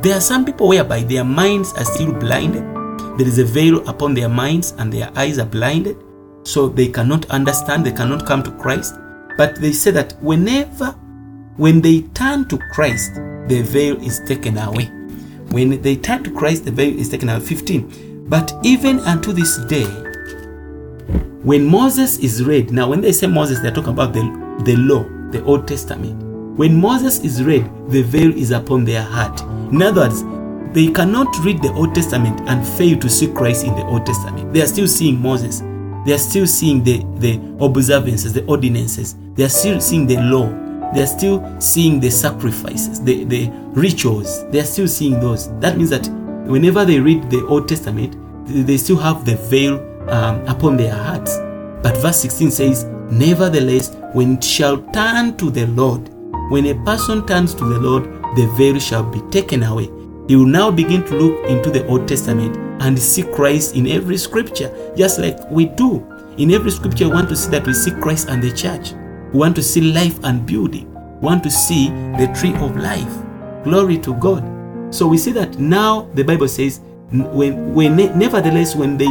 there 0.03 0.17
are 0.17 0.19
some 0.19 0.43
people 0.43 0.67
whereby 0.67 1.03
their 1.03 1.23
minds 1.23 1.71
are 1.77 1.85
still 1.85 2.11
blinded. 2.11 2.63
There 3.17 3.27
is 3.27 3.39
a 3.39 3.45
veil 3.45 3.87
upon 3.87 4.13
their 4.13 4.27
minds 4.27 4.73
and 4.77 4.91
their 4.91 5.09
eyes 5.15 5.39
are 5.39 5.45
blinded. 5.45 5.95
So 6.43 6.67
they 6.67 6.89
cannot 6.89 7.29
understand, 7.29 7.85
they 7.85 7.93
cannot 7.93 8.25
come 8.25 8.43
to 8.43 8.51
Christ. 8.51 8.93
But 9.37 9.55
they 9.61 9.71
say 9.71 9.91
that 9.91 10.21
whenever, 10.21 10.87
when 11.55 11.79
they 11.79 12.01
turn 12.13 12.45
to 12.49 12.57
Christ, 12.73 13.15
the 13.47 13.61
veil 13.61 13.95
is 14.03 14.19
taken 14.27 14.57
away. 14.57 14.91
When 15.49 15.81
they 15.81 15.95
turn 15.95 16.23
to 16.23 16.31
Christ, 16.31 16.65
the 16.65 16.71
veil 16.71 16.97
is 16.97 17.09
taken 17.09 17.29
away. 17.29 17.39
15. 17.39 18.27
But 18.27 18.53
even 18.63 18.99
unto 19.01 19.31
this 19.31 19.57
day, 19.65 19.85
when 21.43 21.65
Moses 21.67 22.17
is 22.17 22.43
read, 22.43 22.71
now 22.71 22.89
when 22.89 23.01
they 23.01 23.11
say 23.11 23.27
Moses, 23.27 23.59
they're 23.59 23.71
talking 23.71 23.93
about 23.93 24.13
the, 24.13 24.21
the 24.65 24.75
law, 24.77 25.03
the 25.31 25.43
Old 25.43 25.67
Testament. 25.67 26.21
When 26.57 26.79
Moses 26.79 27.19
is 27.19 27.43
read, 27.43 27.69
the 27.89 28.01
veil 28.01 28.35
is 28.35 28.51
upon 28.51 28.83
their 28.85 29.03
heart. 29.03 29.41
In 29.71 29.81
other 29.81 30.01
words, 30.01 30.23
they 30.73 30.87
cannot 30.91 31.37
read 31.45 31.61
the 31.61 31.71
Old 31.73 31.93
Testament 31.93 32.41
and 32.47 32.67
fail 32.67 32.97
to 32.99 33.09
see 33.09 33.27
Christ 33.27 33.65
in 33.65 33.75
the 33.75 33.85
Old 33.85 34.05
Testament. 34.05 34.51
They 34.53 34.61
are 34.61 34.67
still 34.67 34.87
seeing 34.87 35.21
Moses. 35.21 35.61
They 36.05 36.13
are 36.13 36.17
still 36.17 36.47
seeing 36.47 36.83
the, 36.83 37.03
the 37.17 37.39
observances, 37.63 38.33
the 38.33 38.45
ordinances. 38.45 39.15
They 39.35 39.43
are 39.43 39.49
still 39.49 39.79
seeing 39.79 40.07
the 40.07 40.17
law. 40.17 40.47
They 40.93 41.01
are 41.01 41.07
still 41.07 41.59
seeing 41.59 41.99
the 41.99 42.09
sacrifices, 42.09 43.01
the, 43.01 43.23
the 43.25 43.49
rituals. 43.73 44.47
They 44.49 44.59
are 44.59 44.65
still 44.65 44.87
seeing 44.87 45.19
those. 45.19 45.49
That 45.59 45.77
means 45.77 45.89
that 45.89 46.07
whenever 46.47 46.85
they 46.85 46.99
read 46.99 47.29
the 47.29 47.45
Old 47.47 47.67
Testament, 47.67 48.15
they 48.47 48.77
still 48.77 48.97
have 48.97 49.25
the 49.25 49.35
veil 49.35 49.79
um, 50.09 50.45
upon 50.47 50.77
their 50.77 50.93
hearts. 50.93 51.37
But 51.81 51.97
verse 51.97 52.19
16 52.21 52.51
says, 52.51 52.83
Nevertheless, 53.11 53.95
when 54.13 54.37
it 54.37 54.43
shall 54.43 54.77
turn 54.91 55.37
to 55.37 55.49
the 55.49 55.67
Lord, 55.67 56.09
when 56.49 56.67
a 56.67 56.85
person 56.85 57.25
turns 57.25 57.53
to 57.55 57.65
the 57.65 57.79
Lord, 57.79 58.05
the 58.35 58.47
veil 58.57 58.79
shall 58.79 59.03
be 59.03 59.21
taken 59.31 59.63
away. 59.63 59.89
He 60.27 60.35
will 60.35 60.45
now 60.45 60.71
begin 60.71 61.03
to 61.05 61.15
look 61.15 61.45
into 61.47 61.69
the 61.69 61.85
Old 61.87 62.07
Testament 62.07 62.55
and 62.81 62.97
see 62.97 63.23
Christ 63.23 63.75
in 63.75 63.87
every 63.87 64.17
scripture, 64.17 64.71
just 64.95 65.19
like 65.19 65.39
we 65.49 65.65
do. 65.65 66.05
In 66.37 66.51
every 66.51 66.71
scripture, 66.71 67.07
we 67.07 67.13
want 67.13 67.29
to 67.29 67.35
see 67.35 67.49
that 67.51 67.65
we 67.65 67.73
see 67.73 67.91
Christ 67.91 68.29
and 68.29 68.41
the 68.41 68.51
church. 68.51 68.93
We 69.33 69.39
want 69.39 69.55
to 69.57 69.63
see 69.63 69.81
life 69.81 70.19
and 70.23 70.45
beauty. 70.45 70.85
We 70.85 71.25
want 71.27 71.43
to 71.43 71.51
see 71.51 71.89
the 71.89 72.33
tree 72.39 72.55
of 72.55 72.75
life. 72.77 73.13
Glory 73.63 73.97
to 73.99 74.13
God. 74.15 74.43
So 74.93 75.07
we 75.07 75.17
see 75.17 75.31
that 75.33 75.57
now 75.59 76.09
the 76.13 76.23
Bible 76.23 76.47
says, 76.47 76.81
when, 77.11 77.73
when 77.73 77.95
nevertheless, 77.95 78.75
when 78.75 78.97
they 78.97 79.09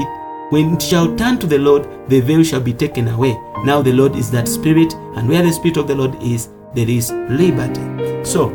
when 0.50 0.78
shall 0.78 1.14
turn 1.16 1.38
to 1.38 1.46
the 1.46 1.58
Lord, 1.58 1.88
the 2.08 2.20
veil 2.20 2.44
shall 2.44 2.60
be 2.60 2.72
taken 2.72 3.08
away. 3.08 3.32
Now 3.64 3.82
the 3.82 3.92
Lord 3.92 4.14
is 4.14 4.30
that 4.30 4.46
Spirit, 4.46 4.92
and 5.16 5.28
where 5.28 5.42
the 5.42 5.52
Spirit 5.52 5.78
of 5.78 5.88
the 5.88 5.94
Lord 5.94 6.14
is, 6.22 6.50
there 6.74 6.88
is 6.88 7.10
liberty. 7.10 7.80
So 8.24 8.50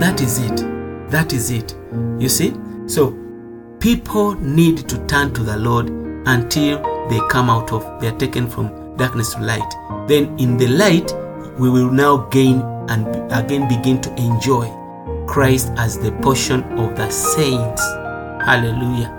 that 0.00 0.20
is 0.20 0.38
it. 0.38 1.10
That 1.10 1.32
is 1.32 1.50
it. 1.50 1.76
You 2.18 2.28
see? 2.28 2.54
So 2.86 3.16
people 3.80 4.34
need 4.34 4.88
to 4.88 5.06
turn 5.06 5.32
to 5.34 5.42
the 5.42 5.56
Lord 5.58 5.90
until 6.26 6.82
they 7.08 7.20
come 7.28 7.50
out 7.50 7.72
of, 7.72 8.00
they 8.00 8.08
are 8.08 8.18
taken 8.18 8.48
from 8.48 8.68
darkness 8.96 9.34
to 9.34 9.40
light. 9.40 9.74
Then 10.08 10.38
in 10.38 10.56
the 10.56 10.68
light, 10.68 11.12
we 11.58 11.70
will 11.70 11.90
now 11.90 12.28
gain 12.30 12.60
and 12.88 13.06
again 13.32 13.68
begin 13.68 14.00
to 14.02 14.14
enjoy 14.16 14.68
Christ 15.26 15.72
as 15.76 15.98
the 15.98 16.12
portion 16.22 16.62
of 16.78 16.96
the 16.96 17.10
saints. 17.10 17.82
Hallelujah. 18.44 19.10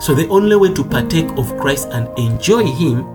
So 0.00 0.14
the 0.14 0.28
only 0.28 0.56
way 0.56 0.72
to 0.74 0.84
partake 0.84 1.28
of 1.36 1.56
Christ 1.58 1.88
and 1.92 2.06
enjoy 2.18 2.64
Him 2.64 3.06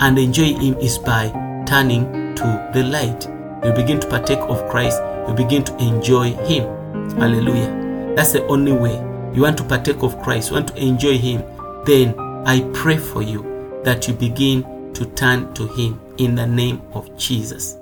and 0.00 0.18
enjoy 0.18 0.54
Him 0.54 0.76
is 0.78 0.98
by 0.98 1.28
turning 1.66 2.34
to 2.36 2.70
the 2.74 2.82
light. 2.82 3.26
You 3.64 3.72
begin 3.72 4.00
to 4.00 4.08
partake 4.08 4.40
of 4.40 4.68
Christ, 4.68 5.00
you 5.28 5.34
begin 5.34 5.64
to 5.64 5.76
enjoy 5.78 6.32
Him. 6.44 6.64
Hallelujah. 7.18 8.14
That's 8.14 8.32
the 8.32 8.46
only 8.46 8.72
way. 8.72 8.96
You 9.34 9.42
want 9.42 9.58
to 9.58 9.64
partake 9.64 10.02
of 10.02 10.20
Christ, 10.22 10.50
you 10.50 10.56
want 10.56 10.68
to 10.68 10.76
enjoy 10.76 11.18
Him, 11.18 11.42
then 11.84 12.14
I 12.46 12.60
pray 12.72 12.96
for 12.96 13.22
you 13.22 13.80
that 13.84 14.08
you 14.08 14.14
begin 14.14 14.64
to 14.96 15.06
turn 15.12 15.52
to 15.54 15.66
Him 15.68 16.00
in 16.18 16.34
the 16.34 16.46
name 16.46 16.80
of 16.92 17.16
Jesus. 17.16 17.76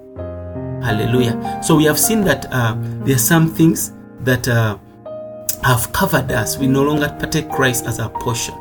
Hallelujah. 0.82 1.62
So 1.62 1.76
we 1.76 1.84
have 1.84 1.98
seen 1.98 2.22
that 2.24 2.46
uh, 2.50 2.74
there 3.04 3.16
are 3.16 3.18
some 3.18 3.48
things 3.48 3.92
that 4.20 4.48
uh, 4.48 4.78
have 5.62 5.92
covered 5.92 6.30
us. 6.32 6.58
We 6.58 6.66
no 6.66 6.82
longer 6.82 7.08
partake 7.18 7.48
Christ 7.50 7.86
as 7.86 8.00
our 8.00 8.10
portion. 8.10 8.54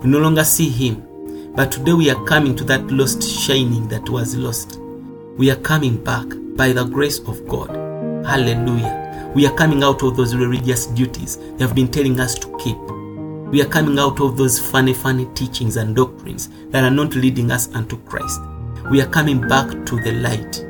We 0.00 0.10
no 0.10 0.18
longer 0.18 0.42
see 0.42 0.68
Him. 0.68 1.52
But 1.54 1.70
today 1.70 1.92
we 1.92 2.10
are 2.10 2.24
coming 2.24 2.56
to 2.56 2.64
that 2.64 2.86
lost 2.90 3.22
shining 3.22 3.86
that 3.88 4.08
was 4.08 4.36
lost. 4.36 4.78
We 5.36 5.50
are 5.50 5.56
coming 5.56 6.02
back 6.02 6.26
by 6.56 6.72
the 6.72 6.84
grace 6.84 7.18
of 7.20 7.46
God. 7.46 7.70
Hallelujah. 8.26 9.30
We 9.34 9.46
are 9.46 9.54
coming 9.54 9.82
out 9.82 10.02
of 10.02 10.16
those 10.16 10.34
religious 10.34 10.86
duties 10.86 11.36
they 11.36 11.64
have 11.64 11.74
been 11.74 11.90
telling 11.90 12.20
us 12.20 12.38
to 12.38 12.58
keep. 12.58 12.76
We 13.52 13.60
are 13.60 13.68
coming 13.68 13.98
out 13.98 14.18
of 14.18 14.38
those 14.38 14.58
funny, 14.58 14.94
funny 14.94 15.26
teachings 15.34 15.76
and 15.76 15.94
doctrines 15.94 16.48
that 16.70 16.84
are 16.84 16.90
not 16.90 17.14
leading 17.14 17.50
us 17.50 17.68
unto 17.74 17.98
Christ. 17.98 18.40
We 18.90 19.02
are 19.02 19.06
coming 19.06 19.46
back 19.46 19.68
to 19.68 20.00
the 20.00 20.12
light. 20.12 20.64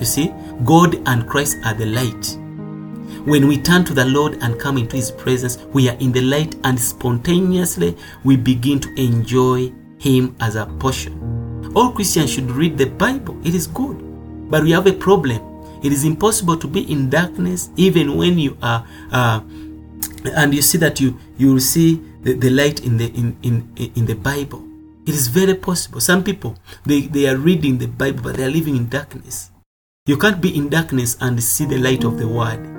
You 0.00 0.06
see, 0.06 0.34
God 0.64 1.00
and 1.06 1.28
Christ 1.28 1.58
are 1.64 1.74
the 1.74 1.86
light. 1.86 2.36
When 3.28 3.46
we 3.46 3.58
turn 3.58 3.84
to 3.84 3.94
the 3.94 4.06
Lord 4.06 4.38
and 4.42 4.58
come 4.58 4.76
into 4.76 4.96
His 4.96 5.12
presence, 5.12 5.58
we 5.72 5.88
are 5.88 5.96
in 6.00 6.10
the 6.10 6.20
light 6.20 6.56
and 6.64 6.78
spontaneously 6.78 7.96
we 8.24 8.36
begin 8.36 8.80
to 8.80 9.00
enjoy 9.00 9.72
Him 10.00 10.34
as 10.40 10.56
a 10.56 10.66
portion. 10.66 11.72
All 11.76 11.92
Christians 11.92 12.32
should 12.32 12.50
read 12.50 12.76
the 12.76 12.86
Bible, 12.86 13.40
it 13.46 13.54
is 13.54 13.68
good. 13.68 14.50
But 14.50 14.64
we 14.64 14.72
have 14.72 14.88
a 14.88 14.92
problem. 14.92 15.40
It 15.84 15.92
is 15.92 16.04
impossible 16.04 16.56
to 16.56 16.66
be 16.66 16.90
in 16.90 17.08
darkness 17.08 17.70
even 17.76 18.16
when 18.16 18.36
you 18.36 18.58
are, 18.62 18.84
uh, 19.12 19.40
and 20.34 20.52
you 20.52 20.62
see 20.62 20.78
that 20.78 20.98
you 21.00 21.16
you 21.38 21.52
will 21.52 21.60
see 21.60 22.02
the, 22.26 22.34
the 22.34 22.50
light 22.50 22.84
in 22.84 22.96
the 22.96 23.06
in, 23.14 23.36
in 23.42 23.72
in 23.94 24.04
the 24.04 24.16
Bible. 24.16 24.64
It 25.06 25.14
is 25.14 25.28
very 25.28 25.54
possible. 25.54 26.00
Some 26.00 26.24
people 26.24 26.56
they, 26.84 27.02
they 27.02 27.28
are 27.28 27.36
reading 27.36 27.78
the 27.78 27.86
Bible, 27.86 28.20
but 28.24 28.36
they 28.36 28.44
are 28.44 28.50
living 28.50 28.76
in 28.76 28.88
darkness. 28.88 29.52
You 30.06 30.16
can't 30.16 30.40
be 30.40 30.56
in 30.56 30.68
darkness 30.68 31.16
and 31.20 31.40
see 31.42 31.66
the 31.66 31.78
light 31.78 32.02
of 32.04 32.18
the 32.18 32.26
Word. 32.26 32.74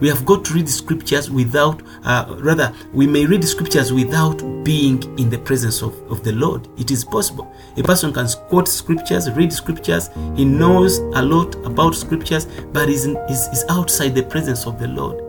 We 0.00 0.08
have 0.08 0.24
got 0.26 0.44
to 0.44 0.54
read 0.54 0.68
scriptures 0.68 1.30
without, 1.30 1.82
uh, 2.04 2.36
rather, 2.40 2.72
we 2.92 3.06
may 3.06 3.26
read 3.26 3.44
scriptures 3.44 3.92
without 3.92 4.38
being 4.64 5.02
in 5.18 5.30
the 5.30 5.38
presence 5.38 5.82
of, 5.82 5.94
of 6.10 6.24
the 6.24 6.32
Lord. 6.32 6.68
It 6.78 6.90
is 6.90 7.04
possible. 7.04 7.54
A 7.76 7.82
person 7.82 8.12
can 8.12 8.26
quote 8.48 8.68
scriptures, 8.68 9.30
read 9.30 9.52
scriptures, 9.52 10.10
he 10.34 10.44
knows 10.44 10.98
a 10.98 11.22
lot 11.22 11.54
about 11.64 11.94
scriptures, 11.94 12.46
but 12.72 12.88
is, 12.88 13.06
is, 13.06 13.46
is 13.48 13.64
outside 13.70 14.16
the 14.16 14.24
presence 14.24 14.66
of 14.66 14.80
the 14.80 14.88
Lord. 14.88 15.23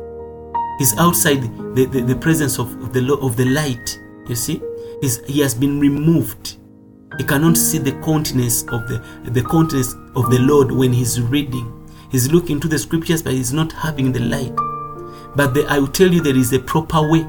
He's 0.78 0.98
outside 0.98 1.42
the, 1.76 1.86
the, 1.86 2.02
the 2.02 2.16
presence 2.16 2.60
of, 2.60 2.94
the 2.94 3.18
of 3.22 3.36
the 3.38 3.46
light. 3.46 4.00
You 4.28 4.36
see, 4.36 4.62
He's, 5.02 5.24
he 5.26 5.40
has 5.42 5.54
been 5.54 5.80
removed. 5.80 6.58
He 7.18 7.24
cannot 7.24 7.58
see 7.58 7.78
the 7.78 7.92
countenance 8.04 8.64
of 8.64 8.88
the 8.88 9.04
the 9.24 9.44
countenance 9.44 9.94
of 10.16 10.30
the 10.30 10.40
Lord 10.40 10.72
when 10.72 10.92
he's 10.92 11.22
reading. 11.22 11.72
He's 12.12 12.32
looking 12.32 12.60
to 12.60 12.68
the 12.68 12.80
scriptures, 12.80 13.22
but 13.22 13.34
he's 13.34 13.54
not 13.54 13.72
having 13.72 14.12
the 14.12 14.20
light. 14.20 14.56
But 15.36 15.54
the, 15.54 15.66
I 15.70 15.80
will 15.80 15.88
tell 15.88 16.12
you 16.12 16.22
there 16.22 16.36
is 16.36 16.54
a 16.54 16.60
proper 16.60 17.08
way, 17.08 17.22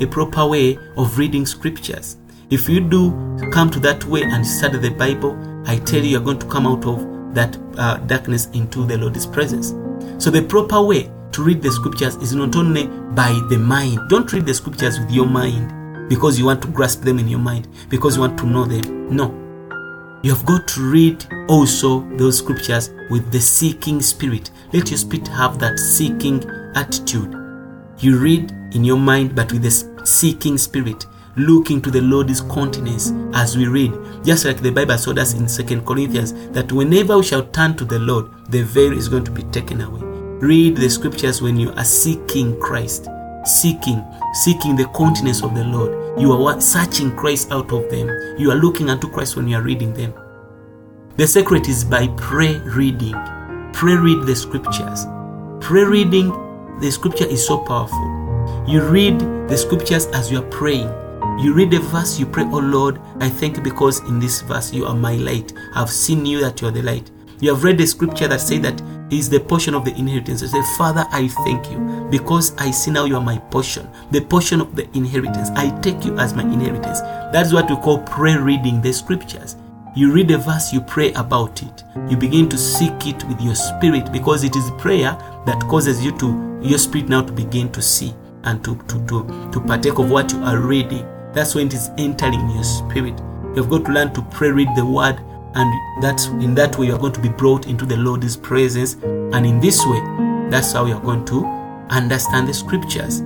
a 0.00 0.06
proper 0.06 0.46
way 0.46 0.78
of 0.96 1.18
reading 1.18 1.46
scriptures. 1.46 2.16
If 2.50 2.68
you 2.68 2.80
do 2.80 3.10
come 3.52 3.70
to 3.70 3.80
that 3.80 4.04
way 4.04 4.22
and 4.22 4.46
study 4.46 4.78
the 4.78 4.90
Bible, 4.90 5.36
I 5.66 5.78
tell 5.78 6.02
you, 6.02 6.10
you're 6.10 6.20
going 6.20 6.38
to 6.38 6.46
come 6.46 6.66
out 6.66 6.84
of 6.86 7.34
that 7.34 7.56
uh, 7.76 7.98
darkness 7.98 8.46
into 8.52 8.84
the 8.84 8.98
Lord's 8.98 9.26
presence. 9.26 9.74
So 10.22 10.30
the 10.30 10.42
proper 10.42 10.82
way 10.82 11.10
to 11.32 11.42
read 11.42 11.62
the 11.62 11.70
scriptures 11.70 12.16
is 12.16 12.34
not 12.34 12.56
only 12.56 12.86
by 12.86 13.32
the 13.48 13.58
mind. 13.58 13.98
Don't 14.08 14.32
read 14.32 14.46
the 14.46 14.54
scriptures 14.54 14.98
with 14.98 15.10
your 15.10 15.26
mind 15.26 16.08
because 16.08 16.38
you 16.38 16.44
want 16.44 16.60
to 16.62 16.68
grasp 16.68 17.02
them 17.02 17.18
in 17.20 17.28
your 17.28 17.38
mind, 17.38 17.68
because 17.88 18.16
you 18.16 18.20
want 18.22 18.36
to 18.38 18.44
know 18.44 18.64
them. 18.64 19.14
No. 19.14 19.36
You 20.22 20.34
have 20.34 20.44
got 20.44 20.66
to 20.68 20.90
read 20.90 21.24
also 21.48 22.00
those 22.16 22.38
scriptures 22.38 22.90
with 23.10 23.30
the 23.30 23.40
seeking 23.40 24.02
spirit. 24.02 24.50
Let 24.72 24.90
your 24.90 24.98
spirit 24.98 25.28
have 25.28 25.58
that 25.60 25.78
seeking 25.78 26.44
attitude. 26.74 27.32
You 27.98 28.18
read 28.18 28.50
in 28.72 28.84
your 28.84 28.98
mind, 28.98 29.36
but 29.36 29.52
with 29.52 29.62
the 29.62 30.04
seeking 30.04 30.58
spirit, 30.58 31.06
looking 31.36 31.80
to 31.82 31.90
the 31.90 32.00
Lord's 32.00 32.40
countenance 32.40 33.12
as 33.32 33.56
we 33.56 33.68
read. 33.68 33.92
Just 34.24 34.44
like 34.44 34.60
the 34.60 34.70
Bible 34.70 34.98
told 34.98 35.18
us 35.18 35.34
in 35.34 35.48
Second 35.48 35.86
Corinthians, 35.86 36.32
that 36.50 36.72
whenever 36.72 37.16
we 37.16 37.22
shall 37.22 37.46
turn 37.46 37.76
to 37.76 37.84
the 37.84 38.00
Lord, 38.00 38.26
the 38.48 38.62
veil 38.62 38.92
is 38.92 39.08
going 39.08 39.24
to 39.24 39.30
be 39.30 39.44
taken 39.44 39.80
away. 39.80 40.19
Read 40.40 40.76
the 40.76 40.88
scriptures 40.88 41.42
when 41.42 41.60
you 41.60 41.70
are 41.72 41.84
seeking 41.84 42.58
Christ, 42.58 43.08
seeking, 43.44 44.02
seeking 44.42 44.74
the 44.74 44.86
countenance 44.96 45.42
of 45.42 45.54
the 45.54 45.64
Lord. 45.64 46.18
You 46.18 46.32
are 46.32 46.60
searching 46.62 47.14
Christ 47.14 47.52
out 47.52 47.70
of 47.72 47.90
them. 47.90 48.08
You 48.38 48.50
are 48.50 48.56
looking 48.56 48.88
unto 48.88 49.06
Christ 49.06 49.36
when 49.36 49.48
you 49.48 49.58
are 49.58 49.62
reading 49.62 49.92
them. 49.92 50.14
The 51.16 51.26
secret 51.26 51.68
is 51.68 51.84
by 51.84 52.08
prayer 52.16 52.58
reading. 52.60 53.12
Pray 53.74 53.96
read 53.96 54.26
the 54.26 54.34
scriptures. 54.34 55.04
Pray 55.60 55.84
reading 55.84 56.30
the 56.80 56.90
scripture 56.90 57.26
is 57.26 57.46
so 57.46 57.58
powerful. 57.58 58.64
You 58.66 58.80
read 58.80 59.20
the 59.20 59.58
scriptures 59.58 60.06
as 60.06 60.32
you 60.32 60.38
are 60.38 60.50
praying. 60.50 60.88
You 61.38 61.52
read 61.52 61.70
the 61.70 61.80
verse, 61.80 62.18
you 62.18 62.24
pray, 62.24 62.44
Oh 62.44 62.60
Lord, 62.60 62.98
I 63.20 63.28
thank 63.28 63.58
you 63.58 63.62
because 63.62 64.00
in 64.08 64.18
this 64.18 64.40
verse 64.40 64.72
you 64.72 64.86
are 64.86 64.94
my 64.94 65.16
light. 65.16 65.52
I've 65.74 65.90
seen 65.90 66.24
you 66.24 66.40
that 66.40 66.62
you 66.62 66.68
are 66.68 66.70
the 66.70 66.80
light. 66.80 67.10
You 67.40 67.52
have 67.52 67.62
read 67.62 67.76
the 67.76 67.86
scripture 67.86 68.28
that 68.28 68.40
say 68.40 68.56
that 68.58 68.80
is 69.10 69.28
the 69.28 69.40
portion 69.40 69.74
of 69.74 69.84
the 69.84 69.94
inheritance. 69.96 70.42
I 70.42 70.46
say, 70.46 70.62
Father, 70.76 71.06
I 71.10 71.28
thank 71.44 71.70
you 71.70 71.78
because 72.10 72.54
I 72.56 72.70
see 72.70 72.90
now 72.90 73.04
you 73.04 73.16
are 73.16 73.22
my 73.22 73.38
portion, 73.38 73.88
the 74.10 74.20
portion 74.20 74.60
of 74.60 74.76
the 74.76 74.88
inheritance. 74.96 75.50
I 75.50 75.70
take 75.80 76.04
you 76.04 76.16
as 76.18 76.34
my 76.34 76.42
inheritance. 76.42 77.00
That's 77.32 77.52
what 77.52 77.68
we 77.68 77.76
call 77.76 77.98
prayer 78.02 78.42
reading 78.42 78.80
the 78.80 78.92
scriptures. 78.92 79.56
You 79.96 80.12
read 80.12 80.30
a 80.30 80.38
verse, 80.38 80.72
you 80.72 80.80
pray 80.80 81.12
about 81.14 81.62
it. 81.62 81.84
You 82.08 82.16
begin 82.16 82.48
to 82.50 82.56
seek 82.56 83.06
it 83.06 83.24
with 83.24 83.40
your 83.40 83.56
spirit 83.56 84.12
because 84.12 84.44
it 84.44 84.54
is 84.54 84.70
prayer 84.78 85.16
that 85.46 85.60
causes 85.68 86.04
you 86.04 86.16
to 86.18 86.60
your 86.62 86.78
spirit 86.78 87.08
now 87.08 87.22
to 87.22 87.32
begin 87.32 87.72
to 87.72 87.82
see 87.82 88.14
and 88.44 88.64
to 88.64 88.76
to 88.76 89.06
to, 89.06 89.50
to 89.52 89.60
partake 89.60 89.98
of 89.98 90.10
what 90.10 90.32
you 90.32 90.42
are 90.44 90.58
reading. 90.58 91.04
That's 91.32 91.54
when 91.54 91.66
it 91.66 91.74
is 91.74 91.90
entering 91.98 92.48
your 92.50 92.64
spirit. 92.64 93.20
You've 93.56 93.68
got 93.68 93.84
to 93.86 93.92
learn 93.92 94.12
to 94.14 94.22
pray, 94.30 94.50
read 94.50 94.68
the 94.76 94.86
word, 94.86 95.20
and 95.54 96.02
that's 96.02 96.26
in 96.26 96.54
that 96.54 96.78
way 96.78 96.86
you're 96.86 96.98
going 96.98 97.12
to 97.12 97.20
be 97.20 97.28
brought 97.28 97.66
into 97.66 97.84
the 97.84 97.96
Lord's 97.96 98.36
presence. 98.36 98.94
And 98.94 99.44
in 99.46 99.60
this 99.60 99.84
way, 99.84 100.00
that's 100.50 100.72
how 100.72 100.86
you're 100.86 101.00
going 101.00 101.24
to 101.26 101.44
understand 101.90 102.48
the 102.48 102.54
scriptures. 102.54 103.22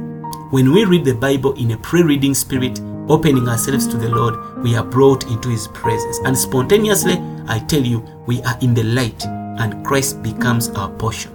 When 0.51 0.73
we 0.73 0.85
read 0.85 1.05
the 1.05 1.15
Bible 1.15 1.53
in 1.55 1.73
a 1.73 1.77
prayer 1.77 2.05
reading 2.05 2.35
spirit, 2.35 2.81
opening 3.09 3.49
ourselves 3.49 3.87
to 3.89 3.97
the 3.97 4.09
Lord, 4.09 4.63
we 4.63 4.75
are 4.77 4.85
brought 4.85 5.25
into 5.25 5.51
His 5.51 5.69
presence. 5.69 6.19
And 6.25 6.37
spontaneously, 6.37 7.19
I 7.47 7.59
tell 7.59 7.83
you, 7.83 8.01
we 8.27 8.43
are 8.43 8.57
in 8.61 8.73
the 8.75 8.85
light 8.85 9.25
and 9.27 9.85
Christ 9.85 10.23
becomes 10.23 10.71
our 10.71 10.91
portion. 10.91 11.33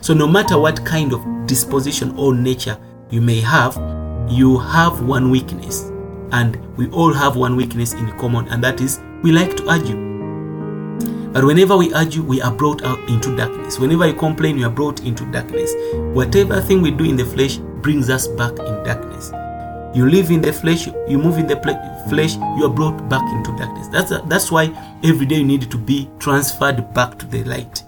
So, 0.00 0.14
no 0.14 0.26
matter 0.26 0.58
what 0.58 0.84
kind 0.84 1.12
of 1.12 1.46
disposition 1.46 2.16
or 2.18 2.34
nature 2.34 2.78
you 3.10 3.20
may 3.20 3.40
have, 3.40 3.76
you 4.28 4.58
have 4.58 5.02
one 5.02 5.30
weakness. 5.30 5.90
And 6.32 6.56
we 6.76 6.88
all 6.90 7.12
have 7.12 7.36
one 7.36 7.56
weakness 7.56 7.94
in 7.94 8.10
common, 8.18 8.48
and 8.48 8.62
that 8.62 8.80
is 8.80 9.00
we 9.22 9.32
like 9.32 9.56
to 9.56 9.68
argue. 9.68 10.06
But 11.32 11.44
whenever 11.44 11.76
we 11.76 11.92
argue, 11.92 12.22
we 12.22 12.40
are 12.40 12.52
brought 12.52 12.82
out 12.82 12.98
into 13.10 13.36
darkness. 13.36 13.78
Whenever 13.78 14.06
you 14.06 14.14
complain, 14.14 14.56
you 14.56 14.66
are 14.66 14.70
brought 14.70 15.00
into 15.00 15.30
darkness. 15.30 15.70
Whatever 16.14 16.60
thing 16.62 16.80
we 16.80 16.90
do 16.90 17.04
in 17.04 17.16
the 17.16 17.26
flesh 17.26 17.58
brings 17.58 18.08
us 18.08 18.26
back 18.26 18.52
in 18.52 18.82
darkness. 18.84 19.32
You 19.94 20.08
live 20.08 20.30
in 20.30 20.40
the 20.40 20.52
flesh, 20.52 20.86
you 20.86 21.18
move 21.18 21.38
in 21.38 21.46
the 21.46 21.56
flesh, 22.08 22.36
you 22.36 22.64
are 22.64 22.72
brought 22.72 23.08
back 23.08 23.22
into 23.34 23.56
darkness. 23.56 23.88
That's, 23.88 24.10
a, 24.12 24.22
that's 24.28 24.50
why 24.50 24.72
every 25.04 25.26
day 25.26 25.36
you 25.36 25.44
need 25.44 25.70
to 25.70 25.78
be 25.78 26.08
transferred 26.18 26.92
back 26.94 27.18
to 27.18 27.26
the 27.26 27.44
light. 27.44 27.82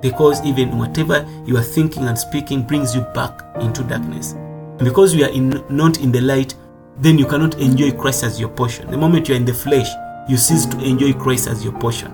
Because 0.00 0.44
even 0.44 0.78
whatever 0.78 1.26
you 1.46 1.56
are 1.56 1.62
thinking 1.62 2.08
and 2.08 2.18
speaking 2.18 2.62
brings 2.62 2.94
you 2.94 3.02
back 3.14 3.40
into 3.60 3.82
darkness. 3.84 4.34
Because 4.78 5.14
you 5.14 5.24
are 5.24 5.30
in, 5.30 5.50
not 5.70 6.00
in 6.00 6.10
the 6.10 6.20
light, 6.20 6.54
then 6.98 7.18
you 7.18 7.26
cannot 7.26 7.58
enjoy 7.60 7.92
Christ 7.92 8.24
as 8.24 8.40
your 8.40 8.48
portion. 8.48 8.90
The 8.90 8.98
moment 8.98 9.28
you 9.28 9.34
are 9.34 9.38
in 9.38 9.44
the 9.44 9.54
flesh, 9.54 9.88
you 10.28 10.36
cease 10.36 10.66
to 10.66 10.78
enjoy 10.78 11.12
Christ 11.12 11.48
as 11.48 11.64
your 11.64 11.72
portion. 11.78 12.10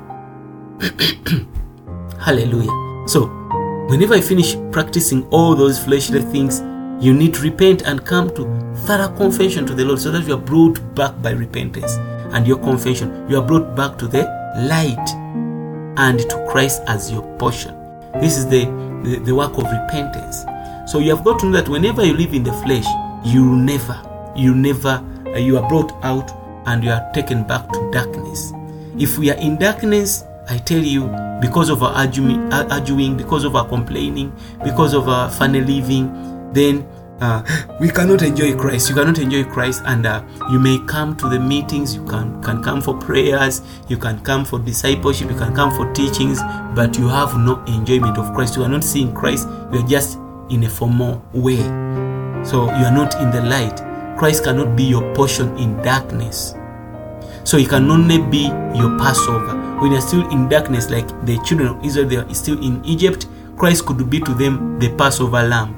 Hallelujah. 2.20 3.08
So, 3.08 3.26
whenever 3.88 4.14
I 4.14 4.20
finish 4.20 4.56
practicing 4.72 5.26
all 5.28 5.54
those 5.54 5.82
fleshly 5.82 6.22
things, 6.22 6.60
you 7.04 7.14
need 7.14 7.34
to 7.34 7.42
repent 7.42 7.82
and 7.82 8.04
come 8.04 8.28
to 8.34 8.44
thorough 8.86 9.14
confession 9.16 9.66
to 9.66 9.74
the 9.74 9.84
Lord 9.84 10.00
so 10.00 10.10
that 10.10 10.26
you 10.26 10.34
are 10.34 10.40
brought 10.40 10.94
back 10.94 11.20
by 11.22 11.30
repentance 11.30 11.94
and 12.34 12.46
your 12.46 12.58
confession. 12.58 13.28
You 13.30 13.38
are 13.38 13.46
brought 13.46 13.76
back 13.76 13.98
to 13.98 14.08
the 14.08 14.24
light 14.68 15.08
and 15.98 16.18
to 16.18 16.46
Christ 16.48 16.82
as 16.86 17.10
your 17.10 17.22
portion. 17.38 17.74
This 18.14 18.36
is 18.36 18.46
the, 18.46 18.64
the, 19.04 19.20
the 19.24 19.34
work 19.34 19.52
of 19.58 19.64
repentance. 19.64 20.44
So 20.90 20.98
you 20.98 21.14
have 21.14 21.24
got 21.24 21.38
to 21.40 21.46
know 21.46 21.52
that 21.52 21.68
whenever 21.68 22.04
you 22.04 22.14
live 22.14 22.32
in 22.32 22.42
the 22.42 22.52
flesh, 22.64 22.86
you 23.24 23.44
never, 23.44 24.00
you 24.34 24.54
never, 24.54 25.04
uh, 25.26 25.38
you 25.38 25.58
are 25.58 25.68
brought 25.68 25.92
out 26.04 26.30
and 26.68 26.84
you 26.84 26.90
are 26.90 27.10
taken 27.12 27.42
back 27.44 27.66
to 27.72 27.90
darkness. 27.90 28.52
If 28.98 29.18
we 29.18 29.30
are 29.30 29.38
in 29.38 29.56
darkness, 29.56 30.24
I 30.48 30.58
tell 30.58 30.82
you, 30.82 31.08
because 31.40 31.70
of 31.70 31.82
our 31.82 31.92
arguing, 31.92 32.52
arguing 32.52 33.16
because 33.16 33.44
of 33.44 33.56
our 33.56 33.66
complaining, 33.68 34.32
because 34.64 34.94
of 34.94 35.08
our 35.08 35.30
funny 35.30 35.60
living, 35.60 36.52
then 36.52 36.86
uh, 37.20 37.42
we 37.80 37.88
cannot 37.88 38.22
enjoy 38.22 38.54
Christ. 38.56 38.88
You 38.88 38.94
cannot 38.94 39.18
enjoy 39.18 39.44
Christ, 39.44 39.82
and 39.86 40.06
uh, 40.06 40.22
you 40.50 40.58
may 40.58 40.78
come 40.86 41.16
to 41.18 41.28
the 41.28 41.38
meetings. 41.38 41.94
You 41.94 42.04
can 42.06 42.42
can 42.42 42.62
come 42.62 42.80
for 42.80 42.96
prayers. 42.96 43.62
You 43.88 43.96
can 43.96 44.20
come 44.20 44.44
for 44.44 44.58
discipleship. 44.58 45.30
You 45.30 45.36
can 45.36 45.54
come 45.54 45.70
for 45.70 45.92
teachings, 45.92 46.40
but 46.74 46.98
you 46.98 47.08
have 47.08 47.36
no 47.36 47.62
enjoyment 47.64 48.18
of 48.18 48.34
Christ. 48.34 48.56
You 48.56 48.64
are 48.64 48.68
not 48.68 48.84
seeing 48.84 49.14
Christ. 49.14 49.48
You 49.72 49.80
are 49.80 49.88
just 49.88 50.18
in 50.50 50.64
a 50.64 50.68
formal 50.68 51.22
way. 51.32 51.62
So 52.44 52.66
you 52.78 52.84
are 52.84 52.94
not 52.94 53.14
in 53.20 53.30
the 53.30 53.42
light. 53.42 53.84
Christ 54.18 54.44
cannot 54.44 54.76
be 54.76 54.84
your 54.84 55.14
portion 55.14 55.56
in 55.58 55.76
darkness. 55.82 56.54
So 57.44 57.56
he 57.56 57.66
can 57.66 57.90
only 57.90 58.18
be 58.18 58.48
your 58.74 58.98
Passover. 58.98 59.56
When 59.80 59.92
you're 59.92 60.00
still 60.00 60.28
in 60.30 60.48
darkness, 60.48 60.90
like 60.90 61.06
the 61.24 61.38
children 61.44 61.68
of 61.68 61.84
Israel, 61.84 62.08
they 62.08 62.16
are 62.16 62.34
still 62.34 62.62
in 62.62 62.84
Egypt, 62.84 63.26
Christ 63.56 63.86
could 63.86 64.08
be 64.10 64.20
to 64.20 64.34
them 64.34 64.78
the 64.78 64.90
Passover 64.96 65.42
lamb. 65.42 65.76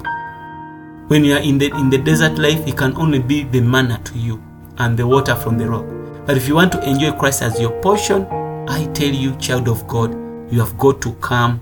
When 1.09 1.25
you 1.25 1.35
are 1.35 1.41
in 1.41 1.59
the 1.59 1.71
in 1.75 1.91
the 1.91 1.99
desert 1.99 2.39
life, 2.39 2.65
he 2.65 2.73
can 2.73 2.97
only 2.97 3.19
be 3.19 3.43
the 3.43 3.61
manna 3.61 3.99
to 4.05 4.19
you 4.19 4.43
and 4.79 4.97
the 4.97 5.07
water 5.07 5.35
from 5.35 5.59
the 5.59 5.69
rock. 5.69 5.85
But 6.27 6.37
if 6.37 6.47
you 6.47 6.55
want 6.55 6.73
to 6.73 6.89
enjoy 6.89 7.13
Christ 7.13 7.43
as 7.43 7.61
your 7.61 7.73
portion, 7.83 8.27
I 8.69 8.87
tell 8.95 9.09
you, 9.09 9.35
child 9.37 9.69
of 9.69 9.87
God, 9.89 10.13
you 10.53 10.61
have 10.61 10.79
got 10.79 11.01
to 11.03 11.13
come 11.15 11.59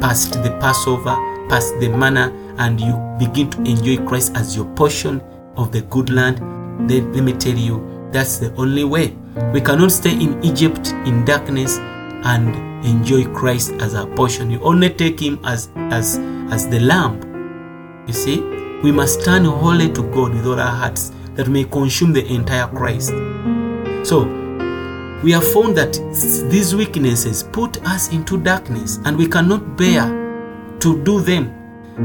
past 0.00 0.34
the 0.42 0.50
Passover, 0.60 1.16
past 1.48 1.72
the 1.80 1.88
manna, 1.88 2.30
and 2.58 2.80
you 2.80 2.92
begin 3.18 3.50
to 3.50 3.58
enjoy 3.62 4.04
Christ 4.06 4.36
as 4.36 4.54
your 4.54 4.66
portion 4.74 5.20
of 5.56 5.72
the 5.72 5.80
good 5.82 6.10
land. 6.10 6.38
Then 6.88 7.12
let 7.12 7.24
me 7.24 7.32
tell 7.32 7.56
you, 7.56 8.08
that's 8.12 8.38
the 8.38 8.54
only 8.56 8.84
way. 8.84 9.16
We 9.52 9.60
cannot 9.60 9.92
stay 9.92 10.12
in 10.12 10.42
Egypt 10.42 10.88
in 11.06 11.24
darkness 11.24 11.78
and 11.78 12.84
enjoy 12.84 13.26
Christ 13.32 13.72
as 13.80 13.94
our 13.94 14.06
portion. 14.06 14.50
You 14.50 14.60
only 14.60 14.90
take 14.90 15.20
him 15.20 15.38
as 15.44 15.68
as 15.76 16.18
as 16.50 16.68
the 16.68 16.80
lamb. 16.80 17.20
You 18.08 18.12
see, 18.12 18.40
we 18.82 18.90
must 18.90 19.24
turn 19.24 19.44
wholly 19.44 19.92
to 19.92 20.02
God 20.10 20.34
with 20.34 20.46
all 20.46 20.58
our 20.58 20.74
hearts 20.74 21.12
that 21.34 21.46
may 21.46 21.62
consume 21.62 22.12
the 22.12 22.26
entire 22.26 22.66
Christ. 22.68 23.10
So 24.02 24.24
we 25.22 25.30
have 25.30 25.46
found 25.52 25.76
that 25.76 25.92
these 26.50 26.74
weaknesses 26.74 27.44
put 27.44 27.80
us 27.86 28.12
into 28.12 28.36
darkness 28.36 28.98
and 29.04 29.16
we 29.16 29.28
cannot 29.28 29.76
bear 29.76 30.08
to 30.80 31.04
do 31.04 31.20
them. 31.20 31.54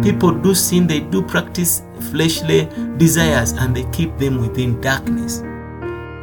People 0.03 0.31
do 0.31 0.53
sin, 0.53 0.85
they 0.85 0.99
do 0.99 1.23
practice 1.23 1.81
fleshly 2.11 2.69
desires 2.97 3.53
and 3.53 3.75
they 3.75 3.85
keep 3.91 4.15
them 4.17 4.41
within 4.41 4.79
darkness 4.81 5.41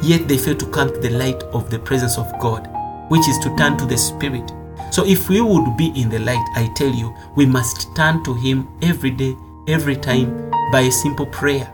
yet 0.03 0.27
they 0.27 0.37
fail 0.37 0.55
to 0.55 0.65
come 0.67 0.89
to 0.93 0.99
the 0.99 1.09
light 1.09 1.41
of 1.53 1.69
the 1.69 1.79
presence 1.79 2.17
of 2.17 2.31
God, 2.39 2.67
which 3.09 3.27
is 3.27 3.39
to 3.39 3.55
turn 3.55 3.77
to 3.77 3.85
the 3.85 3.97
Spirit. 3.97 4.51
So 4.91 5.05
if 5.05 5.29
we 5.29 5.41
would 5.41 5.77
be 5.77 5.87
in 5.99 6.09
the 6.09 6.19
light, 6.19 6.45
I 6.55 6.71
tell 6.75 6.91
you, 6.91 7.15
we 7.35 7.45
must 7.45 7.95
turn 7.95 8.23
to 8.25 8.33
Him 8.33 8.67
every 8.81 9.11
day, 9.11 9.35
every 9.67 9.95
time, 9.95 10.51
by 10.71 10.81
a 10.81 10.91
simple 10.91 11.25
prayer. 11.27 11.67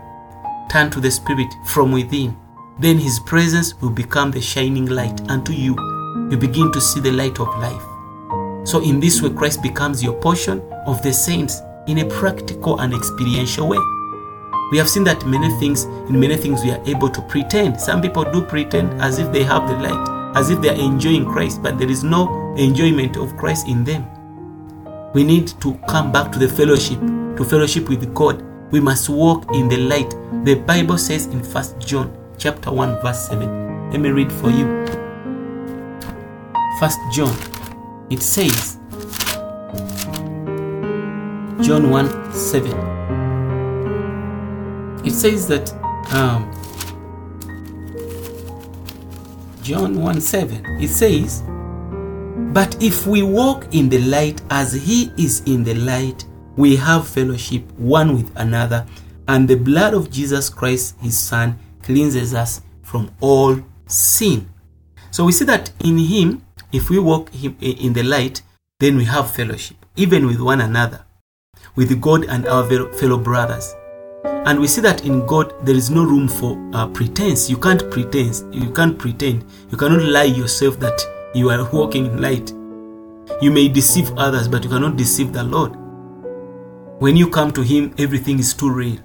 Turn 0.70 0.90
to 0.90 1.00
the 1.00 1.10
Spirit 1.10 1.52
from 1.66 1.92
within. 1.92 2.36
Then 2.78 2.98
His 2.98 3.18
presence 3.20 3.74
will 3.80 3.90
become 3.90 4.30
the 4.30 4.40
shining 4.40 4.86
light 4.86 5.20
unto 5.28 5.52
you. 5.52 5.76
You 6.30 6.36
begin 6.36 6.72
to 6.72 6.80
see 6.80 7.00
the 7.00 7.12
light 7.12 7.40
of 7.40 7.48
life. 7.58 7.82
So 8.66 8.80
in 8.82 9.00
this 9.00 9.20
way, 9.20 9.30
Christ 9.30 9.62
becomes 9.62 10.02
your 10.02 10.14
portion 10.14 10.62
of 10.86 11.02
the 11.02 11.12
saints 11.12 11.60
in 11.86 11.98
a 11.98 12.04
practical 12.04 12.80
and 12.80 12.94
experiential 12.94 13.68
way. 13.68 13.78
We 14.70 14.78
have 14.78 14.88
seen 14.88 15.02
that 15.04 15.26
many 15.26 15.50
things, 15.58 15.84
in 15.84 16.20
many 16.20 16.36
things, 16.36 16.62
we 16.62 16.70
are 16.70 16.80
able 16.86 17.08
to 17.08 17.20
pretend. 17.22 17.80
Some 17.80 18.00
people 18.00 18.22
do 18.22 18.40
pretend 18.40 19.02
as 19.02 19.18
if 19.18 19.32
they 19.32 19.42
have 19.42 19.68
the 19.68 19.74
light, 19.74 20.36
as 20.36 20.50
if 20.50 20.60
they 20.60 20.68
are 20.68 20.80
enjoying 20.80 21.26
Christ, 21.26 21.60
but 21.60 21.76
there 21.76 21.90
is 21.90 22.04
no 22.04 22.54
enjoyment 22.56 23.16
of 23.16 23.36
Christ 23.36 23.66
in 23.66 23.82
them. 23.82 24.06
We 25.12 25.24
need 25.24 25.48
to 25.60 25.74
come 25.88 26.12
back 26.12 26.30
to 26.30 26.38
the 26.38 26.48
fellowship, 26.48 27.00
to 27.00 27.44
fellowship 27.44 27.88
with 27.88 28.14
God. 28.14 28.44
We 28.70 28.78
must 28.78 29.08
walk 29.08 29.52
in 29.52 29.68
the 29.68 29.76
light. 29.76 30.10
The 30.44 30.54
Bible 30.54 30.98
says 30.98 31.26
in 31.26 31.42
First 31.42 31.80
John 31.80 32.16
chapter 32.38 32.70
1, 32.70 33.02
verse 33.02 33.26
7. 33.26 33.90
Let 33.90 34.00
me 34.00 34.10
read 34.10 34.32
for 34.32 34.50
you. 34.50 34.86
First 36.78 36.98
John, 37.12 37.36
it 38.08 38.22
says, 38.22 38.78
John 41.60 41.90
1 41.90 42.32
7 42.32 42.99
it 45.10 45.14
says 45.14 45.48
that 45.48 45.72
um, 46.14 46.46
John 49.60 50.00
1 50.00 50.20
7, 50.20 50.64
it 50.80 50.88
says, 50.88 51.42
But 52.52 52.80
if 52.80 53.08
we 53.08 53.22
walk 53.22 53.74
in 53.74 53.88
the 53.88 53.98
light 53.98 54.40
as 54.50 54.72
he 54.72 55.10
is 55.18 55.42
in 55.46 55.64
the 55.64 55.74
light, 55.74 56.24
we 56.56 56.76
have 56.76 57.08
fellowship 57.08 57.62
one 57.72 58.14
with 58.14 58.30
another, 58.36 58.86
and 59.26 59.48
the 59.48 59.56
blood 59.56 59.94
of 59.94 60.10
Jesus 60.12 60.48
Christ, 60.48 60.94
his 61.00 61.18
Son, 61.18 61.58
cleanses 61.82 62.32
us 62.32 62.60
from 62.82 63.10
all 63.20 63.58
sin. 63.86 64.48
So 65.10 65.24
we 65.24 65.32
see 65.32 65.44
that 65.46 65.72
in 65.80 65.98
him, 65.98 66.46
if 66.72 66.88
we 66.88 67.00
walk 67.00 67.30
in 67.42 67.92
the 67.92 68.04
light, 68.04 68.42
then 68.78 68.96
we 68.96 69.06
have 69.06 69.32
fellowship, 69.32 69.76
even 69.96 70.26
with 70.26 70.40
one 70.40 70.60
another. 70.60 71.04
with 71.76 72.00
God 72.00 72.24
and 72.24 72.46
our 72.46 72.64
fellow 72.92 73.16
brothers. 73.16 73.74
And 74.24 74.60
we 74.60 74.66
see 74.66 74.80
that 74.82 75.04
in 75.04 75.26
God 75.26 75.54
there 75.64 75.74
is 75.74 75.90
no 75.90 76.02
room 76.02 76.28
for 76.28 76.58
uh, 76.74 76.86
pretense. 76.88 77.48
You 77.48 77.56
can't 77.56 77.90
pretend. 77.90 78.54
You 78.54 78.70
can't 78.72 78.98
pretend. 78.98 79.44
You 79.70 79.78
cannot 79.78 80.02
lie 80.02 80.24
yourself 80.24 80.78
that 80.80 81.00
you 81.34 81.50
are 81.50 81.70
walking 81.72 82.06
in 82.06 82.20
light. 82.20 82.52
You 83.40 83.50
may 83.50 83.68
deceive 83.68 84.10
others, 84.18 84.48
but 84.48 84.64
you 84.64 84.70
cannot 84.70 84.96
deceive 84.96 85.32
the 85.32 85.44
Lord. 85.44 85.76
When 87.00 87.16
you 87.16 87.30
come 87.30 87.50
to 87.52 87.62
Him, 87.62 87.94
everything 87.98 88.38
is 88.38 88.52
too 88.52 88.70
real, 88.70 88.96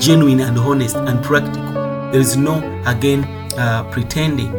genuine, 0.00 0.40
and 0.40 0.58
honest 0.58 0.96
and 0.96 1.22
practical. 1.22 1.72
There 2.10 2.20
is 2.20 2.36
no, 2.36 2.58
again, 2.86 3.24
uh, 3.56 3.88
pretending. 3.92 4.52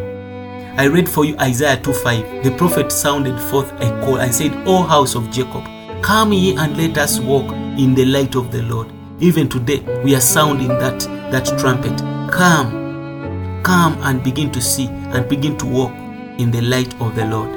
I 0.78 0.86
read 0.86 1.09
for 1.09 1.26
you 1.26 1.38
Isaiah 1.39 1.78
2:5. 1.78 2.43
The 2.43 2.51
prophet 2.51 2.91
sounded 2.91 3.39
forth 3.49 3.71
a 3.82 3.89
call 4.05 4.17
and 4.17 4.34
said, 4.34 4.53
O 4.65 4.84
house 4.84 5.15
of 5.15 5.32
Jacob, 5.32 5.63
come 6.01 6.32
ye 6.32 6.55
and 6.55 6.78
let 6.78 6.97
us 6.97 7.19
walk 7.19 7.51
in 7.78 7.95
the 7.95 8.05
light 8.05 8.36
of 8.36 8.51
the 8.51 8.61
Lord. 8.61 8.94
Even 9.22 9.47
today, 9.47 9.80
we 10.03 10.13
are 10.13 10.20
sounding 10.20 10.68
that, 10.68 10.99
that 11.32 11.45
trumpet. 11.57 11.97
Come, 12.34 13.63
come 13.63 13.97
and 14.01 14.22
begin 14.22 14.51
to 14.51 14.59
see 14.59 14.88
and 14.88 15.30
begin 15.30 15.57
to 15.59 15.66
walk 15.66 15.91
in 16.38 16.51
the 16.51 16.59
light 16.59 16.93
of 16.99 17.16
the 17.16 17.26
Lord. 17.26 17.49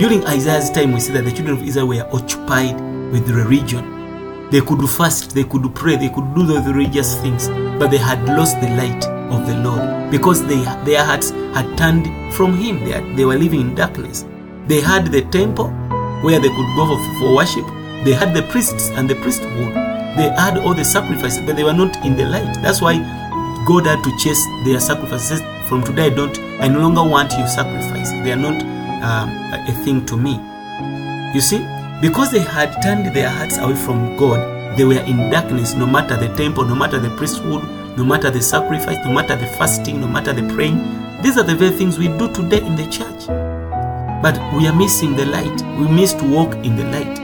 During 0.00 0.26
Isaiah's 0.26 0.70
time, 0.70 0.92
we 0.92 0.98
see 0.98 1.12
that 1.12 1.24
the 1.24 1.30
children 1.30 1.58
of 1.58 1.62
Israel 1.62 1.86
were 1.86 2.08
occupied 2.12 2.74
with 3.12 3.30
religion. 3.30 4.50
They 4.50 4.62
could 4.62 4.80
fast, 4.90 5.32
they 5.32 5.44
could 5.44 5.72
pray, 5.76 5.94
they 5.94 6.08
could 6.08 6.34
do 6.34 6.44
those 6.44 6.66
religious 6.66 7.14
things, 7.20 7.48
but 7.78 7.92
they 7.92 7.98
had 7.98 8.24
lost 8.26 8.60
the 8.60 8.68
light 8.70 9.06
of 9.30 9.46
the 9.46 9.56
Lord 9.58 10.10
because 10.10 10.44
they, 10.44 10.60
their 10.84 11.04
hearts 11.04 11.30
had 11.30 11.78
turned 11.78 12.34
from 12.34 12.56
Him. 12.56 12.80
They, 12.84 12.90
had, 12.90 13.16
they 13.16 13.24
were 13.24 13.38
living 13.38 13.60
in 13.60 13.74
darkness. 13.76 14.24
They 14.66 14.80
had 14.80 15.06
the 15.06 15.22
temple 15.22 15.68
where 16.22 16.40
they 16.40 16.48
could 16.48 16.76
go 16.76 16.86
for, 16.86 17.18
for 17.20 17.36
worship, 17.36 17.64
they 18.04 18.12
had 18.12 18.34
the 18.34 18.42
priests 18.50 18.90
and 18.90 19.08
the 19.08 19.14
priesthood. 19.14 19.83
They 20.16 20.30
had 20.30 20.58
all 20.58 20.74
the 20.74 20.84
sacrifices, 20.84 21.40
but 21.44 21.56
they 21.56 21.64
were 21.64 21.72
not 21.72 21.96
in 22.04 22.16
the 22.16 22.24
light. 22.24 22.54
That's 22.62 22.80
why 22.80 22.98
God 23.66 23.86
had 23.86 24.04
to 24.04 24.16
chase 24.18 24.44
their 24.64 24.78
sacrifices. 24.78 25.40
From 25.68 25.82
today, 25.82 26.06
I 26.06 26.10
don't, 26.10 26.38
I 26.60 26.68
no 26.68 26.80
longer 26.80 27.02
want 27.02 27.32
your 27.32 27.48
sacrifices. 27.48 28.12
They 28.22 28.32
are 28.32 28.36
not 28.36 28.62
um, 29.02 29.28
a 29.52 29.72
thing 29.84 30.06
to 30.06 30.16
me. 30.16 30.38
You 31.34 31.40
see, 31.40 31.58
because 32.00 32.30
they 32.30 32.40
had 32.40 32.80
turned 32.82 33.06
their 33.14 33.28
hearts 33.28 33.58
away 33.58 33.74
from 33.74 34.16
God, 34.16 34.78
they 34.78 34.84
were 34.84 35.00
in 35.00 35.30
darkness. 35.30 35.74
No 35.74 35.86
matter 35.86 36.16
the 36.16 36.32
temple, 36.36 36.64
no 36.64 36.74
matter 36.74 36.98
the 36.98 37.10
priesthood, 37.16 37.62
no 37.96 38.04
matter 38.04 38.30
the 38.30 38.42
sacrifice, 38.42 38.98
no 39.04 39.12
matter 39.12 39.36
the 39.36 39.46
fasting, 39.58 40.00
no 40.00 40.06
matter 40.06 40.32
the 40.32 40.52
praying. 40.54 40.78
These 41.22 41.38
are 41.38 41.44
the 41.44 41.54
very 41.54 41.70
things 41.70 41.98
we 41.98 42.08
do 42.08 42.32
today 42.32 42.58
in 42.58 42.76
the 42.76 42.86
church. 42.86 43.26
But 44.22 44.38
we 44.54 44.66
are 44.66 44.74
missing 44.74 45.16
the 45.16 45.26
light. 45.26 45.62
We 45.78 45.88
miss 45.88 46.12
to 46.14 46.24
walk 46.30 46.54
in 46.56 46.76
the 46.76 46.84
light. 46.84 47.23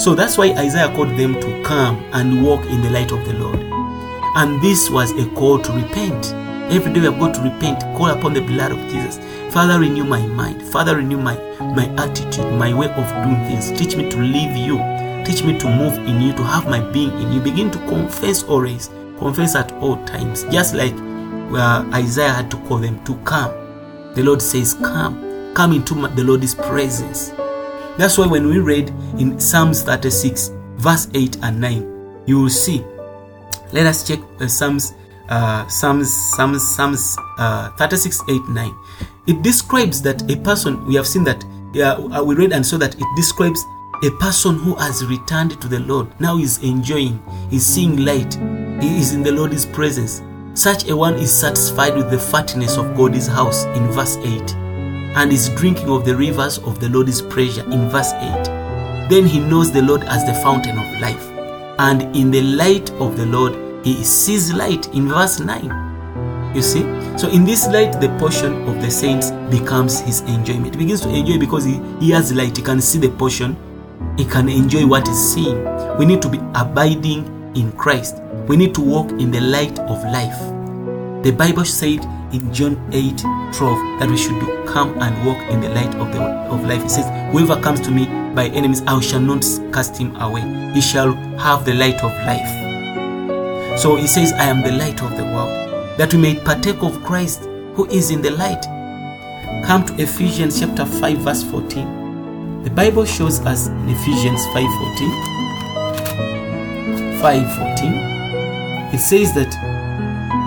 So 0.00 0.14
that's 0.14 0.38
why 0.38 0.52
Isaiah 0.52 0.90
called 0.96 1.10
them 1.18 1.34
to 1.42 1.62
come 1.62 2.02
and 2.14 2.42
walk 2.42 2.64
in 2.64 2.80
the 2.80 2.88
light 2.88 3.12
of 3.12 3.22
the 3.26 3.34
Lord. 3.34 3.60
And 4.34 4.58
this 4.62 4.88
was 4.88 5.12
a 5.12 5.28
call 5.32 5.58
to 5.58 5.72
repent. 5.72 6.32
Every 6.72 6.90
day 6.90 7.00
we 7.00 7.06
have 7.06 7.18
got 7.18 7.34
to 7.34 7.42
repent, 7.42 7.80
call 7.98 8.06
upon 8.06 8.32
the 8.32 8.40
blood 8.40 8.72
of 8.72 8.78
Jesus. 8.90 9.18
Father, 9.52 9.78
renew 9.78 10.04
my 10.04 10.24
mind. 10.26 10.62
Father, 10.62 10.96
renew 10.96 11.18
my, 11.18 11.36
my 11.76 11.84
attitude, 12.02 12.50
my 12.54 12.72
way 12.72 12.86
of 12.86 13.24
doing 13.24 13.44
things. 13.44 13.78
Teach 13.78 13.94
me 13.94 14.08
to 14.08 14.16
live 14.16 14.56
you. 14.56 14.78
Teach 15.26 15.44
me 15.44 15.58
to 15.58 15.68
move 15.68 15.92
in 16.08 16.22
you, 16.22 16.32
to 16.32 16.44
have 16.44 16.64
my 16.64 16.80
being 16.92 17.12
in 17.20 17.30
you. 17.34 17.40
Begin 17.40 17.70
to 17.70 17.78
confess 17.80 18.42
always. 18.44 18.88
Confess 19.18 19.54
at 19.54 19.70
all 19.82 20.02
times. 20.06 20.44
Just 20.44 20.74
like 20.74 20.96
where 21.50 21.84
Isaiah 21.92 22.32
had 22.32 22.50
to 22.52 22.56
call 22.68 22.78
them 22.78 23.04
to 23.04 23.16
come. 23.24 23.52
The 24.14 24.22
Lord 24.22 24.40
says, 24.40 24.72
Come. 24.72 25.52
Come 25.54 25.74
into 25.74 25.94
the 25.94 26.24
Lord's 26.24 26.54
presence. 26.54 27.32
That's 28.00 28.16
why 28.16 28.26
when 28.26 28.48
we 28.48 28.60
read 28.60 28.88
in 29.18 29.38
Psalms 29.38 29.82
36, 29.82 30.52
verse 30.76 31.08
8 31.12 31.36
and 31.42 31.60
9, 31.60 32.22
you 32.24 32.40
will 32.40 32.48
see. 32.48 32.82
Let 33.74 33.84
us 33.84 34.08
check 34.08 34.20
uh, 34.40 34.48
Psalms, 34.48 34.94
uh, 35.28 35.68
Psalms, 35.68 36.10
Psalms, 36.34 36.66
Psalms 36.66 37.18
uh, 37.36 37.68
36, 37.72 38.22
8, 38.26 38.40
9. 38.48 38.74
It 39.26 39.42
describes 39.42 40.00
that 40.00 40.22
a 40.30 40.36
person, 40.38 40.82
we 40.86 40.94
have 40.94 41.06
seen 41.06 41.24
that, 41.24 41.44
uh, 41.78 42.24
we 42.24 42.36
read 42.36 42.54
and 42.54 42.64
saw 42.64 42.78
that 42.78 42.94
it 42.94 43.06
describes 43.16 43.62
a 44.02 44.10
person 44.12 44.56
who 44.56 44.74
has 44.76 45.04
returned 45.04 45.60
to 45.60 45.68
the 45.68 45.80
Lord. 45.80 46.08
Now 46.18 46.38
is 46.38 46.56
enjoying, 46.62 47.22
is 47.52 47.66
seeing 47.66 47.98
light, 47.98 48.32
he 48.82 48.96
is 48.96 49.12
in 49.12 49.22
the 49.22 49.32
Lord's 49.32 49.66
presence. 49.66 50.22
Such 50.54 50.88
a 50.88 50.96
one 50.96 51.16
is 51.16 51.30
satisfied 51.30 51.98
with 51.98 52.10
the 52.10 52.18
fatness 52.18 52.78
of 52.78 52.96
God's 52.96 53.26
house 53.26 53.64
in 53.66 53.88
verse 53.88 54.16
8 54.16 54.69
and 55.16 55.32
is 55.32 55.48
drinking 55.50 55.88
of 55.88 56.04
the 56.04 56.16
rivers 56.16 56.58
of 56.58 56.80
the 56.80 56.88
Lord's 56.88 57.20
pleasure 57.20 57.64
in 57.72 57.88
verse 57.88 58.12
8. 58.12 59.08
Then 59.10 59.26
he 59.26 59.40
knows 59.40 59.72
the 59.72 59.82
Lord 59.82 60.04
as 60.04 60.24
the 60.24 60.34
fountain 60.34 60.78
of 60.78 61.00
life. 61.00 61.28
And 61.78 62.14
in 62.14 62.30
the 62.30 62.42
light 62.42 62.90
of 62.92 63.16
the 63.16 63.26
Lord, 63.26 63.56
he 63.84 64.04
sees 64.04 64.52
light 64.52 64.86
in 64.94 65.08
verse 65.08 65.40
9. 65.40 66.54
You 66.54 66.62
see? 66.62 66.82
So 67.18 67.28
in 67.28 67.44
this 67.44 67.66
light, 67.66 68.00
the 68.00 68.08
portion 68.18 68.68
of 68.68 68.80
the 68.80 68.90
saints 68.90 69.30
becomes 69.50 70.00
his 70.00 70.20
enjoyment. 70.22 70.74
He 70.74 70.78
begins 70.78 71.00
to 71.02 71.08
enjoy 71.08 71.38
because 71.38 71.64
he, 71.64 71.80
he 72.00 72.10
has 72.10 72.32
light. 72.32 72.56
He 72.56 72.62
can 72.62 72.80
see 72.80 72.98
the 72.98 73.08
portion. 73.08 73.56
He 74.16 74.24
can 74.24 74.48
enjoy 74.48 74.86
what 74.86 75.08
he's 75.08 75.34
seeing. 75.34 75.64
We 75.96 76.06
need 76.06 76.22
to 76.22 76.28
be 76.28 76.38
abiding 76.54 77.52
in 77.56 77.72
Christ. 77.72 78.22
We 78.46 78.56
need 78.56 78.74
to 78.74 78.80
walk 78.80 79.10
in 79.12 79.30
the 79.30 79.40
light 79.40 79.78
of 79.80 80.02
life. 80.04 80.59
The 81.22 81.32
Bible 81.32 81.66
said 81.66 82.02
in 82.32 82.50
John 82.50 82.80
8 82.92 83.18
12 83.52 84.00
that 84.00 84.08
we 84.08 84.16
should 84.16 84.40
come 84.66 84.98
and 85.02 85.26
walk 85.26 85.36
in 85.50 85.60
the 85.60 85.68
light 85.68 85.94
of, 85.96 86.10
the, 86.12 86.22
of 86.22 86.64
life. 86.64 86.82
It 86.82 86.88
says, 86.88 87.04
Whoever 87.30 87.60
comes 87.60 87.80
to 87.82 87.90
me 87.90 88.06
by 88.34 88.46
enemies, 88.46 88.80
I 88.86 88.98
shall 89.00 89.20
not 89.20 89.44
cast 89.70 89.98
him 89.98 90.16
away. 90.16 90.40
He 90.72 90.80
shall 90.80 91.12
have 91.36 91.66
the 91.66 91.74
light 91.74 92.02
of 92.02 92.10
life. 92.24 93.78
So 93.78 93.96
he 93.96 94.06
says, 94.06 94.32
I 94.32 94.44
am 94.44 94.62
the 94.62 94.72
light 94.72 95.02
of 95.02 95.14
the 95.18 95.24
world, 95.24 95.50
that 95.98 96.14
we 96.14 96.20
may 96.20 96.36
partake 96.36 96.82
of 96.82 97.04
Christ 97.04 97.44
who 97.74 97.86
is 97.90 98.10
in 98.10 98.22
the 98.22 98.30
light. 98.30 98.62
Come 99.66 99.84
to 99.84 100.02
Ephesians 100.02 100.58
chapter 100.58 100.86
5, 100.86 101.18
verse 101.18 101.42
14. 101.42 102.62
The 102.64 102.70
Bible 102.70 103.04
shows 103.04 103.40
us 103.40 103.66
in 103.68 103.88
Ephesians 103.90 104.40
5:14. 104.54 105.12
5:14. 107.20 108.94
It 108.94 109.00
says 109.00 109.34
that 109.34 109.69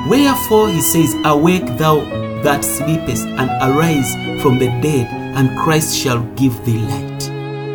Wherefore 0.07 0.69
he 0.69 0.81
says, 0.81 1.15
Awake 1.25 1.65
thou 1.77 2.01
that 2.43 2.63
sleepest, 2.63 3.25
and 3.25 3.49
arise 3.61 4.13
from 4.41 4.59
the 4.59 4.67
dead, 4.81 5.07
and 5.37 5.57
Christ 5.59 5.97
shall 5.97 6.21
give 6.35 6.53
thee 6.65 6.79
light. 6.79 7.29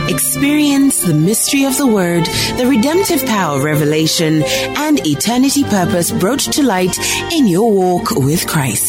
Experience 0.08 1.00
the 1.02 1.14
mystery 1.14 1.64
of 1.64 1.76
the 1.78 1.86
Word, 1.86 2.26
the 2.56 2.66
redemptive 2.66 3.24
power 3.26 3.62
revelation, 3.62 4.42
and 4.76 5.04
eternity 5.06 5.62
purpose 5.64 6.10
brought 6.10 6.40
to 6.40 6.62
light 6.62 6.98
in 7.32 7.46
your 7.46 7.72
walk 7.72 8.10
with 8.10 8.46
Christ. 8.46 8.82